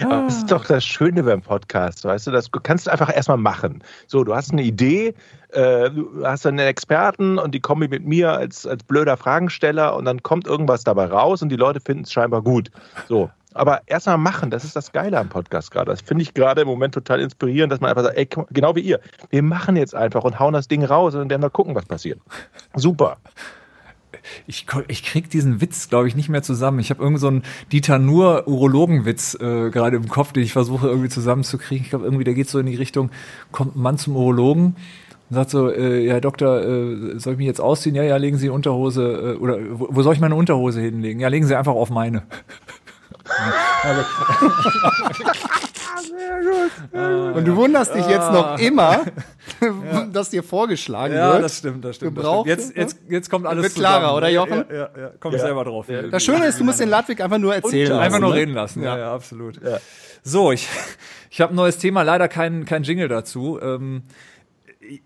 Aber 0.04 0.24
Das 0.24 0.38
ist 0.38 0.50
doch 0.50 0.64
das 0.64 0.84
Schöne 0.84 1.22
beim 1.22 1.42
Podcast, 1.42 2.04
weißt 2.04 2.26
du, 2.26 2.30
das 2.30 2.50
kannst 2.62 2.86
du 2.86 2.92
einfach 2.92 3.14
erstmal 3.14 3.36
machen. 3.36 3.82
So, 4.06 4.24
du 4.24 4.34
hast 4.34 4.52
eine 4.52 4.62
Idee, 4.62 5.14
äh, 5.50 5.90
du 5.90 6.24
hast 6.24 6.46
einen 6.46 6.58
Experten 6.60 7.38
und 7.38 7.54
die 7.54 7.60
kommen 7.60 7.90
mit 7.90 8.06
mir 8.06 8.32
als, 8.32 8.66
als 8.66 8.82
blöder 8.84 9.16
Fragensteller 9.16 9.96
und 9.96 10.04
dann 10.04 10.22
kommt 10.22 10.46
irgendwas 10.46 10.84
dabei 10.84 11.06
raus 11.06 11.42
und 11.42 11.50
die 11.50 11.56
Leute 11.56 11.80
finden 11.80 12.04
es 12.04 12.12
scheinbar 12.12 12.42
gut. 12.42 12.70
So. 13.08 13.30
Aber 13.52 13.80
erstmal 13.86 14.16
machen, 14.16 14.50
das 14.50 14.64
ist 14.64 14.76
das 14.76 14.92
Geile 14.92 15.18
am 15.18 15.28
Podcast 15.28 15.72
gerade. 15.72 15.90
Das 15.90 16.00
finde 16.00 16.22
ich 16.22 16.34
gerade 16.34 16.62
im 16.62 16.68
Moment 16.68 16.94
total 16.94 17.20
inspirierend, 17.20 17.72
dass 17.72 17.80
man 17.80 17.90
einfach 17.90 18.04
sagt, 18.04 18.16
ey, 18.16 18.28
genau 18.50 18.76
wie 18.76 18.80
ihr, 18.80 19.00
wir 19.30 19.42
machen 19.42 19.76
jetzt 19.76 19.94
einfach 19.94 20.22
und 20.22 20.38
hauen 20.38 20.52
das 20.52 20.68
Ding 20.68 20.84
raus 20.84 21.14
und 21.14 21.28
dann 21.28 21.40
mal 21.40 21.50
gucken, 21.50 21.74
was 21.74 21.84
passiert. 21.84 22.20
Super. 22.76 23.16
Ich, 24.46 24.66
ich 24.88 25.02
krieg 25.02 25.30
diesen 25.30 25.60
Witz, 25.60 25.88
glaube 25.88 26.08
ich, 26.08 26.16
nicht 26.16 26.28
mehr 26.28 26.42
zusammen. 26.42 26.78
Ich 26.78 26.90
habe 26.90 27.02
irgend 27.02 27.20
so 27.20 27.28
einen 27.28 27.42
Dieter 27.72 27.98
Nuhr 27.98 28.46
Urologenwitz 28.46 29.34
äh, 29.34 29.70
gerade 29.70 29.96
im 29.96 30.08
Kopf, 30.08 30.32
den 30.32 30.42
ich 30.42 30.52
versuche 30.52 30.88
irgendwie 30.88 31.08
zusammenzukriegen. 31.08 31.84
Ich 31.84 31.90
glaube, 31.90 32.04
irgendwie 32.04 32.24
der 32.24 32.34
geht 32.34 32.48
so 32.48 32.58
in 32.58 32.66
die 32.66 32.76
Richtung, 32.76 33.10
kommt 33.52 33.76
ein 33.76 33.82
Mann 33.82 33.98
zum 33.98 34.16
Urologen 34.16 34.76
und 35.30 35.34
sagt 35.34 35.50
so, 35.50 35.70
äh, 35.70 36.04
ja 36.04 36.20
Doktor, 36.20 36.62
äh, 36.62 37.18
soll 37.18 37.34
ich 37.34 37.38
mich 37.38 37.46
jetzt 37.46 37.60
ausziehen? 37.60 37.94
Ja, 37.94 38.02
ja, 38.02 38.16
legen 38.16 38.36
Sie 38.36 38.48
Unterhose, 38.48 39.36
äh, 39.36 39.38
oder 39.38 39.58
wo, 39.72 39.88
wo 39.90 40.02
soll 40.02 40.14
ich 40.14 40.20
meine 40.20 40.34
Unterhose 40.34 40.80
hinlegen? 40.80 41.20
Ja, 41.20 41.28
legen 41.28 41.46
Sie 41.46 41.56
einfach 41.56 41.74
auf 41.74 41.90
meine. 41.90 42.22
Und 47.34 47.44
du 47.44 47.56
wunderst 47.56 47.94
dich 47.94 48.06
jetzt 48.06 48.30
noch 48.32 48.58
immer, 48.58 49.00
dass 50.12 50.30
dir 50.30 50.42
vorgeschlagen 50.42 51.14
Ja, 51.14 51.32
wird. 51.34 51.44
das 51.44 51.58
stimmt, 51.58 51.84
das 51.84 51.96
stimmt. 51.96 52.16
Das 52.16 52.24
Gebraucht, 52.24 52.50
stimmt. 52.50 52.76
Jetzt, 52.76 52.76
jetzt, 52.76 52.98
jetzt 53.08 53.30
kommt 53.30 53.46
alles 53.46 53.62
Wird 53.64 53.74
klarer, 53.74 54.00
zusammen. 54.00 54.16
oder, 54.16 54.28
Jochen? 54.28 54.64
Ja, 54.70 54.76
ja, 54.76 54.90
ja. 54.98 55.10
Komm 55.20 55.34
ich 55.34 55.40
selber 55.40 55.64
drauf. 55.64 55.86
Das 56.10 56.22
Schöne 56.24 56.46
ist, 56.46 56.58
du 56.60 56.64
musst 56.64 56.80
den 56.80 56.88
Ladwig 56.88 57.20
einfach 57.20 57.38
nur 57.38 57.54
erzählen. 57.54 57.92
Einfach 57.92 58.10
lassen, 58.12 58.20
nur 58.22 58.30
ne? 58.30 58.40
reden 58.40 58.54
lassen, 58.54 58.82
ja, 58.82 58.98
ja, 58.98 59.14
absolut. 59.14 59.60
So, 60.22 60.52
ich, 60.52 60.68
ich 61.30 61.40
habe 61.40 61.52
ein 61.52 61.56
neues 61.56 61.78
Thema, 61.78 62.02
leider 62.02 62.28
kein, 62.28 62.64
kein 62.64 62.82
Jingle 62.82 63.08
dazu. 63.08 63.58
Ähm, 63.60 64.02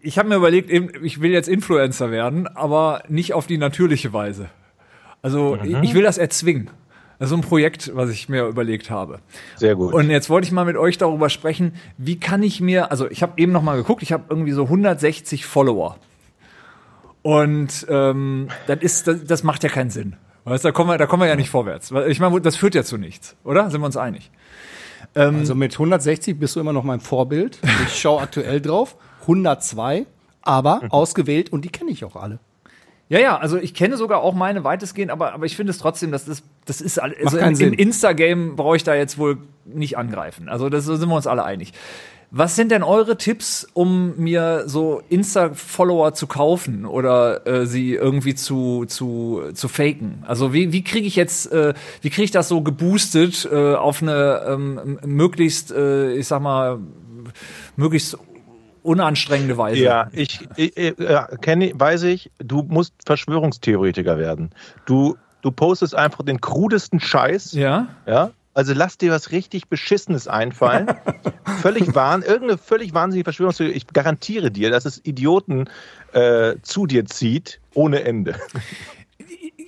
ich 0.01 0.19
habe 0.19 0.29
mir 0.29 0.37
überlegt, 0.37 0.71
ich 0.71 1.21
will 1.21 1.31
jetzt 1.31 1.49
Influencer 1.49 2.11
werden, 2.11 2.47
aber 2.47 3.03
nicht 3.09 3.35
auf 3.35 3.47
die 3.47 3.59
natürliche 3.59 4.13
Weise. 4.13 4.49
Also 5.21 5.59
ich, 5.63 5.75
ich 5.83 5.95
will 5.95 6.03
das 6.03 6.19
erzwingen. 6.19 6.71
Das 7.19 7.27
ist 7.27 7.31
so 7.31 7.37
ein 7.37 7.43
Projekt, 7.43 7.93
was 7.95 8.11
ich 8.11 8.29
mir 8.29 8.47
überlegt 8.47 8.91
habe. 8.91 9.21
Sehr 9.57 9.77
gut. 9.77 9.95
Und 9.95 10.11
jetzt 10.11 10.31
wollte 10.31 10.47
ich 10.47 10.53
mal 10.53 10.65
mit 10.65 10.77
euch 10.77 10.99
darüber 10.99 11.31
sprechen, 11.31 11.75
wie 11.97 12.19
kann 12.19 12.43
ich 12.43 12.61
mir, 12.61 12.91
also 12.91 13.09
ich 13.11 13.23
habe 13.23 13.35
eben 13.37 13.53
noch 13.53 13.63
mal 13.63 13.77
geguckt, 13.77 14.03
ich 14.03 14.13
habe 14.13 14.25
irgendwie 14.29 14.53
so 14.53 14.65
160 14.65 15.47
Follower. 15.47 15.97
Und 17.23 17.87
ähm, 17.89 18.49
das, 18.67 18.79
ist, 18.81 19.09
das, 19.09 19.25
das 19.25 19.43
macht 19.45 19.63
ja 19.63 19.69
keinen 19.69 19.91
Sinn. 19.91 20.17
Weißt, 20.45 20.65
du, 20.65 20.69
da, 20.69 20.73
kommen 20.73 20.91
wir, 20.91 20.99
da 20.99 21.07
kommen 21.07 21.23
wir 21.23 21.29
ja 21.29 21.37
nicht 21.37 21.49
vorwärts. 21.49 21.91
Ich 22.09 22.21
meine, 22.21 22.41
das 22.41 22.57
führt 22.57 22.75
ja 22.75 22.85
zu 22.85 22.99
nichts, 22.99 23.35
oder? 23.45 23.71
Sind 23.71 23.81
wir 23.81 23.87
uns 23.87 23.97
einig? 23.97 24.31
Also 25.15 25.55
mit 25.55 25.73
160 25.73 26.39
bist 26.39 26.57
du 26.57 26.61
immer 26.61 26.73
noch 26.73 26.85
mein 26.85 27.01
Vorbild. 27.01 27.59
Ich 27.87 27.99
schaue 27.99 28.21
aktuell 28.21 28.61
drauf. 28.61 28.97
102, 29.23 30.07
aber 30.43 30.83
ausgewählt 30.91 31.51
und 31.53 31.65
die 31.65 31.71
kenne 31.71 31.91
ich 31.91 32.05
auch 32.05 32.17
alle. 32.17 32.41
Ja, 33.15 33.21
ja, 33.21 33.37
also 33.39 33.59
ich 33.59 33.75
kenne 33.75 33.97
sogar 33.97 34.23
auch 34.23 34.35
meine 34.35 34.65
weitestgehend, 34.65 35.13
aber, 35.13 35.35
aber 35.35 35.47
ich 35.47 35.55
finde 35.55 35.71
es 35.71 35.79
trotzdem, 35.79 36.11
dass 36.11 36.25
das, 36.25 36.43
das 36.65 36.81
ist 36.81 36.99
alles, 36.99 37.17
also 37.25 37.39
im, 37.39 37.61
im 37.61 37.73
Insta-Game 37.73 38.57
brauche 38.57 38.75
ich 38.75 38.83
da 38.83 38.97
jetzt 38.97 39.19
wohl 39.19 39.39
nicht 39.65 39.97
angreifen. 39.97 40.49
Also 40.49 40.69
das 40.69 40.85
so 40.85 40.97
sind 40.97 41.09
wir 41.09 41.15
uns 41.15 41.29
alle 41.29 41.45
einig. 41.45 41.73
Was 42.33 42.57
sind 42.57 42.73
denn 42.73 42.83
eure 42.83 43.17
Tipps, 43.17 43.69
um 43.73 44.17
mir 44.17 44.65
so 44.67 45.01
Insta-Follower 45.11 46.15
zu 46.15 46.27
kaufen 46.27 46.87
oder 46.87 47.47
äh, 47.47 47.67
sie 47.67 47.95
irgendwie 47.95 48.35
zu, 48.35 48.85
zu, 48.87 49.43
zu 49.55 49.69
faken? 49.69 50.25
Also 50.27 50.53
wie, 50.53 50.73
wie 50.73 50.83
kriege 50.83 51.07
ich 51.07 51.15
jetzt, 51.15 51.53
äh, 51.53 51.73
wie 52.01 52.11
kriege 52.11 52.25
ich 52.25 52.33
das 52.33 52.49
so 52.49 52.63
geboostet 52.63 53.49
äh, 53.49 53.75
auf 53.75 54.03
eine 54.03 54.43
ähm, 54.49 54.99
möglichst, 55.07 55.71
äh, 55.71 56.15
ich 56.15 56.27
sag 56.27 56.43
mal, 56.43 56.81
möglichst 57.77 58.19
unanstrengende 58.85 59.57
Weise? 59.57 59.83
Ja, 59.83 60.09
ich, 60.13 60.47
ich, 60.57 60.77
ich 60.77 60.99
ja, 60.99 61.27
kenne, 61.41 61.73
weiß 61.75 62.05
ich, 62.05 62.31
du 62.39 62.63
musst 62.63 62.95
Verschwörungstheoretiker 63.05 64.19
werden. 64.19 64.51
Du, 64.87 65.17
du 65.43 65.51
postest 65.51 65.95
einfach 65.95 66.23
den 66.25 66.41
krudesten 66.41 67.01
Scheiß. 67.01 67.53
Ja? 67.53 67.89
Ja. 68.07 68.31
Also 68.53 68.73
lass 68.73 68.99
dir 68.99 69.11
was 69.11 69.33
richtig 69.33 69.69
Beschissenes 69.69 70.29
einfallen. 70.29 70.89
völlig 71.61 71.95
wahn, 71.95 72.23
irgendeine 72.23 72.59
völlig 72.59 72.95
wahnsinnige 72.95 73.25
Verschwörungstheorie. 73.25 73.73
Ich 73.73 73.89
garantiere 73.89 74.51
dir, 74.51 74.71
dass 74.71 74.85
es 74.85 75.01
Idioten 75.05 75.69
äh, 76.13 76.55
zu 76.63 76.87
dir 76.87 77.05
zieht, 77.07 77.61
ohne 77.75 78.05
Ende. 78.05 78.37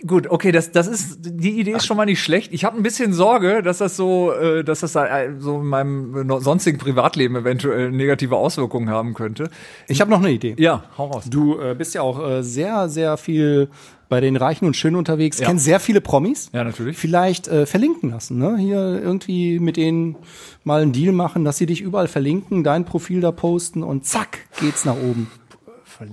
Gut, 0.07 0.29
okay, 0.29 0.53
das, 0.53 0.73
das 0.73 0.87
ist, 0.89 1.19
die 1.23 1.61
Idee 1.61 1.73
ist 1.73 1.87
schon 1.87 1.97
mal 1.97 2.05
nicht 2.07 2.21
schlecht. 2.23 2.53
Ich 2.53 2.65
habe 2.65 2.77
ein 2.77 2.83
bisschen 2.83 3.13
Sorge, 3.13 3.63
dass 3.63 3.79
das 3.79 3.97
so, 3.97 4.33
äh, 4.33 4.65
dass 4.65 4.81
das 4.81 4.95
äh, 4.97 5.31
so 5.39 5.61
in 5.61 5.67
meinem 5.67 6.41
sonstigen 6.41 6.79
Privatleben 6.79 7.37
eventuell 7.37 7.91
negative 7.91 8.37
Auswirkungen 8.37 8.91
haben 8.91 9.15
könnte. 9.15 9.49
Ich 9.89 10.01
habe 10.01 10.11
noch 10.11 10.19
eine 10.19 10.31
Idee. 10.33 10.55
Ja, 10.59 10.85
hau 10.99 11.07
raus. 11.07 11.25
Du 11.31 11.59
äh, 11.61 11.75
bist 11.77 11.95
ja 11.95 12.03
auch 12.03 12.21
äh, 12.27 12.43
sehr, 12.43 12.89
sehr 12.89 13.17
viel 13.17 13.69
bei 14.09 14.21
den 14.21 14.37
Reichen 14.37 14.67
und 14.67 14.77
Schönen 14.77 14.97
unterwegs, 14.97 15.41
Ja. 15.41 15.47
kennst 15.49 15.65
sehr 15.65 15.81
viele 15.81 16.01
Promis. 16.01 16.51
Ja, 16.53 16.63
natürlich. 16.63 16.97
Vielleicht 16.97 17.49
äh, 17.49 17.67
verlinken 17.67 18.11
lassen, 18.11 18.39
ne? 18.39 18.57
Hier 18.57 19.01
irgendwie 19.03 19.59
mit 19.59 19.77
denen 19.77 20.17
mal 20.63 20.83
einen 20.83 20.93
Deal 20.93 21.13
machen, 21.13 21.45
dass 21.45 21.57
sie 21.59 21.67
dich 21.67 21.81
überall 21.81 22.07
verlinken, 22.07 22.63
dein 22.63 22.85
Profil 22.85 23.21
da 23.21 23.33
posten 23.33 23.83
und 23.83 24.05
zack, 24.07 24.39
geht's 24.61 24.85
nach 24.85 24.95
oben. 24.97 25.29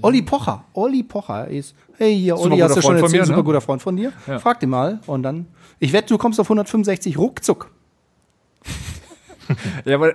Olli 0.02 0.22
Pocher, 0.22 0.64
Olli 0.74 1.04
Pocher 1.04 1.48
ist, 1.48 1.76
hey 1.98 2.18
hier, 2.18 2.38
Super 2.38 2.52
Olli, 2.52 2.62
hast 2.62 2.78
du 2.78 2.82
schon 2.82 2.96
erzählt, 2.96 3.22
mir, 3.22 3.26
super 3.26 3.38
ne? 3.38 3.44
guter 3.44 3.62
Freund 3.62 3.82
von 3.82 3.96
dir. 3.96 4.14
Ja. 4.28 4.40
Frag 4.40 4.60
den 4.60 4.70
mal 4.70 5.00
und 5.08 5.24
dann, 5.24 5.48
ich 5.80 5.94
wette, 5.94 6.08
du 6.10 6.18
kommst 6.18 6.40
auf 6.40 6.48
165 6.48 7.18
ruckzuck. 7.18 7.72
Ja, 9.84 9.96
aber, 9.96 10.14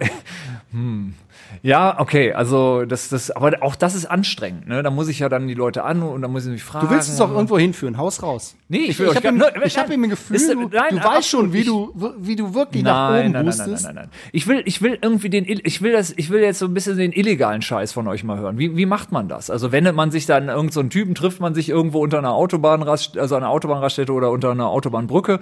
hm. 0.71 1.15
Ja, 1.63 1.99
okay, 1.99 2.33
also 2.33 2.85
das, 2.85 3.09
das, 3.09 3.31
aber 3.31 3.63
auch 3.63 3.75
das 3.75 3.95
ist 3.95 4.07
anstrengend, 4.07 4.69
ne? 4.69 4.83
Da 4.83 4.91
muss 4.91 5.09
ich 5.09 5.19
ja 5.19 5.29
dann 5.29 5.49
die 5.49 5.55
Leute 5.55 5.83
an 5.85 6.03
und 6.03 6.23
dann 6.23 6.31
muss 6.31 6.45
ich 6.45 6.53
mich 6.53 6.63
fragen. 6.63 6.87
Du 6.87 6.93
willst 6.95 7.09
es 7.09 7.17
doch 7.17 7.31
irgendwo 7.33 7.59
hinführen, 7.59 7.97
haus 7.99 8.23
raus. 8.23 8.55
Nee, 8.69 8.79
ich 8.79 8.91
ich, 8.91 8.99
will 8.99 9.07
ich 9.07 9.11
euch 9.13 9.17
habe 9.17 9.29
im, 9.29 9.37
nein, 9.39 9.51
ich 9.65 9.79
hab 9.79 9.89
nein. 9.89 10.03
im 10.05 10.11
Gefühl, 10.11 10.37
Ist- 10.37 10.51
du, 10.53 10.55
nein, 10.55 10.71
du 10.71 10.79
absolut 10.97 11.05
weißt 11.05 11.29
schon, 11.29 11.53
wie 11.53 11.57
nicht. 11.59 11.69
du, 11.69 11.93
wie 12.19 12.37
du 12.37 12.55
wirklich 12.55 12.83
nach 12.85 13.09
oben 13.09 13.15
Nein, 13.19 13.23
nein, 13.23 13.33
nein, 13.33 13.33
nein, 13.33 13.45
boostest. 13.47 13.85
nein, 13.87 13.95
nein, 13.95 14.09
nein. 14.11 14.19
Ich 14.33 14.47
will, 14.47 14.63
ich 14.67 14.83
will 14.83 14.99
irgendwie 15.01 15.31
den, 15.31 15.45
ich 15.49 15.83
will 15.83 15.93
das, 15.93 16.13
ich 16.17 16.31
will 16.31 16.41
jetzt 16.43 16.59
so 16.59 16.67
ein 16.67 16.75
bisschen 16.75 16.97
den 16.99 17.13
illegalen 17.13 17.63
Scheiß 17.63 17.93
von 17.93 18.07
euch 18.09 18.25
mal 18.25 18.39
hören. 18.39 18.59
Wie, 18.59 18.77
wie 18.77 18.87
macht 18.87 19.11
man 19.13 19.29
das? 19.29 19.49
Also 19.51 19.73
wendet 19.73 19.97
man 19.97 20.11
sich 20.11 20.27
dann 20.27 20.49
irgend 20.49 20.73
so 20.73 20.81
einen 20.81 20.91
Typen, 20.91 21.15
trifft 21.15 21.41
man 21.41 21.55
sich 21.55 21.69
irgendwo 21.71 22.01
unter 22.03 22.19
einer 22.19 22.33
Autobahnrast, 22.35 23.17
also 23.17 23.37
einer 23.37 23.49
Autobahnraststätte 23.49 24.13
oder 24.13 24.31
unter 24.31 24.51
einer 24.51 24.69
Autobahnbrücke 24.69 25.41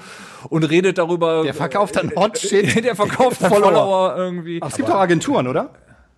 und 0.49 0.63
redet 0.65 0.99
darüber. 0.99 1.43
Der 1.43 1.55
verkauft 1.55 1.97
dann 1.97 2.13
Hot 2.17 2.39
Shit. 2.39 2.77
Der 2.85 2.95
verkauft 2.95 3.39
Follower. 3.39 3.59
Follower 3.63 4.15
irgendwie. 4.17 4.63
Aber 4.63 4.71
es 4.71 4.77
gibt 4.77 4.89
doch 4.89 4.95
Agenturen, 4.97 5.47
oder? 5.49 5.71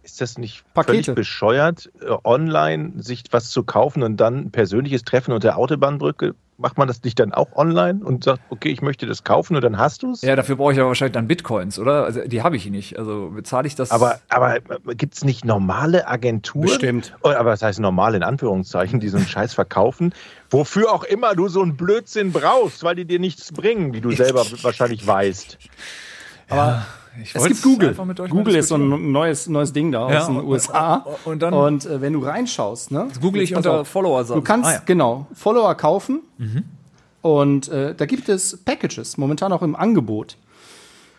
Ist 0.08 0.22
das 0.22 0.38
nicht 0.38 0.64
Pakete. 0.72 1.04
völlig 1.04 1.14
bescheuert, 1.14 1.90
äh, 2.00 2.06
online 2.24 2.92
sich 2.96 3.24
was 3.30 3.50
zu 3.50 3.62
kaufen 3.62 4.02
und 4.02 4.16
dann 4.16 4.46
ein 4.46 4.50
persönliches 4.50 5.02
Treffen 5.04 5.32
unter 5.32 5.48
der 5.48 5.58
Autobahnbrücke? 5.58 6.34
Macht 6.56 6.78
man 6.78 6.88
das 6.88 7.02
nicht 7.04 7.20
dann 7.20 7.34
auch 7.34 7.54
online 7.54 8.02
und 8.02 8.24
sagt, 8.24 8.40
okay, 8.48 8.70
ich 8.70 8.80
möchte 8.80 9.06
das 9.06 9.22
kaufen 9.22 9.54
und 9.54 9.62
dann 9.62 9.76
hast 9.76 10.02
du 10.02 10.12
es? 10.12 10.22
Ja, 10.22 10.34
dafür 10.34 10.56
brauche 10.56 10.72
ich 10.72 10.78
aber 10.78 10.88
wahrscheinlich 10.88 11.12
dann 11.12 11.28
Bitcoins, 11.28 11.78
oder? 11.78 12.04
Also 12.04 12.22
die 12.26 12.42
habe 12.42 12.56
ich 12.56 12.68
nicht. 12.70 12.98
Also 12.98 13.30
bezahle 13.32 13.66
ich 13.68 13.74
das. 13.74 13.90
Aber, 13.90 14.18
aber 14.30 14.58
gibt 14.94 15.14
es 15.14 15.24
nicht 15.24 15.44
normale 15.44 16.08
Agenturen? 16.08 16.62
Bestimmt. 16.62 17.14
Oh, 17.22 17.28
Aber 17.28 17.50
das 17.50 17.60
heißt 17.62 17.80
normal 17.80 18.14
in 18.14 18.22
Anführungszeichen, 18.22 18.98
die 18.98 19.08
so 19.08 19.18
einen 19.18 19.26
Scheiß 19.28 19.52
verkaufen, 19.52 20.14
wofür 20.48 20.90
auch 20.90 21.04
immer 21.04 21.34
du 21.34 21.48
so 21.48 21.60
einen 21.60 21.76
Blödsinn 21.76 22.32
brauchst, 22.32 22.82
weil 22.82 22.96
die 22.96 23.04
dir 23.04 23.20
nichts 23.20 23.52
bringen, 23.52 23.92
wie 23.92 24.00
du 24.00 24.10
selber 24.12 24.44
wahrscheinlich 24.62 25.06
weißt. 25.06 25.58
Ich 27.22 27.34
Es 27.34 27.44
gibt 27.44 27.62
Google. 27.62 27.94
Google 28.28 28.56
ist 28.56 28.68
so 28.68 28.76
ein 28.76 29.12
neues, 29.12 29.48
neues 29.48 29.72
Ding 29.72 29.92
da 29.92 30.10
Ja, 30.10 30.20
aus 30.20 30.26
den 30.26 30.42
USA. 30.44 31.04
und 31.24 31.40
dann- 31.42 31.54
und 31.54 31.84
äh, 31.86 32.00
wenn 32.00 32.12
du 32.12 32.20
reinschaust, 32.20 32.90
ne? 32.90 33.08
google 33.20 33.42
ich 33.42 33.54
unter. 33.54 33.84
Follower 33.84 34.24
Du 34.24 34.40
kannst, 34.42 34.68
Ah, 34.68 34.72
ja. 34.74 34.78
Mhm. 34.80 34.86
genau, 34.86 35.26
Follower 35.34 35.74
kaufen. 35.74 36.20
Und 37.22 37.68
äh, 37.68 37.94
da 37.94 38.06
gibt 38.06 38.28
es 38.28 38.56
Packages, 38.64 39.16
momentan 39.18 39.52
auch 39.52 39.62
im 39.62 39.74
Angebot. 39.76 40.36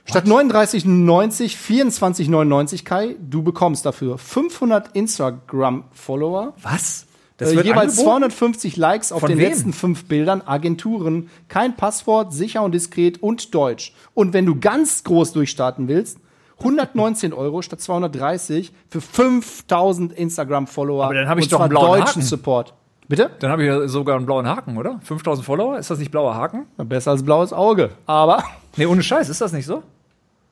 Statt 0.05 0.25
39,90, 0.25 1.55
24,99 1.55 2.83
Kai, 2.83 3.15
du 3.19 3.43
bekommst 3.43 3.85
dafür 3.85 4.17
500 4.17 4.95
Instagram-Follower. 4.95 6.53
Was? 6.63 7.05
Äh, 7.41 7.55
wird 7.55 7.65
jeweils 7.65 7.97
angeboten? 7.97 8.31
250 8.31 8.77
Likes 8.77 9.11
auf 9.11 9.21
Von 9.21 9.29
den 9.29 9.39
wem? 9.39 9.49
letzten 9.49 9.73
fünf 9.73 10.05
Bildern, 10.05 10.41
Agenturen, 10.45 11.29
kein 11.47 11.75
Passwort, 11.75 12.33
sicher 12.33 12.63
und 12.63 12.73
diskret 12.73 13.21
und 13.23 13.53
Deutsch. 13.55 13.93
Und 14.13 14.33
wenn 14.33 14.45
du 14.45 14.59
ganz 14.59 15.03
groß 15.03 15.33
durchstarten 15.33 15.87
willst, 15.87 16.19
119 16.59 17.31
Euro 17.33 17.61
statt 17.61 17.79
230 17.79 18.73
für 18.89 18.99
5000 18.99 20.11
Instagram-Follower. 20.13 21.05
Aber 21.05 21.13
dann 21.13 21.29
hab 21.29 21.37
ich 21.37 21.45
und 21.45 21.53
doch 21.53 21.61
einen 21.61 21.69
blauen 21.69 21.99
deutschen 21.99 22.07
Haken. 22.07 22.21
Support. 22.21 22.73
Bitte? 23.07 23.31
Dann 23.39 23.49
habe 23.49 23.63
ich 23.63 23.67
ja 23.67 23.87
sogar 23.87 24.17
einen 24.17 24.25
blauen 24.25 24.45
Haken, 24.47 24.77
oder? 24.77 24.99
5000 25.03 25.45
Follower? 25.45 25.79
Ist 25.79 25.89
das 25.89 25.97
nicht 25.99 26.11
blauer 26.11 26.35
Haken? 26.35 26.65
Besser 26.77 27.11
als 27.11 27.23
blaues 27.23 27.53
Auge. 27.53 27.89
Aber 28.05 28.43
Nee, 28.77 28.85
ohne 28.85 29.01
Scheiß, 29.01 29.29
ist 29.29 29.41
das 29.41 29.51
nicht 29.51 29.65
so? 29.65 29.81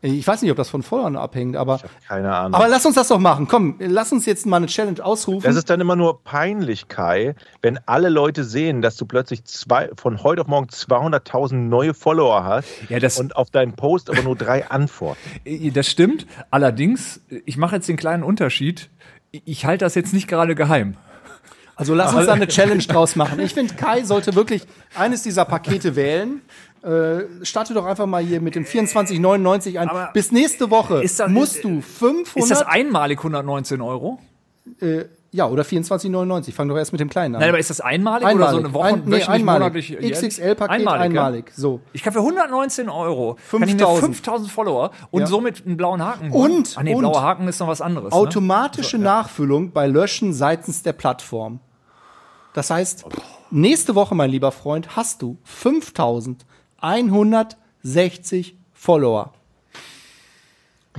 Ich 0.02 0.28
weiß 0.28 0.44
nicht, 0.44 0.52
ob 0.52 0.58
das 0.58 0.70
von 0.70 0.84
Followern 0.84 1.16
abhängt, 1.16 1.56
aber, 1.56 1.80
Keine 2.08 2.34
Ahnung. 2.34 2.54
aber 2.54 2.68
lass 2.68 2.86
uns 2.86 2.96
das 2.96 3.08
doch 3.08 3.18
machen. 3.20 3.48
Komm, 3.48 3.76
lass 3.80 4.12
uns 4.12 4.26
jetzt 4.28 4.46
mal 4.46 4.58
eine 4.58 4.68
Challenge 4.68 5.04
ausrufen. 5.04 5.44
Das 5.48 5.56
ist 5.56 5.70
dann 5.72 5.82
immer 5.82 5.96
nur 5.96 6.24
peinlich, 6.24 6.88
Kai, 6.88 7.34
wenn 7.64 7.80
alle 7.88 8.10
Leute 8.10 8.44
sehen, 8.44 8.82
dass 8.84 8.96
du 8.96 9.06
plötzlich 9.06 9.44
zwei, 9.46 9.90
von 9.96 10.22
heute 10.22 10.42
auf 10.42 10.48
morgen 10.48 10.68
200.000 10.68 11.56
neue 11.56 11.94
Follower 11.96 12.44
hast 12.44 12.68
Ja, 12.90 13.00
das- 13.00 13.20
und 13.20 13.36
auf 13.36 13.50
deinen 13.50 13.74
Post 13.74 14.10
aber 14.12 14.22
nur 14.22 14.36
drei 14.36 14.66
Antworten. 14.70 15.18
Äh, 15.46 15.72
Das 15.72 15.88
stimmt. 15.88 16.28
Allerdings, 16.52 17.20
ich 17.46 17.58
mache 17.58 17.76
jetzt 17.78 17.90
den 17.90 17.98
kleinen 17.98 18.24
Unterschied. 18.24 18.90
Ich 19.32 19.66
halte 19.66 19.84
das 19.86 19.96
jetzt 19.96 20.14
nicht 20.14 20.28
gerade 20.28 20.54
geheim. 20.56 20.96
Also 21.76 21.94
lass 21.94 22.14
uns 22.14 22.26
da 22.26 22.34
eine 22.34 22.48
Challenge 22.48 22.82
draus 22.84 23.16
machen. 23.16 23.40
Ich 23.40 23.54
finde, 23.54 23.76
Kai 23.76 24.04
sollte 24.04 24.34
wirklich 24.36 24.64
eines 24.96 25.22
dieser 25.22 25.46
Pakete 25.46 25.96
wählen. 25.96 26.42
Äh, 26.84 27.44
starte 27.44 27.74
doch 27.74 27.86
einfach 27.86 28.06
mal 28.06 28.22
hier 28.24 28.40
mit 28.42 28.56
dem 28.56 28.64
24,99 28.66 29.78
ein. 29.80 29.90
Aber 29.90 30.10
Bis 30.14 30.32
nächste 30.32 30.70
Woche 30.70 31.02
ist 31.04 31.20
das- 31.20 31.30
musst 31.30 31.64
du 31.64 31.82
500. 31.82 32.36
Ist 32.36 32.52
das 32.52 32.62
einmalig 32.68 33.20
119 33.20 33.82
Euro? 33.82 34.20
äh, 34.82 35.06
ja, 35.32 35.46
oder 35.48 35.64
24,99. 35.64 36.54
Fang 36.54 36.68
doch 36.70 36.78
erst 36.78 36.94
mit 36.94 37.02
dem 37.02 37.10
kleinen 37.10 37.36
an. 37.36 37.42
Nein, 37.42 37.50
aber 37.50 37.60
ist 37.60 37.70
das 37.70 37.82
einmalig, 37.82 38.28
oder 38.34 38.50
so 38.50 38.58
eine 38.58 38.74
Woche, 38.74 38.88
Ein, 38.88 39.04
nee, 39.06 39.22
einmalig. 39.24 39.98
XXL-Paket 40.00 40.70
Einmalig, 40.72 41.02
einmalig. 41.02 41.46
Ja? 41.50 41.54
So. 41.56 41.82
Ich 41.94 42.02
kann 42.02 42.14
für 42.14 42.20
119 42.22 42.90
Euro 42.90 43.36
kann 43.52 43.64
ich 43.64 43.74
mir 43.74 43.80
5000. 43.80 44.16
5000 44.16 44.52
Follower 44.52 44.92
und 45.12 45.22
Ja. 45.22 45.28
somit 45.28 45.66
einen 45.66 45.76
blauen 45.78 46.02
Haken 46.04 46.32
holen. 46.32 46.52
Und- 46.58 46.76
Ach 46.78 46.84
nee, 46.84 46.94
und- 46.96 47.00
blauer 47.02 47.22
Haken 47.22 47.48
ist 47.50 47.60
noch 47.60 47.68
was 47.68 47.82
anderes. 47.82 48.12
ne? 48.12 48.18
Automatische 48.18 48.98
Nachfüllung 48.98 49.72
bei 49.72 49.86
Löschen 49.88 50.34
seitens 50.34 50.82
der 50.82 50.94
Plattform. 50.94 51.60
Das 52.54 52.70
heißt, 52.70 53.06
nächste 53.52 53.96
Woche, 53.96 54.16
mein 54.16 54.30
lieber 54.32 54.52
Freund, 54.52 54.96
hast 54.96 55.22
du 55.22 55.38
5160 56.82 58.56
Follower. 58.74 59.34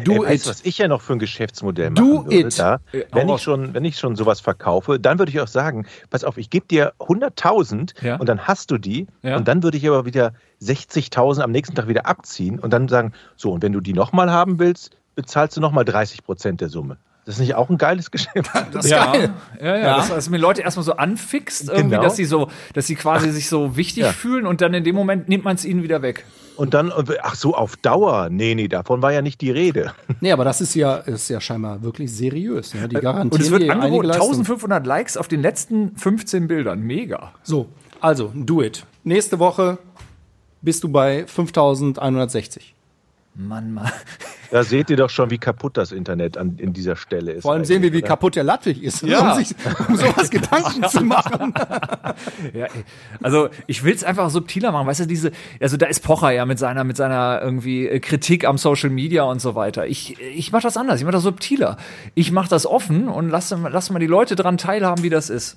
Du 0.05 0.23
Ey, 0.23 0.31
weißt, 0.31 0.45
it. 0.45 0.51
was 0.51 0.65
ich 0.65 0.79
ja 0.79 0.87
noch 0.87 1.01
für 1.03 1.15
ein 1.15 1.19
Geschäftsmodell 1.19 1.91
Do 1.91 2.03
machen 2.05 2.25
würde, 2.31 2.47
it. 2.49 2.59
Da, 2.59 2.79
Äh, 2.93 3.03
wenn 3.13 3.29
ich 3.29 3.43
schon, 3.43 3.75
wenn 3.75 3.85
ich 3.85 3.99
schon 3.99 4.15
sowas 4.15 4.41
verkaufe, 4.41 5.01
dann 5.01 5.19
würde 5.19 5.31
ich 5.33 5.41
auch 5.41 5.49
sagen, 5.49 5.87
pass 6.11 6.23
auf, 6.23 6.37
ich 6.39 6.51
gebe 6.51 6.67
dir 6.69 6.93
100.000 7.01 7.95
Ja. 8.05 8.17
und 8.17 8.29
dann 8.29 8.47
hast 8.47 8.71
du 8.71 8.79
die 8.79 9.09
Ja. 9.23 9.37
und 9.37 9.49
dann 9.49 9.65
würde 9.65 9.77
ich 9.77 9.89
aber 9.89 10.05
wieder 10.05 10.35
60.000 10.63 11.43
am 11.43 11.51
nächsten 11.51 11.75
Tag 11.75 11.89
wieder 11.89 12.07
abziehen 12.07 12.61
und 12.61 12.73
dann 12.73 12.87
sagen, 12.87 13.13
so 13.37 13.51
und 13.51 13.61
wenn 13.63 13.73
du 13.73 13.81
die 13.81 13.93
nochmal 13.93 14.31
haben 14.31 14.61
willst, 14.61 14.91
bezahlst 15.17 15.57
du 15.57 15.61
nochmal 15.61 15.85
30 15.85 16.23
Prozent 16.23 16.61
der 16.61 16.69
Summe. 16.69 16.99
Das 17.29 17.35
ist 17.35 17.41
nicht 17.43 17.57
auch 17.57 17.69
ein 17.69 17.77
geiles 17.77 18.11
Geschäft? 18.11 18.51
Das 18.73 18.87
ist 18.87 18.91
ja, 18.91 19.13
geil. 19.13 19.31
ja, 19.61 19.77
ja, 19.77 19.97
Dass, 19.99 20.09
dass 20.09 20.31
mir 20.31 20.39
Leute 20.39 20.63
erstmal 20.63 20.85
so 20.85 20.95
anfixt, 20.97 21.69
irgendwie, 21.69 21.91
Genau. 21.91 22.03
dass 22.03 22.17
sie 22.17 22.25
so, 22.25 22.49
dass 22.73 22.87
sie 22.87 22.95
quasi 22.95 23.31
sich 23.31 23.51
so 23.51 23.77
wichtig 23.77 24.05
Ja. 24.05 24.13
fühlen 24.15 24.47
und 24.47 24.63
dann 24.63 24.73
in 24.73 24.83
dem 24.83 24.97
Moment 24.97 25.29
nimmt 25.29 25.45
man 25.45 25.55
es 25.55 25.67
ihnen 25.67 25.83
wieder 25.83 26.01
weg. 26.01 26.25
Und 26.57 26.73
dann, 26.73 26.91
ach 27.21 27.35
so, 27.35 27.55
auf 27.55 27.77
Dauer. 27.77 28.31
Nee, 28.31 28.55
nee, 28.55 28.67
davon 28.67 29.03
war 29.03 29.13
ja 29.13 29.21
nicht 29.21 29.43
die 29.43 29.51
Rede. 29.51 29.93
Nee, 30.23 30.33
aber 30.33 30.45
das 30.47 30.63
ist 30.63 30.75
ja, 30.75 30.97
ist 30.97 31.29
ja 31.29 31.39
scheinbar 31.39 31.83
wirklich 31.83 32.11
seriös. 32.11 32.73
Ne? 32.73 32.89
Die 32.89 32.95
garantieren 32.97 33.31
Und 33.31 33.41
es 33.43 33.51
wird 33.51 33.69
angeboten, 33.69 34.07
Leistungen. 34.07 34.31
1500 34.39 34.87
Likes 34.87 35.17
auf 35.19 35.29
den 35.29 35.43
letzten 35.43 35.99
15 35.99 36.49
Bildern. 36.49 36.81
Mega. 36.81 37.33
So, 37.43 37.69
also, 38.01 38.33
do 38.35 38.63
it. 38.63 38.87
Nächste 39.05 39.39
Woche 39.39 39.77
bist 40.63 40.83
du 40.83 40.89
bei 40.89 41.27
5160. 41.27 42.75
Mann, 43.35 43.73
Mann. 43.75 43.91
Da 44.51 44.63
seht 44.65 44.89
ihr 44.89 44.97
doch 44.97 45.11
schon, 45.11 45.31
wie 45.31 45.37
kaputt 45.39 45.77
das 45.77 45.93
Internet 45.93 46.39
an, 46.39 46.57
in 46.59 46.73
dieser 46.73 46.97
Stelle 46.97 47.33
ist. 47.33 47.43
Vor 47.43 47.53
allem 47.53 47.65
sehen 47.67 47.83
wir, 47.83 47.93
wie 47.93 47.97
eigentlich, 47.99 48.09
kaputt 48.09 48.35
der 48.37 48.45
Lattwig 48.45 48.83
ist, 48.83 49.03
Ja. 49.03 49.33
um 49.33 49.39
sich 49.39 49.55
um 49.89 49.97
sowas 49.97 50.31
Gedanken 50.31 50.89
zu 50.89 51.03
machen. 51.03 51.53
Ja, 52.55 52.67
also 53.23 53.49
ich 53.67 53.85
will 53.85 53.95
es 53.95 54.03
einfach 54.05 54.31
subtiler 54.31 54.73
machen, 54.73 54.87
weißt 54.87 55.01
du, 55.01 55.07
diese, 55.07 55.31
also 55.61 55.77
da 55.77 55.87
ist 55.87 56.01
Pocher 56.03 56.31
ja 56.31 56.47
mit 56.47 56.59
seiner, 56.59 56.83
mit 56.85 56.97
seiner 56.97 57.41
irgendwie 57.43 57.87
äh, 57.87 58.01
Kritik 58.01 58.45
am 58.47 58.59
Social 58.59 58.91
Media 58.91 59.23
und 59.25 59.41
so 59.41 59.55
weiter. 59.55 59.87
Ich, 59.87 60.19
ich 60.21 60.51
mache 60.53 60.63
das 60.63 60.77
anders, 60.77 60.99
ich 60.99 61.05
mache 61.05 61.13
das 61.13 61.23
subtiler. 61.23 61.77
Ich 62.15 62.33
mache 62.33 62.49
das 62.49 62.67
offen 62.67 63.09
und 63.09 63.29
lasse, 63.29 63.59
lass 63.71 63.91
mal 63.91 63.99
die 63.99 64.07
Leute 64.07 64.35
dran 64.37 64.57
teilhaben, 64.59 65.03
wie 65.05 65.11
das 65.11 65.31
ist. 65.31 65.57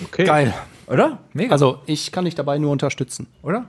oder? 0.00 0.08
Okay. 0.08 0.24
Geil. 0.24 0.54
Oder? 0.88 1.18
Mega, 1.32 1.52
Also, 1.52 1.78
ich 1.86 2.10
kann 2.12 2.24
dich 2.24 2.34
dabei 2.34 2.58
nur 2.58 2.70
unterstützen. 2.72 3.26
oder? 3.42 3.66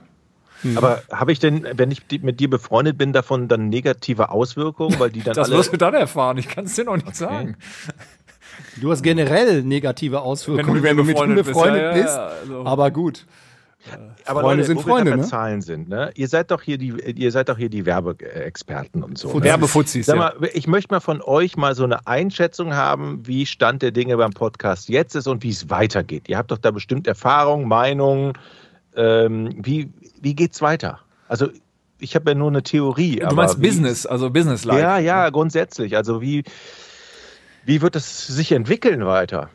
Aber 0.76 1.02
habe 1.12 1.32
ich 1.32 1.38
denn, 1.38 1.66
wenn 1.76 1.90
ich 1.90 2.02
mit 2.22 2.40
dir 2.40 2.48
befreundet 2.50 2.98
bin, 2.98 3.12
davon 3.12 3.48
dann 3.48 3.68
negative 3.68 4.30
Auswirkungen, 4.30 4.98
weil 4.98 5.10
die 5.10 5.22
dann 5.22 5.34
Das 5.34 5.48
alle. 5.48 5.58
wirst 5.58 5.72
du 5.72 5.76
dann 5.76 5.94
erfahren, 5.94 6.38
ich 6.38 6.48
kann 6.48 6.64
es 6.64 6.74
dir 6.74 6.84
noch 6.84 6.96
nicht 6.96 7.14
sagen. 7.16 7.56
Du 8.80 8.90
hast 8.90 9.02
generell 9.02 9.62
negative 9.62 10.20
Auswirkungen, 10.20 10.82
Wenn 10.82 10.96
du 10.96 11.04
mit 11.04 11.16
mir 11.16 11.24
ihm 11.24 11.34
befreundet 11.34 11.44
bist, 11.44 11.54
befreundet 11.54 11.82
ja, 11.82 11.96
ja, 11.96 12.06
ja, 12.06 12.26
also. 12.26 12.66
Aber 12.66 12.90
gut. 12.90 13.26
aber 14.24 14.40
Freunde 14.40 14.62
Leute, 14.62 14.66
sind 14.66 14.76
wo 14.78 14.82
Freunde, 14.82 15.16
ne? 15.16 15.22
Zahlen 15.24 15.60
sind, 15.60 15.88
ne? 15.88 16.10
Ihr 16.14 16.28
seid 16.28 16.50
doch 16.50 16.62
hier 16.62 16.78
die, 16.78 16.94
ihr 17.16 17.30
seid 17.32 17.48
doch 17.48 17.58
hier 17.58 17.68
die 17.68 17.84
Werbeexperten 17.84 19.02
und 19.02 19.18
so. 19.18 19.32
Ne? 19.34 19.42
Werbefuzis, 19.42 20.06
Sag 20.06 20.16
ja. 20.16 20.34
mal, 20.38 20.50
ich 20.54 20.66
möchte 20.66 20.94
mal 20.94 21.00
von 21.00 21.20
euch 21.20 21.56
mal 21.56 21.74
so 21.74 21.84
eine 21.84 22.06
Einschätzung 22.06 22.74
haben, 22.74 23.26
wie 23.26 23.44
Stand 23.44 23.82
der 23.82 23.90
Dinge 23.90 24.16
beim 24.16 24.32
Podcast 24.32 24.88
jetzt 24.88 25.14
ist 25.14 25.26
und 25.26 25.42
wie 25.42 25.50
es 25.50 25.68
weitergeht. 25.68 26.28
Ihr 26.28 26.38
habt 26.38 26.50
doch 26.50 26.58
da 26.58 26.70
bestimmt 26.70 27.06
Erfahrungen, 27.06 27.68
Meinungen. 27.68 28.32
Ähm, 28.96 29.54
wie 29.62 29.90
wie 30.20 30.34
geht's 30.34 30.62
weiter? 30.62 31.00
Also 31.28 31.48
ich 31.98 32.14
habe 32.14 32.30
ja 32.30 32.34
nur 32.34 32.48
eine 32.48 32.62
Theorie. 32.62 33.16
Du 33.16 33.34
meinst 33.34 33.60
Business, 33.60 34.06
also 34.06 34.30
Business-like. 34.30 34.80
Ja, 34.80 34.98
ja, 34.98 35.30
grundsätzlich. 35.30 35.96
Also 35.96 36.20
wie 36.20 36.44
wie 37.64 37.80
wird 37.82 37.96
es 37.96 38.26
sich 38.26 38.52
entwickeln 38.52 39.06
weiter? 39.06 39.50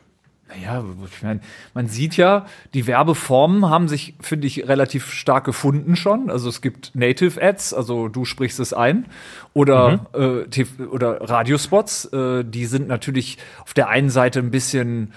Naja, 0.50 0.84
ich 1.06 1.22
mein, 1.22 1.40
man 1.74 1.86
sieht 1.86 2.16
ja, 2.16 2.46
die 2.74 2.88
Werbeformen 2.88 3.70
haben 3.70 3.86
sich, 3.86 4.14
finde 4.20 4.48
ich, 4.48 4.66
relativ 4.66 5.12
stark 5.12 5.44
gefunden 5.44 5.94
schon. 5.94 6.28
Also 6.28 6.48
es 6.48 6.60
gibt 6.60 6.92
Native 6.94 7.40
Ads, 7.40 7.72
also 7.72 8.08
du 8.08 8.24
sprichst 8.24 8.58
es 8.58 8.72
ein, 8.72 9.06
oder, 9.54 10.06
äh, 10.12 10.48
TV 10.48 10.84
oder 10.90 11.20
Radiospots. 11.20 12.06
Äh, 12.06 12.44
die 12.44 12.66
sind 12.66 12.88
natürlich 12.88 13.38
auf 13.62 13.74
der 13.74 13.88
einen 13.88 14.10
Seite 14.10 14.40
ein 14.40 14.50
bisschen 14.50 15.12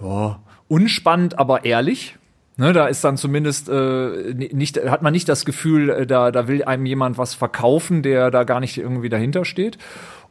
ja, 0.00 0.38
unspannend, 0.68 1.36
aber 1.36 1.64
ehrlich. 1.64 2.16
Ne, 2.58 2.72
da 2.72 2.86
ist 2.86 3.04
dann 3.04 3.18
zumindest 3.18 3.68
äh, 3.68 4.32
nicht, 4.34 4.78
hat 4.78 5.02
man 5.02 5.12
nicht 5.12 5.28
das 5.28 5.44
Gefühl, 5.44 5.90
äh, 5.90 6.06
da, 6.06 6.30
da 6.30 6.48
will 6.48 6.64
einem 6.64 6.86
jemand 6.86 7.18
was 7.18 7.34
verkaufen, 7.34 8.02
der 8.02 8.30
da 8.30 8.44
gar 8.44 8.60
nicht 8.60 8.78
irgendwie 8.78 9.10
dahinter 9.10 9.44
steht. 9.44 9.76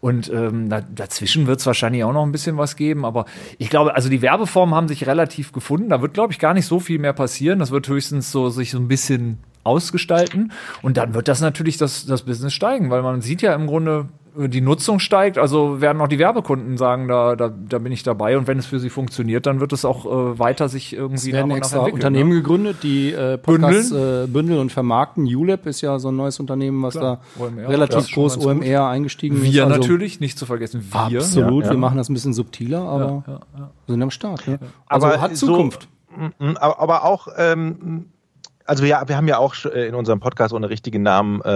Und 0.01 0.31
ähm, 0.33 0.67
da, 0.67 0.81
dazwischen 0.81 1.45
wird 1.45 1.59
es 1.59 1.67
wahrscheinlich 1.67 2.03
auch 2.03 2.13
noch 2.13 2.23
ein 2.23 2.31
bisschen 2.31 2.57
was 2.57 2.75
geben. 2.75 3.05
Aber 3.05 3.25
ich 3.59 3.69
glaube, 3.69 3.95
also 3.95 4.09
die 4.09 4.23
Werbeformen 4.23 4.73
haben 4.73 4.87
sich 4.87 5.05
relativ 5.05 5.51
gefunden. 5.51 5.89
Da 5.89 6.01
wird, 6.01 6.15
glaube 6.15 6.33
ich, 6.33 6.39
gar 6.39 6.55
nicht 6.55 6.65
so 6.65 6.79
viel 6.79 6.97
mehr 6.97 7.13
passieren. 7.13 7.59
Das 7.59 7.69
wird 7.69 7.87
höchstens 7.87 8.31
so 8.31 8.49
sich 8.49 8.71
so 8.71 8.79
ein 8.79 8.87
bisschen 8.87 9.37
ausgestalten. 9.63 10.51
Und 10.81 10.97
dann 10.97 11.13
wird 11.13 11.27
das 11.27 11.41
natürlich 11.41 11.77
das, 11.77 12.07
das 12.07 12.23
Business 12.23 12.53
steigen, 12.53 12.89
weil 12.89 13.03
man 13.03 13.21
sieht 13.21 13.43
ja 13.43 13.53
im 13.53 13.67
Grunde, 13.67 14.09
die 14.37 14.61
Nutzung 14.61 14.99
steigt, 14.99 15.37
also 15.37 15.79
werden 15.81 16.01
auch 16.01 16.07
die 16.07 16.19
Werbekunden 16.19 16.77
sagen, 16.77 17.07
da, 17.07 17.35
da, 17.35 17.49
da 17.49 17.77
bin 17.79 17.91
ich 17.91 18.03
dabei. 18.03 18.37
Und 18.37 18.47
wenn 18.47 18.57
es 18.59 18.65
für 18.65 18.79
sie 18.79 18.89
funktioniert, 18.89 19.45
dann 19.45 19.59
wird 19.61 19.71
es 19.73 19.85
auch 19.85 20.05
äh, 20.05 20.39
weiter 20.39 20.67
sich 20.69 20.93
irgendwie 20.93 21.15
Es 21.15 21.25
werden 21.33 21.37
nach 21.37 21.43
und 21.43 21.49
nach 21.49 21.57
extra 21.57 21.77
entwickeln, 21.77 21.95
Unternehmen 21.95 22.29
ne? 22.31 22.35
gegründet, 22.35 22.77
die 22.83 23.11
äh, 23.13 23.37
Podcasts 23.37 23.91
äh, 23.91 24.27
bündeln 24.27 24.59
und 24.59 24.71
vermarkten. 24.71 25.23
ULab 25.25 25.65
ist 25.65 25.81
ja 25.81 25.97
so 25.99 26.09
ein 26.09 26.15
neues 26.15 26.39
Unternehmen, 26.39 26.83
was 26.83 26.95
Klar. 26.95 27.21
da 27.37 27.43
OMR, 27.43 27.69
relativ 27.69 28.09
ja, 28.09 28.13
groß 28.15 28.33
ganz 28.33 28.45
gut. 28.45 28.55
OMR 28.63 28.87
eingestiegen 28.87 29.37
ist. 29.37 29.43
Wir 29.43 29.65
Also 29.65 29.79
natürlich, 29.79 30.19
nicht 30.19 30.37
zu 30.37 30.45
vergessen, 30.45 30.83
wir. 30.91 31.19
Absolut, 31.19 31.63
Ja, 31.63 31.69
ja. 31.69 31.75
wir 31.75 31.79
machen 31.79 31.97
das 31.97 32.09
ein 32.09 32.13
bisschen 32.13 32.33
subtiler, 32.33 32.81
aber 32.81 33.41
sind 33.87 34.01
am 34.03 34.11
Start. 34.11 34.47
Ne? 34.47 34.59
Aber 34.87 35.05
Also 35.07 35.21
hat 35.21 35.35
so- 35.37 35.47
Zukunft. 35.47 35.87
Mhm, 36.39 36.57
Aber, 36.57 36.79
aber 36.79 37.03
auch, 37.05 37.27
ähm, 37.37 38.05
also 38.65 38.83
wir, 38.83 39.01
wir 39.07 39.15
haben 39.15 39.27
ja 39.27 39.37
auch 39.37 39.55
äh, 39.65 39.87
in 39.87 39.95
unserem 39.95 40.19
Podcast 40.19 40.53
ohne 40.53 40.69
richtigen 40.69 41.03
Namen 41.03 41.41
äh, 41.41 41.49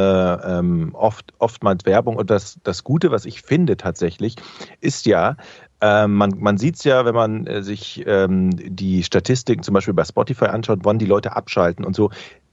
ähm, 0.60 0.92
oft, 0.94 1.34
oftmals 1.40 1.86
Werbung. 1.86 2.16
Und 2.16 2.30
das, 2.30 2.60
das 2.64 2.84
Gute, 2.84 3.12
was 3.12 3.26
ich 3.26 3.42
finde 3.42 3.78
tatsächlich, 3.78 4.36
ist 4.80 5.06
ja, 5.06 5.36
ähm, 5.82 6.14
man, 6.16 6.36
man 6.38 6.58
sieht 6.58 6.76
es 6.76 6.84
ja, 6.84 7.06
wenn 7.06 7.16
man 7.16 7.48
äh, 7.48 7.64
sich 7.64 8.04
ähm, 8.06 8.52
die 8.54 9.04
Statistiken 9.04 9.64
zum 9.64 9.74
Beispiel 9.74 9.94
bei 9.94 10.04
Spotify 10.04 10.46
anschaut, 10.46 10.80
wann 10.84 11.00
die 11.00 11.06
Leute 11.06 11.36
abschalten 11.36 11.86
und 11.86 11.96
so. 11.96 12.12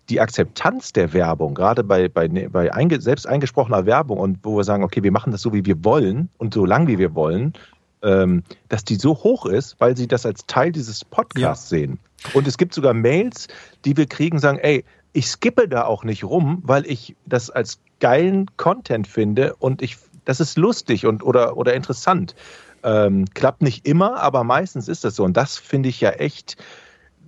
Die 0.08 0.20
Akzeptanz 0.20 0.92
der 0.92 1.12
Werbung, 1.12 1.54
gerade 1.54 1.82
bei, 1.82 2.08
bei, 2.08 2.28
ne- 2.28 2.48
bei 2.48 2.72
einge, 2.72 3.00
selbst 3.00 3.26
eingesprochener 3.26 3.86
Werbung 3.86 4.18
und 4.18 4.38
wo 4.44 4.56
wir 4.56 4.62
sagen, 4.62 4.84
okay, 4.84 5.02
wir 5.02 5.10
machen 5.10 5.32
das 5.32 5.42
so, 5.42 5.52
wie 5.52 5.66
wir 5.66 5.84
wollen 5.84 6.28
und 6.38 6.54
so 6.54 6.64
lang, 6.64 6.86
wie 6.86 6.98
wir 6.98 7.16
wollen, 7.16 7.54
ähm, 8.02 8.42
dass 8.68 8.84
die 8.84 8.96
so 8.96 9.14
hoch 9.14 9.46
ist, 9.46 9.76
weil 9.78 9.96
sie 9.96 10.06
das 10.06 10.26
als 10.26 10.46
Teil 10.46 10.72
dieses 10.72 11.04
Podcasts 11.04 11.68
sehen. 11.68 11.98
Und 12.32 12.46
es 12.46 12.58
gibt 12.58 12.74
sogar 12.74 12.94
Mails, 12.94 13.48
die 13.84 13.96
wir 13.96 14.06
kriegen, 14.06 14.38
sagen, 14.38 14.58
ey, 14.58 14.84
ich 15.12 15.28
skippe 15.28 15.68
da 15.68 15.84
auch 15.84 16.04
nicht 16.04 16.24
rum, 16.24 16.62
weil 16.64 16.86
ich 16.86 17.16
das 17.24 17.50
als 17.50 17.78
geilen 18.00 18.46
Content 18.56 19.06
finde 19.06 19.54
und 19.56 19.80
ich, 19.80 19.96
das 20.24 20.40
ist 20.40 20.58
lustig 20.58 21.06
und 21.06 21.22
oder, 21.22 21.56
oder 21.56 21.74
interessant. 21.74 22.34
Ähm, 22.82 23.24
klappt 23.34 23.62
nicht 23.62 23.86
immer, 23.86 24.20
aber 24.20 24.44
meistens 24.44 24.88
ist 24.88 25.04
das 25.04 25.16
so. 25.16 25.24
Und 25.24 25.36
das 25.36 25.56
finde 25.56 25.88
ich 25.88 26.00
ja 26.00 26.10
echt, 26.10 26.56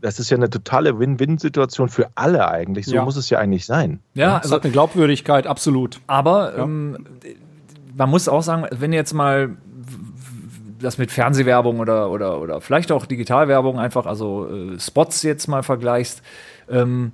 das 0.00 0.20
ist 0.20 0.30
ja 0.30 0.36
eine 0.36 0.50
totale 0.50 0.98
Win-Win-Situation 0.98 1.88
für 1.88 2.10
alle 2.14 2.48
eigentlich. 2.48 2.86
So 2.86 2.96
Ja. 2.96 3.04
muss 3.04 3.16
es 3.16 3.30
ja 3.30 3.38
eigentlich 3.38 3.64
sein. 3.64 4.00
Ja, 4.14 4.36
Es 4.36 4.44
also 4.44 4.56
hat 4.56 4.64
eine 4.64 4.72
Glaubwürdigkeit, 4.72 5.46
absolut. 5.46 6.00
Aber 6.06 6.56
ähm, 6.56 7.06
man 7.96 8.10
muss 8.10 8.28
auch 8.28 8.42
sagen, 8.42 8.66
wenn 8.70 8.92
jetzt 8.92 9.14
mal 9.14 9.56
das 10.80 10.98
mit 10.98 11.10
Fernsehwerbung 11.10 11.80
oder, 11.80 12.10
oder, 12.10 12.40
oder 12.40 12.60
vielleicht 12.60 12.92
auch 12.92 13.06
Digitalwerbung 13.06 13.78
einfach, 13.78 14.06
also 14.06 14.48
äh, 14.48 14.78
Spots 14.80 15.22
jetzt 15.22 15.48
mal 15.48 15.62
vergleichst, 15.62 16.22
ähm, 16.70 17.12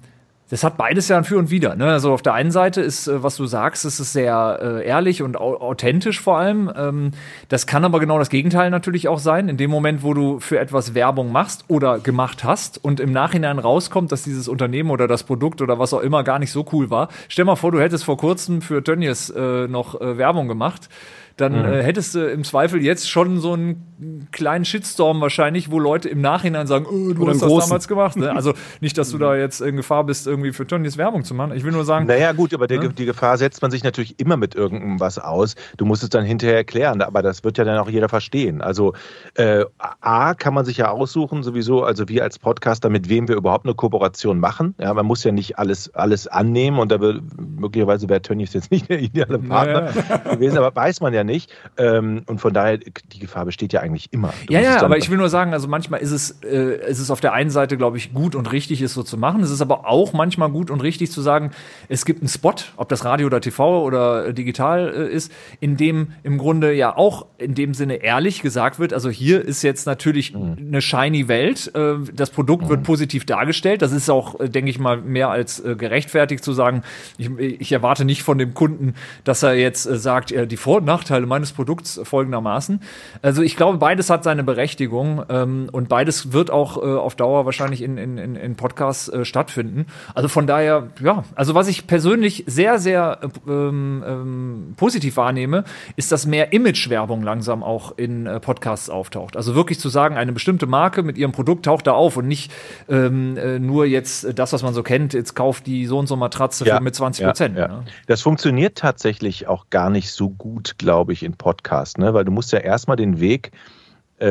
das 0.50 0.62
hat 0.62 0.76
beides 0.76 1.08
ja 1.08 1.16
ein 1.16 1.24
Für 1.24 1.38
und 1.38 1.50
Wider. 1.50 1.74
Ne? 1.74 1.86
Also 1.86 2.12
auf 2.12 2.20
der 2.20 2.34
einen 2.34 2.50
Seite 2.50 2.82
ist, 2.82 3.08
äh, 3.08 3.22
was 3.22 3.36
du 3.36 3.46
sagst, 3.46 3.84
es 3.84 3.98
ist 3.98 4.12
sehr 4.12 4.58
äh, 4.62 4.86
ehrlich 4.86 5.22
und 5.22 5.36
au 5.36 5.56
authentisch 5.56 6.20
vor 6.20 6.38
allem. 6.38 6.70
Ähm, 6.76 7.10
das 7.48 7.66
kann 7.66 7.84
aber 7.84 7.98
genau 7.98 8.18
das 8.18 8.28
Gegenteil 8.28 8.68
natürlich 8.70 9.08
auch 9.08 9.18
sein. 9.18 9.48
In 9.48 9.56
dem 9.56 9.70
Moment, 9.70 10.02
wo 10.02 10.12
du 10.12 10.40
für 10.40 10.58
etwas 10.58 10.94
Werbung 10.94 11.32
machst 11.32 11.64
oder 11.68 11.98
gemacht 11.98 12.44
hast 12.44 12.82
und 12.84 13.00
im 13.00 13.10
Nachhinein 13.10 13.58
rauskommt, 13.58 14.12
dass 14.12 14.22
dieses 14.22 14.46
Unternehmen 14.46 14.90
oder 14.90 15.08
das 15.08 15.24
Produkt 15.24 15.62
oder 15.62 15.78
was 15.78 15.94
auch 15.94 16.00
immer 16.02 16.22
gar 16.24 16.38
nicht 16.38 16.52
so 16.52 16.66
cool 16.72 16.90
war. 16.90 17.08
Stell 17.28 17.46
mal 17.46 17.56
vor, 17.56 17.72
du 17.72 17.80
hättest 17.80 18.04
vor 18.04 18.18
kurzem 18.18 18.60
für 18.60 18.84
Tönnies 18.84 19.30
äh, 19.30 19.66
noch 19.66 20.00
äh, 20.00 20.18
Werbung 20.18 20.46
gemacht 20.46 20.90
dann 21.36 21.64
äh, 21.64 21.82
hättest 21.82 22.14
du 22.14 22.30
im 22.30 22.44
Zweifel 22.44 22.82
jetzt 22.82 23.10
schon 23.10 23.40
so 23.40 23.54
einen 23.54 24.28
kleinen 24.30 24.64
Shitstorm 24.64 25.20
wahrscheinlich, 25.20 25.70
wo 25.70 25.80
Leute 25.80 26.08
im 26.08 26.20
Nachhinein 26.20 26.66
sagen, 26.66 26.86
oh, 26.86 27.12
du 27.12 27.22
Oder 27.22 27.32
hast 27.32 27.42
das 27.42 27.48
großen. 27.48 27.68
damals 27.68 27.88
gemacht. 27.88 28.16
Ne? 28.16 28.32
Also 28.32 28.54
nicht, 28.80 28.96
dass 28.98 29.10
du 29.10 29.18
da 29.18 29.34
jetzt 29.34 29.60
in 29.60 29.76
Gefahr 29.76 30.04
bist, 30.04 30.26
irgendwie 30.26 30.52
für 30.52 30.66
Tönnies 30.66 30.96
Werbung 30.96 31.24
zu 31.24 31.34
machen. 31.34 31.52
Ich 31.56 31.64
will 31.64 31.72
nur 31.72 31.84
sagen, 31.84 32.06
Naja, 32.06 32.32
gut, 32.32 32.54
aber 32.54 32.68
der, 32.68 32.88
die 32.88 33.04
Gefahr 33.04 33.36
setzt 33.36 33.62
man 33.62 33.70
sich 33.70 33.82
natürlich 33.82 34.20
immer 34.20 34.36
mit 34.36 34.54
irgendwas 34.54 35.18
aus. 35.18 35.56
Du 35.76 35.84
musst 35.84 36.04
es 36.04 36.10
dann 36.10 36.24
hinterher 36.24 36.56
erklären, 36.56 37.02
aber 37.02 37.22
das 37.22 37.42
wird 37.42 37.58
ja 37.58 37.64
dann 37.64 37.78
auch 37.78 37.88
jeder 37.88 38.08
verstehen. 38.08 38.60
Also 38.60 38.94
äh, 39.34 39.64
A 40.00 40.34
kann 40.34 40.54
man 40.54 40.64
sich 40.64 40.76
ja 40.76 40.90
aussuchen, 40.90 41.42
sowieso, 41.42 41.82
also 41.82 42.08
wir 42.08 42.22
als 42.22 42.38
Podcaster, 42.38 42.90
mit 42.90 43.08
wem 43.08 43.26
wir 43.26 43.36
überhaupt 43.36 43.66
eine 43.66 43.74
Kooperation 43.74 44.38
machen. 44.38 44.74
Ja, 44.80 44.94
man 44.94 45.06
muss 45.06 45.24
ja 45.24 45.32
nicht 45.32 45.58
alles, 45.58 45.92
alles 45.94 46.28
annehmen 46.28 46.78
und 46.78 46.92
da 46.92 47.00
wird, 47.00 47.22
möglicherweise 47.38 48.08
wäre 48.08 48.22
Tönnies 48.22 48.52
jetzt 48.52 48.70
nicht 48.70 48.88
der 48.88 49.00
ideale 49.00 49.38
Partner 49.38 49.92
gewesen, 50.30 50.58
aber 50.58 50.74
weiß 50.74 51.00
man 51.00 51.12
ja 51.12 51.23
nicht. 51.24 51.52
Ähm, 51.76 52.22
und 52.26 52.40
von 52.40 52.52
daher, 52.52 52.78
die 52.78 53.18
Gefahr 53.18 53.44
besteht 53.44 53.72
ja 53.72 53.80
eigentlich 53.80 54.12
immer. 54.12 54.32
Du 54.46 54.52
Ja, 54.52 54.60
ja, 54.60 54.82
aber 54.82 54.98
ich 54.98 55.10
will 55.10 55.18
nur 55.18 55.28
sagen, 55.28 55.52
also 55.52 55.68
manchmal 55.68 56.00
ist 56.00 56.10
es, 56.10 56.42
äh, 56.42 56.88
ist 56.88 56.98
es 56.98 57.10
auf 57.10 57.20
der 57.20 57.32
einen 57.32 57.50
Seite, 57.50 57.76
glaube 57.76 57.96
ich, 57.96 58.12
gut 58.12 58.34
und 58.34 58.50
richtig, 58.52 58.80
es 58.80 58.94
so 58.94 59.02
zu 59.02 59.16
machen. 59.16 59.42
Es 59.42 59.50
ist 59.50 59.60
aber 59.60 59.86
auch 59.86 60.12
manchmal 60.12 60.50
gut 60.50 60.70
und 60.70 60.82
richtig 60.82 61.10
zu 61.10 61.22
sagen, 61.22 61.50
es 61.88 62.04
gibt 62.04 62.20
einen 62.20 62.28
Spot, 62.28 62.54
ob 62.76 62.88
das 62.88 63.04
Radio 63.04 63.26
oder 63.26 63.40
TV 63.40 63.82
oder 63.82 64.26
äh, 64.26 64.34
digital 64.34 64.92
äh, 64.94 65.12
ist, 65.12 65.32
in 65.60 65.76
dem 65.76 66.12
im 66.22 66.38
Grunde 66.38 66.72
ja 66.72 66.96
auch 66.96 67.26
in 67.38 67.54
dem 67.54 67.74
Sinne 67.74 67.96
ehrlich 67.96 68.42
gesagt 68.42 68.78
wird, 68.78 68.92
also 68.92 69.10
hier 69.10 69.44
ist 69.44 69.62
jetzt 69.62 69.86
natürlich 69.86 70.34
eine 70.34 70.80
shiny 70.80 71.28
Welt, 71.28 71.74
äh, 71.74 71.94
das 72.12 72.30
Produkt 72.30 72.68
wird 72.68 72.82
positiv 72.82 73.26
dargestellt. 73.26 73.82
Das 73.82 73.92
ist 73.92 74.10
auch, 74.10 74.40
äh, 74.40 74.48
denke 74.48 74.70
ich 74.70 74.78
mal, 74.78 74.98
mehr 74.98 75.30
als 75.30 75.60
äh, 75.60 75.76
gerechtfertigt 75.76 76.44
zu 76.44 76.52
sagen, 76.52 76.82
ich, 77.18 77.30
ich 77.38 77.72
erwarte 77.72 78.04
nicht 78.04 78.22
von 78.22 78.38
dem 78.38 78.54
Kunden, 78.54 78.94
dass 79.24 79.42
er 79.42 79.54
jetzt 79.54 79.82
sagt, 79.82 80.34
die 80.34 80.56
Vor- 80.56 80.78
und 80.78 80.84
Nachteile 80.84 81.13
meines 81.22 81.52
Produkts 81.52 82.00
folgendermaßen. 82.02 82.80
Also 83.22 83.42
ich 83.42 83.56
glaube, 83.56 83.78
beides 83.78 84.10
hat 84.10 84.24
seine 84.24 84.44
Berechtigung 84.44 85.24
ähm, 85.28 85.68
und 85.72 85.88
beides 85.88 86.32
wird 86.32 86.50
auch 86.50 86.76
äh, 86.76 86.80
auf 86.80 87.14
Dauer 87.14 87.44
wahrscheinlich 87.46 87.82
in, 87.82 87.98
in, 87.98 88.18
in, 88.18 88.36
in 88.36 88.56
Podcasts 88.56 89.08
äh, 89.08 89.24
stattfinden. 89.24 89.86
Also 90.14 90.28
von 90.28 90.46
daher, 90.46 90.88
ja, 91.02 91.24
also 91.34 91.54
was 91.54 91.68
ich 91.68 91.86
persönlich 91.86 92.44
sehr, 92.46 92.78
sehr 92.78 93.18
äh, 93.22 93.50
ähm, 93.50 94.04
ähm, 94.06 94.74
positiv 94.76 95.16
wahrnehme, 95.16 95.64
ist, 95.96 96.12
dass 96.12 96.26
mehr 96.26 96.52
Image-Werbung 96.52 97.22
langsam 97.22 97.62
auch 97.62 97.96
in 97.96 98.26
äh, 98.26 98.40
Podcasts 98.40 98.90
auftaucht. 98.90 99.36
Also 99.36 99.54
wirklich 99.54 99.80
zu 99.80 99.88
sagen, 99.88 100.16
eine 100.16 100.32
bestimmte 100.32 100.66
Marke 100.66 101.02
mit 101.02 101.18
ihrem 101.18 101.32
Produkt 101.32 101.64
taucht 101.64 101.86
da 101.86 101.92
auf 101.92 102.16
und 102.16 102.28
nicht 102.28 102.52
ähm, 102.88 103.36
äh, 103.36 103.58
nur 103.58 103.86
jetzt 103.86 104.38
das, 104.38 104.52
was 104.52 104.62
man 104.62 104.74
so 104.74 104.82
kennt, 104.82 105.14
jetzt 105.14 105.34
kauft 105.34 105.66
die 105.66 105.86
so 105.86 105.98
und 105.98 106.06
so 106.06 106.16
Matratze 106.16 106.64
für 106.64 106.80
mit 106.80 106.94
20 106.94 107.24
Prozent. 107.24 107.56
Ja, 107.56 107.62
ja. 107.62 107.68
Ne? 107.68 107.84
Das 108.06 108.22
funktioniert 108.22 108.78
tatsächlich 108.78 109.48
auch 109.48 109.70
gar 109.70 109.90
nicht 109.90 110.10
so 110.10 110.30
gut, 110.30 110.78
glaube 110.78 111.03
ich, 111.03 111.03
in 111.22 111.34
Podcasts, 111.34 111.98
ne? 111.98 112.14
weil 112.14 112.24
du 112.24 112.32
musst 112.32 112.52
ja 112.52 112.58
erstmal 112.58 112.96
den 112.96 113.20
Weg 113.20 113.52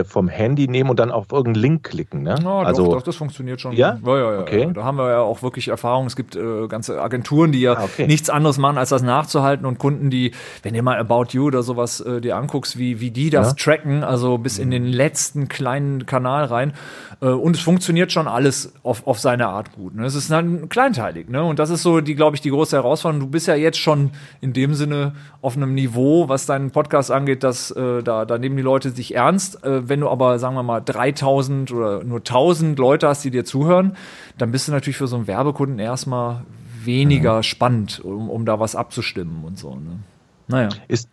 vom 0.06 0.28
Handy 0.30 0.68
nehmen 0.68 0.90
und 0.90 0.98
dann 1.00 1.12
auf 1.12 1.26
irgendeinen 1.32 1.62
Link 1.62 1.84
klicken. 1.84 2.24
Ne? 2.24 2.36
Ja, 2.42 2.60
also, 2.60 2.86
doch, 2.86 2.94
doch, 2.94 3.02
das 3.04 3.16
funktioniert 3.18 3.60
schon. 3.62 3.74
Ja? 3.74 4.00
ja, 4.04 4.18
ja, 4.18 4.34
ja, 4.34 4.40
Okay. 4.40 4.70
Da 4.74 4.84
haben 4.84 4.98
wir 4.98 5.10
ja 5.10 5.20
auch 5.20 5.44
wirklich 5.44 5.68
Erfahrung. 5.68 6.06
Es 6.08 6.16
gibt 6.16 6.36
äh, 6.36 6.68
ganze 6.68 7.02
Agenturen, 7.02 7.52
die 7.52 7.62
ja 7.62 7.74
Ah, 7.74 7.84
okay. 7.84 8.08
nichts 8.08 8.30
anderes 8.30 8.58
machen, 8.58 8.78
als 8.78 8.90
das 8.90 9.02
nachzuhalten 9.04 9.66
und 9.66 9.80
Kunden, 9.80 10.10
die, 10.10 10.32
wenn 10.64 10.74
du 10.74 10.82
mal 10.82 10.98
About 10.98 11.28
You 11.32 11.46
oder 11.48 11.64
sowas 11.64 12.00
äh, 12.02 12.22
dir 12.22 12.38
anguckst, 12.38 12.78
wie, 12.78 13.00
wie 13.02 13.12
die 13.12 13.30
das 13.30 13.50
Ja. 13.50 13.54
tracken, 13.56 14.04
also 14.04 14.38
bis 14.38 14.58
in 14.58 14.72
den 14.72 14.86
letzten 14.86 15.48
kleinen 15.50 16.06
Kanal 16.06 16.46
rein. 16.46 16.74
Äh, 17.22 17.28
und 17.28 17.56
es 17.56 17.62
funktioniert 17.62 18.12
schon 18.12 18.28
alles 18.28 18.74
auf, 18.84 19.06
auf 19.06 19.20
seine 19.20 19.48
Art 19.50 19.74
gut. 19.74 19.96
Ne? 19.96 20.06
Es 20.06 20.16
ist 20.16 20.32
dann 20.32 20.70
kleinteilig. 20.70 21.30
Ne? 21.30 21.44
Und 21.44 21.60
das 21.60 21.70
ist 21.70 21.84
so, 21.84 22.00
die, 22.02 22.16
glaube 22.16 22.36
ich, 22.36 22.42
die 22.42 22.50
große 22.52 22.76
Herausforderung. 22.76 23.20
Du 23.26 23.32
bist 23.32 23.48
ja 23.48 23.56
jetzt 23.56 23.78
schon 23.80 24.12
in 24.40 24.54
dem 24.54 24.74
Sinne 24.76 25.14
auf 25.42 25.58
einem 25.58 25.74
Niveau, 25.74 26.30
was 26.30 26.46
deinen 26.46 26.72
Podcast 26.72 27.12
angeht, 27.12 27.44
dass 27.44 27.70
äh, 27.72 28.02
da, 28.02 28.26
da 28.26 28.38
nehmen 28.38 28.56
die 28.56 28.64
Leute 28.64 28.92
dich 28.92 29.14
ernst. 29.16 29.60
Äh, 29.74 29.90
wenn 29.90 30.00
du 30.00 30.10
aber, 30.10 30.40
sagen 30.40 30.56
wir 30.56 30.64
mal, 30.64 30.82
3000 30.82 31.72
oder 31.72 32.04
nur 32.04 32.20
1000 32.20 32.78
Leute 32.80 33.08
hast, 33.08 33.24
die 33.24 33.32
dir 33.32 33.46
zuhören, 33.46 33.96
dann 34.38 34.52
bist 34.52 34.68
du 34.68 34.72
natürlich 34.72 34.98
für 34.98 35.08
so 35.08 35.16
einen 35.16 35.28
Werbekunden 35.28 35.80
erstmal 35.80 36.44
weniger 36.84 37.44
spannend, 37.44 38.02
um, 38.04 38.30
um 38.30 38.46
da 38.46 38.60
was 38.60 38.76
abzustimmen 38.76 39.44
und 39.44 39.58
so. 39.58 39.76
Ne? 39.76 40.00
Naja. 40.48 40.70
Ist, 40.88 41.10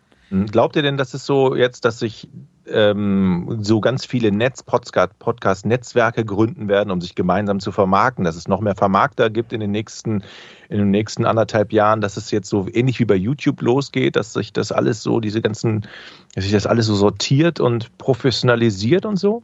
glaubt 0.51 0.77
ihr 0.77 0.83
denn, 0.83 0.97
dass 0.97 1.15
es 1.15 1.27
so 1.27 1.55
jetzt, 1.55 1.85
dass 1.85 1.99
sich 1.99 2.29
ähm, 2.73 3.59
so 3.62 3.81
ganz 3.81 4.05
viele 4.05 4.33
Netz 4.33 4.62
Podcast 4.62 5.18
Podcast 5.18 5.66
Netzwerke 5.66 6.25
gründen 6.25 6.68
werden, 6.68 6.91
um 6.91 7.01
sich 7.01 7.14
gemeinsam 7.14 7.61
zu 7.61 7.73
vermarkten, 7.73 8.25
dass 8.25 8.37
es 8.37 8.49
noch 8.49 8.61
mehr 8.61 8.75
Vermarkter 8.75 9.31
gibt 9.31 9.53
in 9.53 9.61
den 9.61 9.71
nächsten 9.71 10.23
in 10.68 10.79
den 10.79 10.91
nächsten 10.91 11.25
anderthalb 11.25 11.73
Jahren, 11.73 12.01
dass 12.01 12.16
es 12.16 12.31
jetzt 12.31 12.49
so 12.49 12.68
ähnlich 12.73 13.01
wie 13.01 13.05
bei 13.05 13.16
YouTube 13.16 13.61
losgeht, 13.62 14.16
dass 14.16 14.33
sich 14.33 14.53
das 14.53 14.73
alles 14.73 15.03
so 15.03 15.21
diese 15.21 15.41
ganzen 15.41 15.87
dass 16.35 16.45
sich 16.45 16.53
das 16.53 16.66
alles 16.66 16.87
so 16.87 16.95
sortiert 16.95 17.61
und 17.61 17.97
professionalisiert 17.99 19.05
und 19.05 19.16
so? 19.16 19.43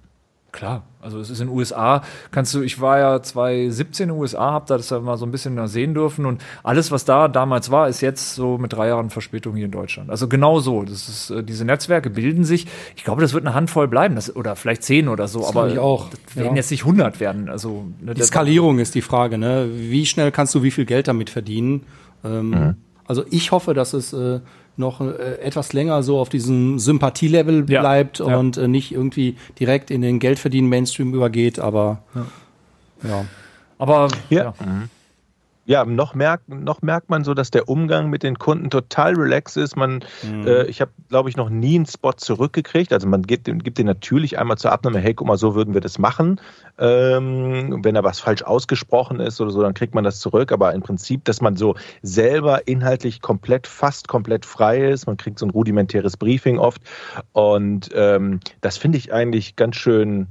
Klar, 0.57 0.85
also 1.03 1.21
es 1.21 1.29
ist 1.29 1.41
in 1.43 1.49
den 1.49 1.55
USA, 1.55 2.03
kannst 2.31 2.55
du, 2.55 2.63
ich 2.63 2.81
war 2.81 2.99
ja 2.99 3.23
2017 3.23 4.05
in 4.09 4.15
den 4.15 4.19
USA, 4.19 4.53
hab 4.53 4.65
da 4.67 4.79
das 4.79 4.89
ja 4.89 4.99
mal 5.01 5.19
so 5.19 5.27
ein 5.27 5.31
bisschen 5.31 5.69
sehen 5.69 5.93
dürfen 5.93 6.25
und 6.25 6.43
alles, 6.63 6.91
was 6.91 7.05
da 7.05 7.29
damals 7.29 7.71
war, 7.71 7.91
ist 7.91 8.01
jetzt 8.01 8.35
so 8.37 8.57
mit 8.57 8.73
drei 8.73 8.89
Jahren 8.89 9.11
Verspätung 9.11 9.55
hier 9.55 9.67
in 9.67 9.71
Deutschland. 9.71 10.09
Also 10.09 10.29
genau 10.29 10.59
so, 10.61 10.83
das 10.83 11.11
ist, 11.11 11.29
äh, 11.31 11.43
diese 11.45 11.67
Netzwerke 11.67 12.09
bilden 12.09 12.45
sich, 12.45 12.67
ich 12.97 13.05
glaube, 13.05 13.21
das 13.21 13.35
wird 13.35 13.45
eine 13.45 13.55
Handvoll 13.55 13.87
bleiben, 13.87 14.15
das, 14.15 14.35
oder 14.35 14.57
vielleicht 14.57 14.83
zehn 14.83 15.09
oder 15.09 15.29
so, 15.29 15.47
aber 15.47 15.65
glaub 15.65 15.73
ich 15.73 15.79
auch, 15.79 16.09
das 16.09 16.37
werden 16.37 16.53
ja. 16.53 16.55
jetzt 16.57 16.71
nicht 16.71 16.85
100 16.85 17.21
werden, 17.21 17.51
also. 17.51 17.85
Ne, 18.01 18.15
Die 18.15 18.21
das- 18.21 18.29
Skalierung 18.29 18.79
ist 18.79 18.95
die 18.95 19.03
Frage, 19.03 19.37
ne? 19.37 19.69
Wie 19.75 20.07
schnell 20.07 20.33
kannst 20.33 20.55
du 20.55 20.63
wie 20.63 20.71
viel 20.71 20.87
Geld 20.87 21.07
damit 21.07 21.29
verdienen? 21.29 21.83
Ähm, 22.25 22.77
Also 23.09 23.25
ich 23.31 23.53
hoffe, 23.53 23.75
dass 23.75 23.93
es 23.93 24.13
äh, 24.15 24.41
noch 24.79 25.01
äh, 25.01 25.39
etwas 25.41 25.72
länger 25.72 26.03
so 26.03 26.18
auf 26.18 26.29
diesem 26.29 26.79
Sympathielevel 26.79 27.64
Ja, 27.68 27.81
bleibt 27.81 28.18
ja. 28.18 28.37
und 28.37 28.57
äh, 28.57 28.68
nicht 28.68 28.93
irgendwie 28.93 29.37
direkt 29.59 29.91
in 29.91 30.03
den 30.03 30.18
Geldverdienen 30.18 30.68
Mainstream 30.68 31.14
übergeht, 31.14 31.59
aber 31.59 32.03
ja. 33.03 33.24
Aber, 33.79 34.09
Ja. 34.31 34.55
Ja, 35.69 35.85
noch 35.85 36.14
merkt, 36.14 36.49
noch 36.49 36.81
merkt 36.81 37.11
man 37.11 37.25
so, 37.25 37.35
dass 37.35 37.51
der 37.51 37.69
Umgang 37.69 38.09
mit 38.09 38.23
den 38.23 38.39
Kunden 38.39 38.71
total 38.71 39.14
relaxed 39.17 39.57
ist. 39.57 39.77
Man, 39.77 40.05
äh, 40.47 40.64
ich 40.67 40.81
habe, 40.81 40.93
glaube 41.09 41.29
ich, 41.29 41.37
noch 41.37 41.51
nie 41.51 41.75
einen 41.75 41.87
Spot 41.87 42.12
zurückgekriegt. 42.12 42.93
Also 42.93 43.09
man 43.09 43.23
gibt, 43.23 43.49
den- 43.49 43.59
gibt 43.59 43.79
den 43.79 43.87
natürlich 43.87 44.39
einmal 44.39 44.59
zur 44.59 44.71
Abnahme, 44.71 45.01
hey, 45.01 45.12
guck 45.12 45.27
mal, 45.27 45.37
so 45.37 45.57
würden 45.57 45.75
wir 45.75 45.81
das 45.81 45.99
machen. 45.99 46.41
Ähm, 46.79 47.81
wenn 47.83 47.97
da 47.97 48.05
was 48.05 48.21
falsch 48.21 48.43
ausgesprochen 48.43 49.19
ist 49.19 49.41
oder 49.41 49.51
so, 49.51 49.61
dann 49.61 49.75
kriegt 49.75 49.95
man 49.95 50.05
das 50.05 50.21
zurück. 50.21 50.53
Aber 50.53 50.73
im 50.73 50.83
Prinzip, 50.83 51.25
dass 51.25 51.41
man 51.41 51.57
so 51.57 51.75
selber 52.01 52.69
inhaltlich 52.69 53.21
komplett, 53.21 53.67
fast 53.67 54.07
komplett 54.07 54.47
frei 54.47 54.89
ist. 54.91 55.07
Man 55.07 55.17
kriegt 55.17 55.39
so 55.41 55.47
ein 55.47 55.51
rudimentäres 55.51 56.17
Briefing 56.17 56.59
oft. 56.59 56.81
Und 57.33 57.91
ähm, 57.93 58.39
das 58.61 58.77
finde 58.79 58.99
ich 58.99 59.12
eigentlich 59.12 59.57
ganz 59.57 59.75
schön 59.75 60.29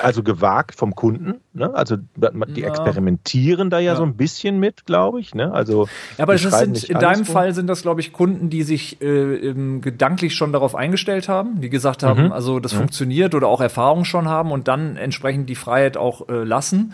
also 0.00 0.22
gewagt 0.22 0.74
vom 0.74 0.94
Kunden. 0.94 1.34
Ne? 1.52 1.74
Also 1.74 1.96
die 1.96 2.60
Ja. 2.60 2.68
experimentieren 2.68 3.70
da 3.70 3.78
ja, 3.78 3.92
Ja. 3.92 3.96
so 3.96 4.02
ein 4.02 4.16
bisschen 4.16 4.58
mit, 4.58 4.86
glaube 4.86 5.20
ich. 5.20 5.34
Ne? 5.34 5.52
Also 5.52 5.86
Ja, 6.18 6.24
aber 6.24 6.36
sind, 6.38 6.84
in 6.84 6.98
deinem 6.98 7.24
vor. 7.24 7.34
Fall 7.34 7.54
sind 7.54 7.66
das, 7.66 7.82
glaube 7.82 8.00
ich, 8.00 8.12
Kunden, 8.12 8.50
die 8.50 8.62
sich 8.62 9.00
äh, 9.00 9.06
ähm, 9.06 9.80
gedanklich 9.80 10.34
schon 10.34 10.52
darauf 10.52 10.74
eingestellt 10.74 11.28
haben, 11.28 11.60
die 11.60 11.70
gesagt 11.70 12.02
haben, 12.02 12.26
Mhm. 12.26 12.32
also 12.32 12.60
das 12.60 12.72
funktioniert 12.72 13.34
oder 13.34 13.48
auch 13.48 13.60
Erfahrung 13.60 14.04
schon 14.04 14.28
haben 14.28 14.50
und 14.52 14.68
dann 14.68 14.96
entsprechend 14.96 15.48
die 15.48 15.54
Freiheit 15.54 15.96
auch 15.96 16.28
äh, 16.28 16.44
lassen. 16.44 16.92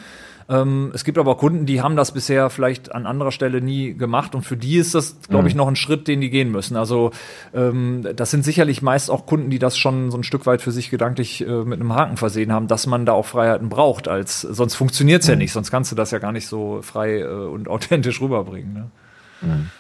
Ähm, 0.48 0.90
es 0.94 1.04
gibt 1.04 1.18
aber 1.18 1.36
Kunden, 1.36 1.66
die 1.66 1.80
haben 1.82 1.96
das 1.96 2.12
bisher 2.12 2.50
vielleicht 2.50 2.94
an 2.94 3.06
anderer 3.06 3.32
Stelle 3.32 3.60
nie 3.60 3.94
gemacht 3.94 4.34
und 4.34 4.42
für 4.42 4.56
die 4.56 4.76
ist 4.76 4.94
das, 4.94 5.16
glaube 5.28 5.44
Mhm. 5.44 5.48
ich, 5.48 5.54
noch 5.54 5.68
ein 5.68 5.76
Schritt, 5.76 6.08
den 6.08 6.20
die 6.20 6.30
gehen 6.30 6.50
müssen. 6.50 6.76
Also 6.76 7.10
ähm, 7.54 8.06
das 8.16 8.30
sind 8.30 8.44
sicherlich 8.44 8.82
meist 8.82 9.10
auch 9.10 9.26
Kunden, 9.26 9.50
die 9.50 9.58
das 9.58 9.76
schon 9.78 10.10
so 10.10 10.18
ein 10.18 10.24
Stück 10.24 10.46
weit 10.46 10.62
für 10.62 10.72
sich 10.72 10.90
gedanklich 10.90 11.46
äh, 11.46 11.64
mit 11.64 11.80
einem 11.80 11.94
Haken 11.94 12.16
versehen 12.16 12.52
haben, 12.52 12.66
dass 12.66 12.86
man 12.86 13.06
da 13.06 13.12
auch 13.12 13.26
Freiheiten 13.26 13.68
braucht, 13.68 14.08
als 14.08 14.40
sonst 14.42 14.74
funktioniert's 14.74 15.26
Mhm. 15.26 15.32
ja 15.32 15.36
nicht, 15.36 15.52
sonst 15.52 15.70
kannst 15.70 15.92
du 15.92 15.96
das 15.96 16.10
ja 16.10 16.18
gar 16.18 16.32
nicht 16.32 16.46
so 16.48 16.80
frei 16.82 17.20
äh, 17.20 17.24
und 17.26 17.68
authentisch 17.68 18.20
rüberbringen. 18.20 18.72
Ne? 18.72 18.90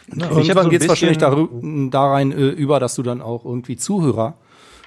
Ich 0.08 0.22
hab 0.24 0.30
Irgendwann 0.32 0.64
so 0.64 0.70
geht 0.70 0.82
es 0.82 0.88
wahrscheinlich 0.88 1.18
da 1.18 2.06
rein 2.10 2.32
äh, 2.32 2.48
über, 2.48 2.80
dass 2.80 2.96
du 2.96 3.02
dann 3.04 3.22
auch 3.22 3.44
irgendwie 3.44 3.76
Zuhörer 3.76 4.34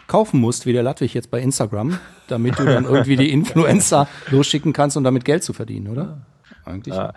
kaufen 0.07 0.39
musst, 0.39 0.65
wie 0.65 0.73
der 0.73 0.83
Latwig 0.83 1.13
jetzt 1.13 1.31
bei 1.31 1.41
Instagram, 1.41 1.99
damit 2.27 2.59
du 2.59 2.65
dann 2.65 2.85
irgendwie 2.85 3.15
die 3.15 3.31
Influencer 3.31 4.07
losschicken 4.29 4.73
kannst, 4.73 4.97
um 4.97 5.03
damit 5.03 5.25
Geld 5.25 5.43
zu 5.43 5.53
verdienen, 5.53 5.87
oder? 5.87 6.21
Eigentlich. 6.65 6.95
Ja. 6.95 7.13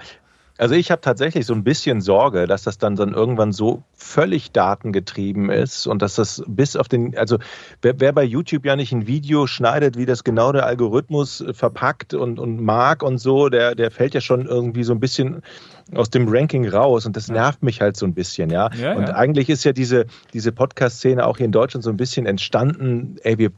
Also 0.59 0.74
ich 0.74 0.90
habe 0.90 1.00
tatsächlich 1.00 1.46
so 1.46 1.54
ein 1.54 1.62
bisschen 1.62 2.00
Sorge, 2.00 2.48
dass 2.48 2.64
das 2.64 2.78
dann, 2.78 2.96
dann 2.96 3.14
irgendwann 3.14 3.52
so 3.52 3.84
völlig 3.94 4.50
datengetrieben 4.50 5.50
ist 5.50 5.86
und 5.86 6.02
dass 6.02 6.16
das 6.16 6.42
bis 6.48 6.74
auf 6.74 6.88
den, 6.88 7.16
also 7.16 7.38
wer, 7.80 8.00
wer 8.00 8.12
bei 8.12 8.24
YouTube 8.24 8.66
ja 8.66 8.74
nicht 8.74 8.92
ein 8.92 9.06
Video 9.06 9.46
schneidet, 9.46 9.96
wie 9.96 10.04
das 10.04 10.24
genau 10.24 10.50
der 10.50 10.66
Algorithmus 10.66 11.40
äh, 11.40 11.54
verpackt 11.54 12.12
und, 12.12 12.40
und 12.40 12.61
mag 12.61 13.04
und 13.04 13.18
so, 13.18 13.48
der, 13.48 13.76
der 13.76 13.92
fällt 13.92 14.14
ja 14.14 14.20
schon 14.20 14.46
irgendwie 14.46 14.82
so 14.82 14.92
ein 14.92 15.00
bisschen 15.00 15.42
aus 15.94 16.11
dem 16.11 16.28
Ranking 16.28 16.68
raus 16.68 17.06
und 17.06 17.16
das 17.16 17.28
nervt 17.28 17.62
mich 17.62 17.80
halt 17.80 17.96
so 17.96 18.04
ein 18.04 18.12
bisschen, 18.12 18.50
ja. 18.50 18.68
Ja, 18.74 18.94
und 18.94 19.09
ja. 19.09 19.14
eigentlich 19.14 19.48
ist 19.48 19.64
ja 19.64 19.72
diese, 19.72 20.06
diese 20.34 20.50
Podcast-Szene 20.50 21.24
auch 21.24 21.38
hier 21.38 21.46
in 21.46 21.52
Deutschland 21.52 21.84
so 21.84 21.90
ein 21.90 21.96
bisschen 21.96 22.26
entstanden, 22.26 23.16
ey, 23.22 23.38
wir, 23.38 23.50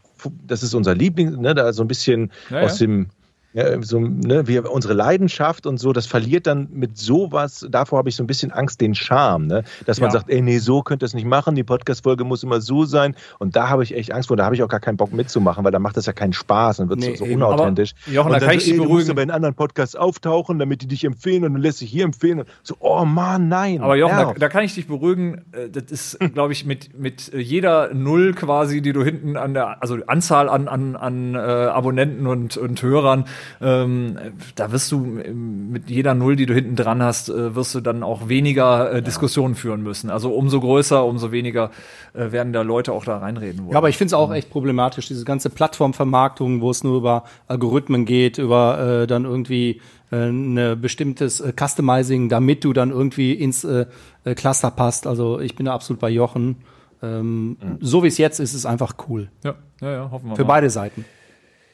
das 0.47 0.63
ist 0.63 0.75
unser 0.75 0.95
Liebling, 0.95 1.41
ne, 1.41 1.55
da 1.55 1.73
so 1.73 1.83
ein 1.83 1.89
bisschen 1.89 2.31
Ja, 2.51 2.61
aus 2.61 2.77
dem 2.79 3.09
ja, 3.53 3.83
so, 3.83 3.99
ne, 3.99 4.47
wir, 4.47 4.71
unsere 4.71 4.95
Leidenschaft 4.95 5.67
und 5.67 5.79
so, 5.79 5.93
das 5.93 6.07
verliert 6.07 6.47
dann 6.47 6.69
mit 6.73 6.97
sowas, 6.99 7.67
davor 7.69 7.99
habe 7.99 8.09
ich 8.09 8.17
so 8.17 8.23
ein 8.23 8.27
bisschen 8.27 8.53
Angst, 8.53 8.81
den 8.81 8.95
Charme, 8.95 9.47
ne? 9.49 9.65
dass 9.87 9.99
man 10.01 10.09
Ja. 10.09 10.13
sagt, 10.13 10.31
ey, 10.31 10.41
nee, 10.41 10.59
so 10.59 10.83
könnt 10.83 11.03
ihr 11.03 11.07
es 11.07 11.15
nicht 11.15 11.27
machen, 11.27 11.55
die 11.57 11.65
Podcast-Folge 11.65 12.25
muss 12.25 12.43
immer 12.45 12.61
so 12.61 12.85
sein 12.85 13.17
und 13.39 13.57
da 13.57 13.69
habe 13.69 13.83
ich 13.83 13.95
echt 13.95 14.13
Angst 14.13 14.29
vor, 14.29 14.37
da 14.37 14.45
habe 14.45 14.55
ich 14.55 14.63
auch 14.63 14.69
gar 14.69 14.79
keinen 14.81 14.97
Bock 14.97 15.13
mitzumachen, 15.13 15.65
weil 15.65 15.73
da 15.73 15.79
macht 15.81 15.97
das 15.97 16.07
ja 16.07 16.13
keinen 16.13 16.33
Spaß 16.33 16.81
und 16.81 16.89
wird 16.91 17.01
Nee, 17.01 17.17
so, 17.17 17.25
so 17.25 17.33
unauthentisch. 17.33 17.95
Aber, 18.07 18.15
Jochen, 18.15 18.27
und 18.29 18.33
da 18.35 18.39
dann 18.41 18.49
kann 18.51 18.59
ich 18.59 18.65
so, 18.65 18.71
dich 18.71 18.73
ey, 18.75 18.77
du 18.79 18.83
musst 18.85 19.07
beruhigen. 19.07 19.11
aber 19.11 19.23
in 19.23 19.31
anderen 19.33 19.55
Podcasts 19.57 19.97
auftauchen, 19.97 20.59
damit 20.59 20.83
die 20.83 20.87
dich 20.87 21.05
empfehlen 21.05 21.45
und 21.45 21.55
dann 21.55 21.63
lässt 21.63 21.79
sich 21.79 21.91
hier 21.91 22.05
empfehlen. 22.05 22.45
So, 22.63 22.77
oh 22.79 23.05
Mann, 23.05 23.49
nein. 23.49 23.81
Aber 23.81 23.97
Jochen, 23.97 24.17
da, 24.17 24.33
da 24.35 24.49
kann 24.49 24.63
ich 24.65 24.75
dich 24.75 24.87
beruhigen. 24.87 25.43
äh, 25.53 25.69
Das 25.71 25.85
ist, 25.91 26.19
glaube 26.35 26.53
ich, 26.53 26.65
mit, 26.67 26.99
mit 26.99 27.33
jeder 27.35 27.93
Null 27.95 28.33
quasi, 28.35 28.81
die 28.83 28.93
du 28.93 29.03
hinten 29.03 29.37
an 29.37 29.55
der, 29.55 29.83
also 29.83 29.97
Anzahl 30.07 30.49
an, 30.49 30.69
an, 30.69 30.95
an 30.97 31.35
äh, 31.35 31.39
Abonnenten 31.39 32.27
und, 32.27 32.57
und 32.57 32.83
Hörern, 32.83 33.25
ähm, 33.61 34.17
da 34.55 34.73
wirst 34.73 34.91
du 34.93 34.99
mit 34.99 35.91
jeder 35.91 36.15
Null, 36.15 36.37
die 36.37 36.47
du 36.47 36.55
hinten 36.55 36.77
dran 36.77 37.03
hast, 37.03 37.29
äh, 37.29 37.55
wirst 37.55 37.75
du 37.75 37.81
dann 37.81 38.03
auch 38.03 38.29
weniger 38.29 38.93
äh, 38.93 39.03
Diskussionen 39.03 39.55
führen 39.55 39.83
müssen. 39.83 40.11
Also 40.11 40.33
umso 40.33 40.61
größer, 40.61 41.05
umso 41.05 41.33
weniger 41.33 41.71
äh, 42.15 42.33
werden 42.33 42.53
da 42.53 42.63
Leute 42.63 42.93
auch 42.93 43.05
da 43.05 43.19
reinreden 43.19 43.61
wollen. 43.65 43.73
Ja, 43.73 43.79
aber 43.79 43.89
ich 43.89 43.97
finde 43.97 44.09
es 44.09 44.15
auch 44.15 44.33
echt 44.33 44.51
problematisch, 44.51 45.09
diese 45.09 45.25
ganze 45.25 45.51
Plattformvermarktung, 45.51 46.61
wo 46.61 46.71
es 46.71 46.85
nur 46.85 46.97
über 46.97 47.25
Algorithmen 47.49 48.05
geht, 48.05 48.39
über 48.39 49.03
äh, 49.03 49.07
dann 49.07 49.25
irgendwie 49.25 49.81
äh, 50.13 50.29
ein 50.29 50.81
bestimmtes 50.81 51.41
äh, 51.41 51.53
Customizing, 51.59 52.29
damit 52.29 52.65
du 52.65 52.73
dann 52.73 52.91
irgendwie 52.91 53.33
ins 53.33 53.65
äh, 53.65 53.87
äh, 54.25 54.35
Cluster 54.35 54.71
passt. 54.71 55.07
Also 55.07 55.41
ich 55.41 55.57
bin 55.57 55.67
da 55.67 55.75
absolut 55.75 56.01
bei 56.01 56.11
Jochen. 56.11 56.57
Ähm, 57.03 57.57
So 57.81 58.03
wie 58.03 58.09
es 58.09 58.19
jetzt 58.19 58.41
ist, 58.41 58.51
ist 58.51 58.57
es 58.57 58.67
einfach 58.67 58.95
cool. 59.09 59.31
ja, 59.43 59.55
ja, 59.81 59.91
ja, 59.93 60.11
hoffen 60.11 60.29
wir 60.31 60.37
Für 60.37 60.43
mal. 60.43 60.49
beide 60.49 60.69
Seiten. 60.69 61.05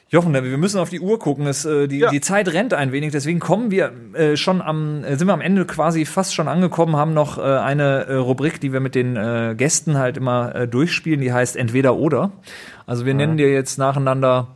Jochen, 0.09 0.33
wir 0.33 0.43
müssen 0.57 0.79
auf 0.79 0.89
die 0.89 1.01
Uhr 1.01 1.19
gucken. 1.19 1.47
Es, 1.49 1.65
äh, 1.65 1.89
die, 1.89 1.99
Ja. 1.99 2.11
die 2.11 2.21
Zeit 2.21 2.53
rennt 2.53 2.73
ein 2.75 2.93
wenig, 2.93 3.11
deswegen 3.11 3.41
kommen 3.41 3.73
wir 3.73 3.91
äh, 4.15 4.37
schon 4.37 4.63
am, 4.63 5.03
äh, 5.03 5.17
sind 5.17 5.27
wir 5.27 5.35
am 5.35 5.41
Ende 5.41 5.65
quasi 5.65 6.05
fast 6.05 6.33
schon 6.35 6.47
angekommen, 6.47 6.95
haben 6.97 7.13
noch 7.13 7.39
äh, 7.39 7.43
eine 7.43 8.07
äh, 8.07 8.15
Rubrik, 8.15 8.61
die 8.61 8.73
wir 8.73 8.79
mit 8.79 8.95
den 8.95 9.17
äh, 9.17 9.55
Gästen 9.57 9.99
halt 9.99 10.17
immer 10.17 10.67
durchspielen, 10.69 11.21
die 11.21 11.33
heißt 11.33 11.57
entweder 11.57 11.97
oder. 11.97 12.31
Also 12.87 13.05
wir 13.05 13.15
nennen 13.15 13.37
dir 13.37 13.51
jetzt 13.53 13.79
nacheinander 13.79 14.56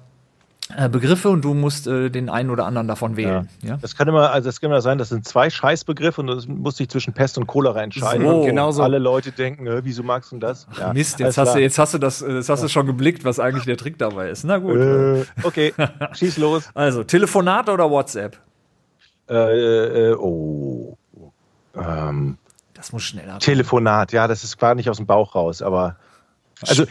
Begriffe 0.90 1.28
und 1.28 1.42
du 1.44 1.54
musst 1.54 1.86
äh, 1.86 2.10
den 2.10 2.28
einen 2.28 2.50
oder 2.50 2.66
anderen 2.66 2.88
davon 2.88 3.16
wählen. 3.16 3.48
Ja. 3.62 3.76
Das 3.76 3.96
kann 3.96 4.08
immer, 4.08 4.30
also 4.30 4.48
das 4.48 4.60
kann 4.60 4.70
immer 4.70 4.80
sein, 4.80 4.98
das 4.98 5.08
sind 5.08 5.26
zwei 5.26 5.50
Scheißbegriffe 5.50 6.20
und 6.20 6.26
das 6.28 6.46
muss 6.46 6.76
sich 6.76 6.88
zwischen 6.88 7.12
Pest 7.12 7.38
und 7.38 7.46
Cholera 7.46 7.82
entscheiden. 7.82 8.26
So. 8.26 8.40
und 8.40 8.46
Genauso. 8.46 8.82
Alle 8.82 8.98
Leute 8.98 9.32
denken, 9.32 9.66
äh, 9.66 9.84
wieso 9.84 10.02
magst 10.02 10.32
du 10.32 10.38
das? 10.38 10.66
Ja, 10.78 10.92
Mist, 10.92 11.18
jetzt 11.20 11.38
hast, 11.38 11.54
du, 11.54 11.58
jetzt 11.60 11.78
hast 11.78 11.94
du 11.94 11.98
das, 11.98 12.22
äh, 12.22 12.32
jetzt 12.34 12.48
hast 12.48 12.62
du 12.62 12.68
schon 12.68 12.86
geblickt, 12.86 13.24
was 13.24 13.40
eigentlich 13.40 13.64
der 13.64 13.76
Trick 13.76 13.98
dabei 13.98 14.30
ist. 14.30 14.44
Na 14.44 14.58
gut. 14.58 14.76
Äh, 14.76 15.24
okay, 15.42 15.74
schieß 16.12 16.38
los. 16.38 16.70
Also, 16.74 17.04
Telefonat 17.04 17.68
oder 17.68 17.90
WhatsApp? 17.90 18.38
Äh, 19.28 20.10
äh, 20.10 20.14
oh. 20.14 20.96
Ähm, 21.74 22.38
Das 22.74 22.92
muss 22.92 23.02
schneller. 23.04 23.28
kommen. 23.28 23.40
Telefonat, 23.40 24.12
ja, 24.12 24.26
das 24.28 24.44
ist 24.44 24.58
zwar 24.58 24.74
nicht 24.74 24.90
aus 24.90 24.96
dem 24.96 25.06
Bauch 25.06 25.34
raus, 25.34 25.62
aber 25.62 25.96
also 26.66 26.84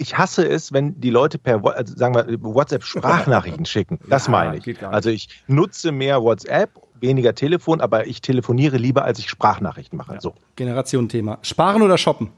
ich 0.00 0.16
hasse 0.16 0.48
es, 0.48 0.72
wenn 0.72 0.98
die 1.00 1.10
Leute 1.10 1.38
per 1.38 1.62
also 1.76 1.94
sagen 1.94 2.14
wir, 2.14 2.26
WhatsApp 2.42 2.84
Sprachnachrichten 2.84 3.64
schicken. 3.66 3.98
Das 4.08 4.26
Ja, 4.26 4.30
meine 4.32 4.56
ich. 4.56 4.82
Also 4.82 5.10
ich 5.10 5.28
nutze 5.46 5.92
mehr 5.92 6.22
WhatsApp, 6.22 6.70
weniger 7.00 7.34
Telefon, 7.34 7.80
aber 7.82 8.06
ich 8.06 8.22
telefoniere 8.22 8.78
lieber, 8.78 9.04
als 9.04 9.18
ich 9.18 9.28
Sprachnachrichten 9.28 9.98
mache. 9.98 10.18
So, 10.20 10.34
Generation-Thema. 10.56 11.38
Sparen 11.42 11.82
oder 11.82 11.98
shoppen? 11.98 12.30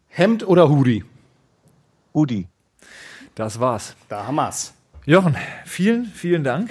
Hemd 0.07 0.47
oder 0.47 0.69
Hoodie? 0.69 1.03
Hoodie. 2.13 2.47
Das 3.35 3.59
war's. 3.59 3.95
Da 4.09 4.27
haben 4.27 4.35
wir's. 4.35 4.73
Jochen, 5.05 5.35
vielen, 5.65 6.05
vielen 6.05 6.43
Dank. 6.43 6.69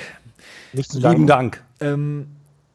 Nicht 0.72 0.92
zu 0.92 0.98
Lieben. 0.98 1.26
Dank. 1.26 1.62
Ähm, 1.80 2.28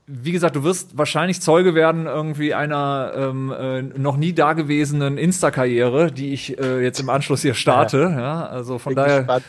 wie 0.07 0.31
gesagt, 0.31 0.55
du 0.55 0.63
wirst 0.63 0.97
wahrscheinlich 0.97 1.41
Zeuge 1.41 1.73
werden 1.73 2.05
irgendwie 2.05 2.53
einer 2.53 3.11
ähm, 3.15 3.51
äh, 3.51 3.81
noch 3.81 4.17
nie 4.17 4.33
dagewesenen 4.33 5.17
Insta-Karriere, 5.17 6.11
die 6.11 6.33
ich 6.33 6.59
äh, 6.59 6.83
jetzt 6.83 6.99
im 6.99 7.09
Anschluss 7.09 7.41
hier 7.41 7.53
starte. 7.53 8.13
Ja, 8.15 8.45
also 8.45 8.77
von 8.77 8.91
Bin 8.91 9.03
daher 9.03 9.19
gespannt. 9.19 9.45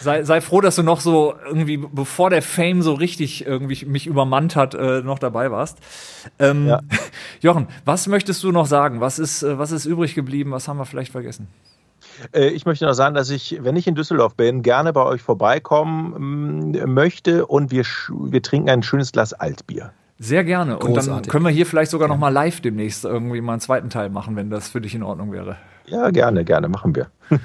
Sei, 0.00 0.24
sei 0.24 0.40
froh, 0.40 0.60
dass 0.60 0.76
du 0.76 0.82
noch 0.82 1.00
so 1.00 1.34
irgendwie, 1.46 1.76
bevor 1.76 2.30
der 2.30 2.42
Fame 2.42 2.82
so 2.82 2.94
richtig 2.94 3.46
irgendwie 3.46 3.84
mich 3.86 4.06
übermannt 4.06 4.56
hat, 4.56 4.74
äh, 4.74 5.02
noch 5.02 5.18
dabei 5.18 5.50
warst. 5.50 5.78
Ähm, 6.38 6.66
Ja. 6.66 6.80
Jochen, 7.40 7.68
was 7.84 8.06
möchtest 8.06 8.42
du 8.42 8.52
noch 8.52 8.66
sagen? 8.66 9.00
Was 9.00 9.18
ist, 9.18 9.42
äh, 9.42 9.58
was 9.58 9.72
ist 9.72 9.86
übrig 9.86 10.14
geblieben? 10.14 10.50
Was 10.50 10.68
haben 10.68 10.78
wir 10.78 10.86
vielleicht 10.86 11.12
vergessen? 11.12 11.48
Äh, 12.32 12.48
Ich 12.48 12.66
möchte 12.66 12.84
noch 12.86 12.94
sagen, 12.94 13.14
dass 13.14 13.30
ich, 13.30 13.58
wenn 13.62 13.76
ich 13.76 13.86
in 13.86 13.94
Düsseldorf 13.94 14.34
bin, 14.34 14.62
gerne 14.62 14.92
bei 14.92 15.02
euch 15.04 15.22
vorbeikommen 15.22 16.72
mm, 16.72 16.92
möchte 16.92 17.46
und 17.46 17.70
wir, 17.70 17.84
wir 18.08 18.42
trinken 18.42 18.70
ein 18.70 18.82
schönes 18.82 19.12
Glas 19.12 19.32
Altbier. 19.32 19.92
Sehr 20.18 20.44
gerne. 20.44 20.78
Und 20.78 20.94
dann 20.94 21.22
können 21.22 21.46
wir 21.46 21.50
hier 21.50 21.64
vielleicht 21.64 21.90
sogar 21.90 22.06
noch 22.06 22.18
mal 22.18 22.28
live 22.28 22.60
demnächst 22.60 23.06
irgendwie 23.06 23.40
mal 23.40 23.52
einen 23.52 23.60
zweiten 23.62 23.88
Teil 23.88 24.10
machen, 24.10 24.36
wenn 24.36 24.50
das 24.50 24.68
für 24.68 24.82
dich 24.82 24.94
in 24.94 25.02
Ordnung 25.02 25.32
wäre. 25.32 25.56
Ja, 25.86 26.10
gerne, 26.10 26.44
gerne, 26.44 26.68
machen 26.68 26.94
wir. 26.94 27.10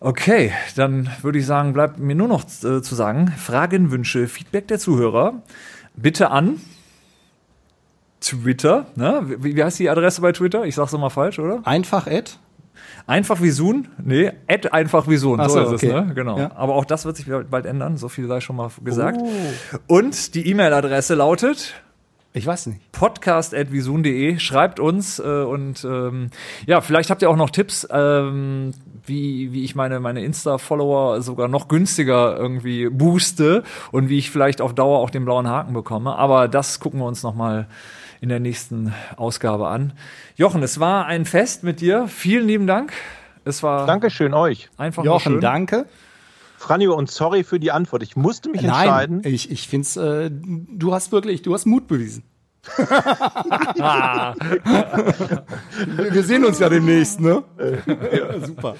Okay, 0.00 0.52
dann 0.76 1.10
würde 1.22 1.38
ich 1.40 1.46
sagen, 1.46 1.72
bleibt 1.72 1.98
mir 1.98 2.14
nur 2.14 2.28
noch 2.28 2.44
äh, 2.44 2.82
zu 2.82 2.94
sagen, 2.94 3.32
Fragen, 3.36 3.90
Wünsche, 3.90 4.28
Feedback 4.28 4.68
der 4.68 4.78
Zuhörer 4.78 5.42
bitte 5.96 6.30
an 6.30 6.60
Twitter. 8.20 8.86
Ne? 8.94 9.22
Wie, 9.24 9.56
wie 9.56 9.64
heißt 9.64 9.78
die 9.78 9.90
Adresse 9.90 10.20
bei 10.20 10.32
Twitter? 10.32 10.64
Ich 10.64 10.76
sag's 10.76 10.92
immer 10.92 11.10
falsch, 11.10 11.40
oder? 11.40 11.60
Einfach 11.64 12.06
Ed? 12.06 12.38
Einfach 13.08 13.42
wie 13.42 13.50
Sohn? 13.50 13.88
Nee, 14.02 14.32
Ad 14.48 14.68
einfach 14.70 15.08
wie. 15.08 15.16
Ach 15.16 15.48
so 15.48 15.48
so, 15.48 15.60
ist 15.60 15.82
es, 15.82 15.90
okay. 15.90 16.04
ne? 16.04 16.14
Genau. 16.14 16.38
Ja. 16.38 16.52
Aber 16.54 16.74
auch 16.74 16.84
das 16.84 17.04
wird 17.04 17.16
sich 17.16 17.26
bald 17.26 17.66
ändern, 17.66 17.96
so 17.96 18.08
viel 18.08 18.28
sei 18.28 18.40
schon 18.40 18.56
mal 18.56 18.70
gesagt. 18.84 19.20
Und 19.86 20.34
die 20.34 20.48
E-Mail-Adresse 20.48 21.14
lautet 21.14 21.74
Ich 22.38 22.46
weiß 22.46 22.66
nicht. 22.66 22.92
podcast.visun.de. 22.92 24.38
Schreibt 24.38 24.78
uns 24.78 25.18
äh, 25.18 25.22
und 25.22 25.84
ähm, 25.84 26.30
ja, 26.66 26.80
vielleicht 26.80 27.10
habt 27.10 27.20
ihr 27.22 27.28
auch 27.30 27.36
noch 27.36 27.50
Tipps, 27.50 27.86
ähm, 27.90 28.72
wie, 29.04 29.52
wie 29.52 29.64
ich 29.64 29.74
meine, 29.74 29.98
meine 29.98 30.22
Insta-Follower 30.22 31.20
sogar 31.20 31.48
noch 31.48 31.66
günstiger 31.66 32.36
irgendwie 32.36 32.88
booste 32.88 33.64
und 33.90 34.08
wie 34.08 34.18
ich 34.18 34.30
vielleicht 34.30 34.60
auf 34.60 34.72
Dauer 34.74 35.00
auch 35.00 35.10
den 35.10 35.24
blauen 35.24 35.48
Haken 35.48 35.72
bekomme. 35.72 36.14
Aber 36.14 36.46
das 36.46 36.78
gucken 36.78 37.00
wir 37.00 37.06
uns 37.06 37.24
nochmal 37.24 37.66
in 38.20 38.28
der 38.28 38.40
nächsten 38.40 38.94
Ausgabe 39.16 39.68
an. 39.68 39.92
Jochen, 40.36 40.62
es 40.62 40.78
war 40.78 41.06
ein 41.06 41.24
Fest 41.24 41.64
mit 41.64 41.80
dir. 41.80 42.06
Vielen 42.08 42.46
lieben 42.46 42.66
Dank. 42.66 42.92
Es 43.44 43.62
war 43.62 43.86
Dankeschön 43.86 44.34
euch. 44.34 44.68
einfach 44.76 45.04
Jochen, 45.04 45.32
schön. 45.32 45.40
danke. 45.40 45.86
Franjo, 46.58 46.94
und 46.94 47.10
sorry 47.10 47.44
für 47.44 47.60
die 47.60 47.70
Antwort. 47.70 48.02
Ich 48.02 48.16
musste 48.16 48.50
mich 48.50 48.64
entscheiden. 48.64 49.20
Nein, 49.22 49.32
ich, 49.32 49.50
ich 49.50 49.68
finde 49.68 49.86
es, 49.86 49.96
äh, 49.96 50.30
du 50.30 50.92
hast 50.92 51.12
wirklich, 51.12 51.42
du 51.42 51.54
hast 51.54 51.66
Mut 51.66 51.86
bewiesen. 51.86 52.24
Wir 56.12 56.22
sehen 56.24 56.44
uns 56.44 56.58
ja 56.58 56.68
demnächst, 56.68 57.20
ne? 57.20 57.44
ja, 58.12 58.40
super. 58.46 58.74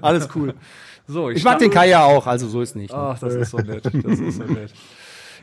Alles 0.00 0.28
cool. 0.34 0.54
so, 1.06 1.28
Ich 1.30 1.44
mag 1.44 1.58
den 1.58 1.70
Kai 1.70 1.88
ja 1.88 2.04
auch, 2.04 2.26
also 2.26 2.48
so 2.48 2.62
ist 2.62 2.76
nicht. 2.76 2.92
Ne? 2.92 2.98
Ach, 2.98 3.18
das 3.18 3.34
ist 3.34 3.50
so 3.50 3.58
nett. 3.58 3.84
Das 3.84 4.20
ist 4.20 4.36
so 4.36 4.44
nett. 4.44 4.72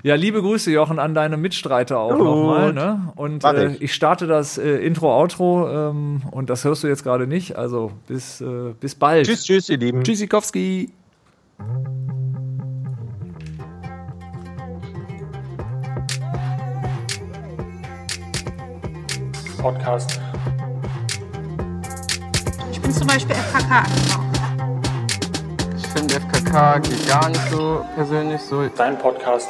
Ja, 0.01 0.15
liebe 0.15 0.41
Grüße, 0.41 0.71
Jochen, 0.71 0.97
an 0.99 1.13
deine 1.13 1.35
Mitstreiter 1.35 1.99
auch 1.99 2.17
nochmal. 2.17 2.73
Ne? 2.73 3.11
Und 3.15 3.43
äh, 3.43 3.73
ich. 3.73 3.81
ich 3.81 3.93
starte 3.93 4.27
das 4.27 4.57
äh, 4.57 4.77
Intro, 4.77 5.13
Outro 5.13 5.69
ähm, 5.69 6.21
und 6.31 6.49
das 6.49 6.63
hörst 6.63 6.83
du 6.83 6.87
jetzt 6.87 7.03
gerade 7.03 7.27
nicht. 7.27 7.57
Also 7.57 7.91
bis, 8.07 8.39
äh, 8.39 8.73
bis 8.79 8.95
bald. 8.95 9.27
Tschüss, 9.27 9.43
tschüss, 9.43 9.67
ihr 9.69 9.77
Lieben. 9.77 10.03
Tschüssikowski. 10.03 10.91
Podcast. 19.57 20.19
Ich 22.71 22.79
bin 22.79 22.91
zum 22.91 23.07
Beispiel 23.07 23.35
FKK. 23.35 23.83
Ich 25.75 25.87
finde 25.87 26.15
FKK 26.15 26.79
geht 26.79 27.07
gar 27.07 27.29
nicht 27.29 27.49
so 27.49 27.83
persönlich 27.95 28.41
so. 28.41 28.67
Dein 28.77 28.97
Podcast 28.97 29.49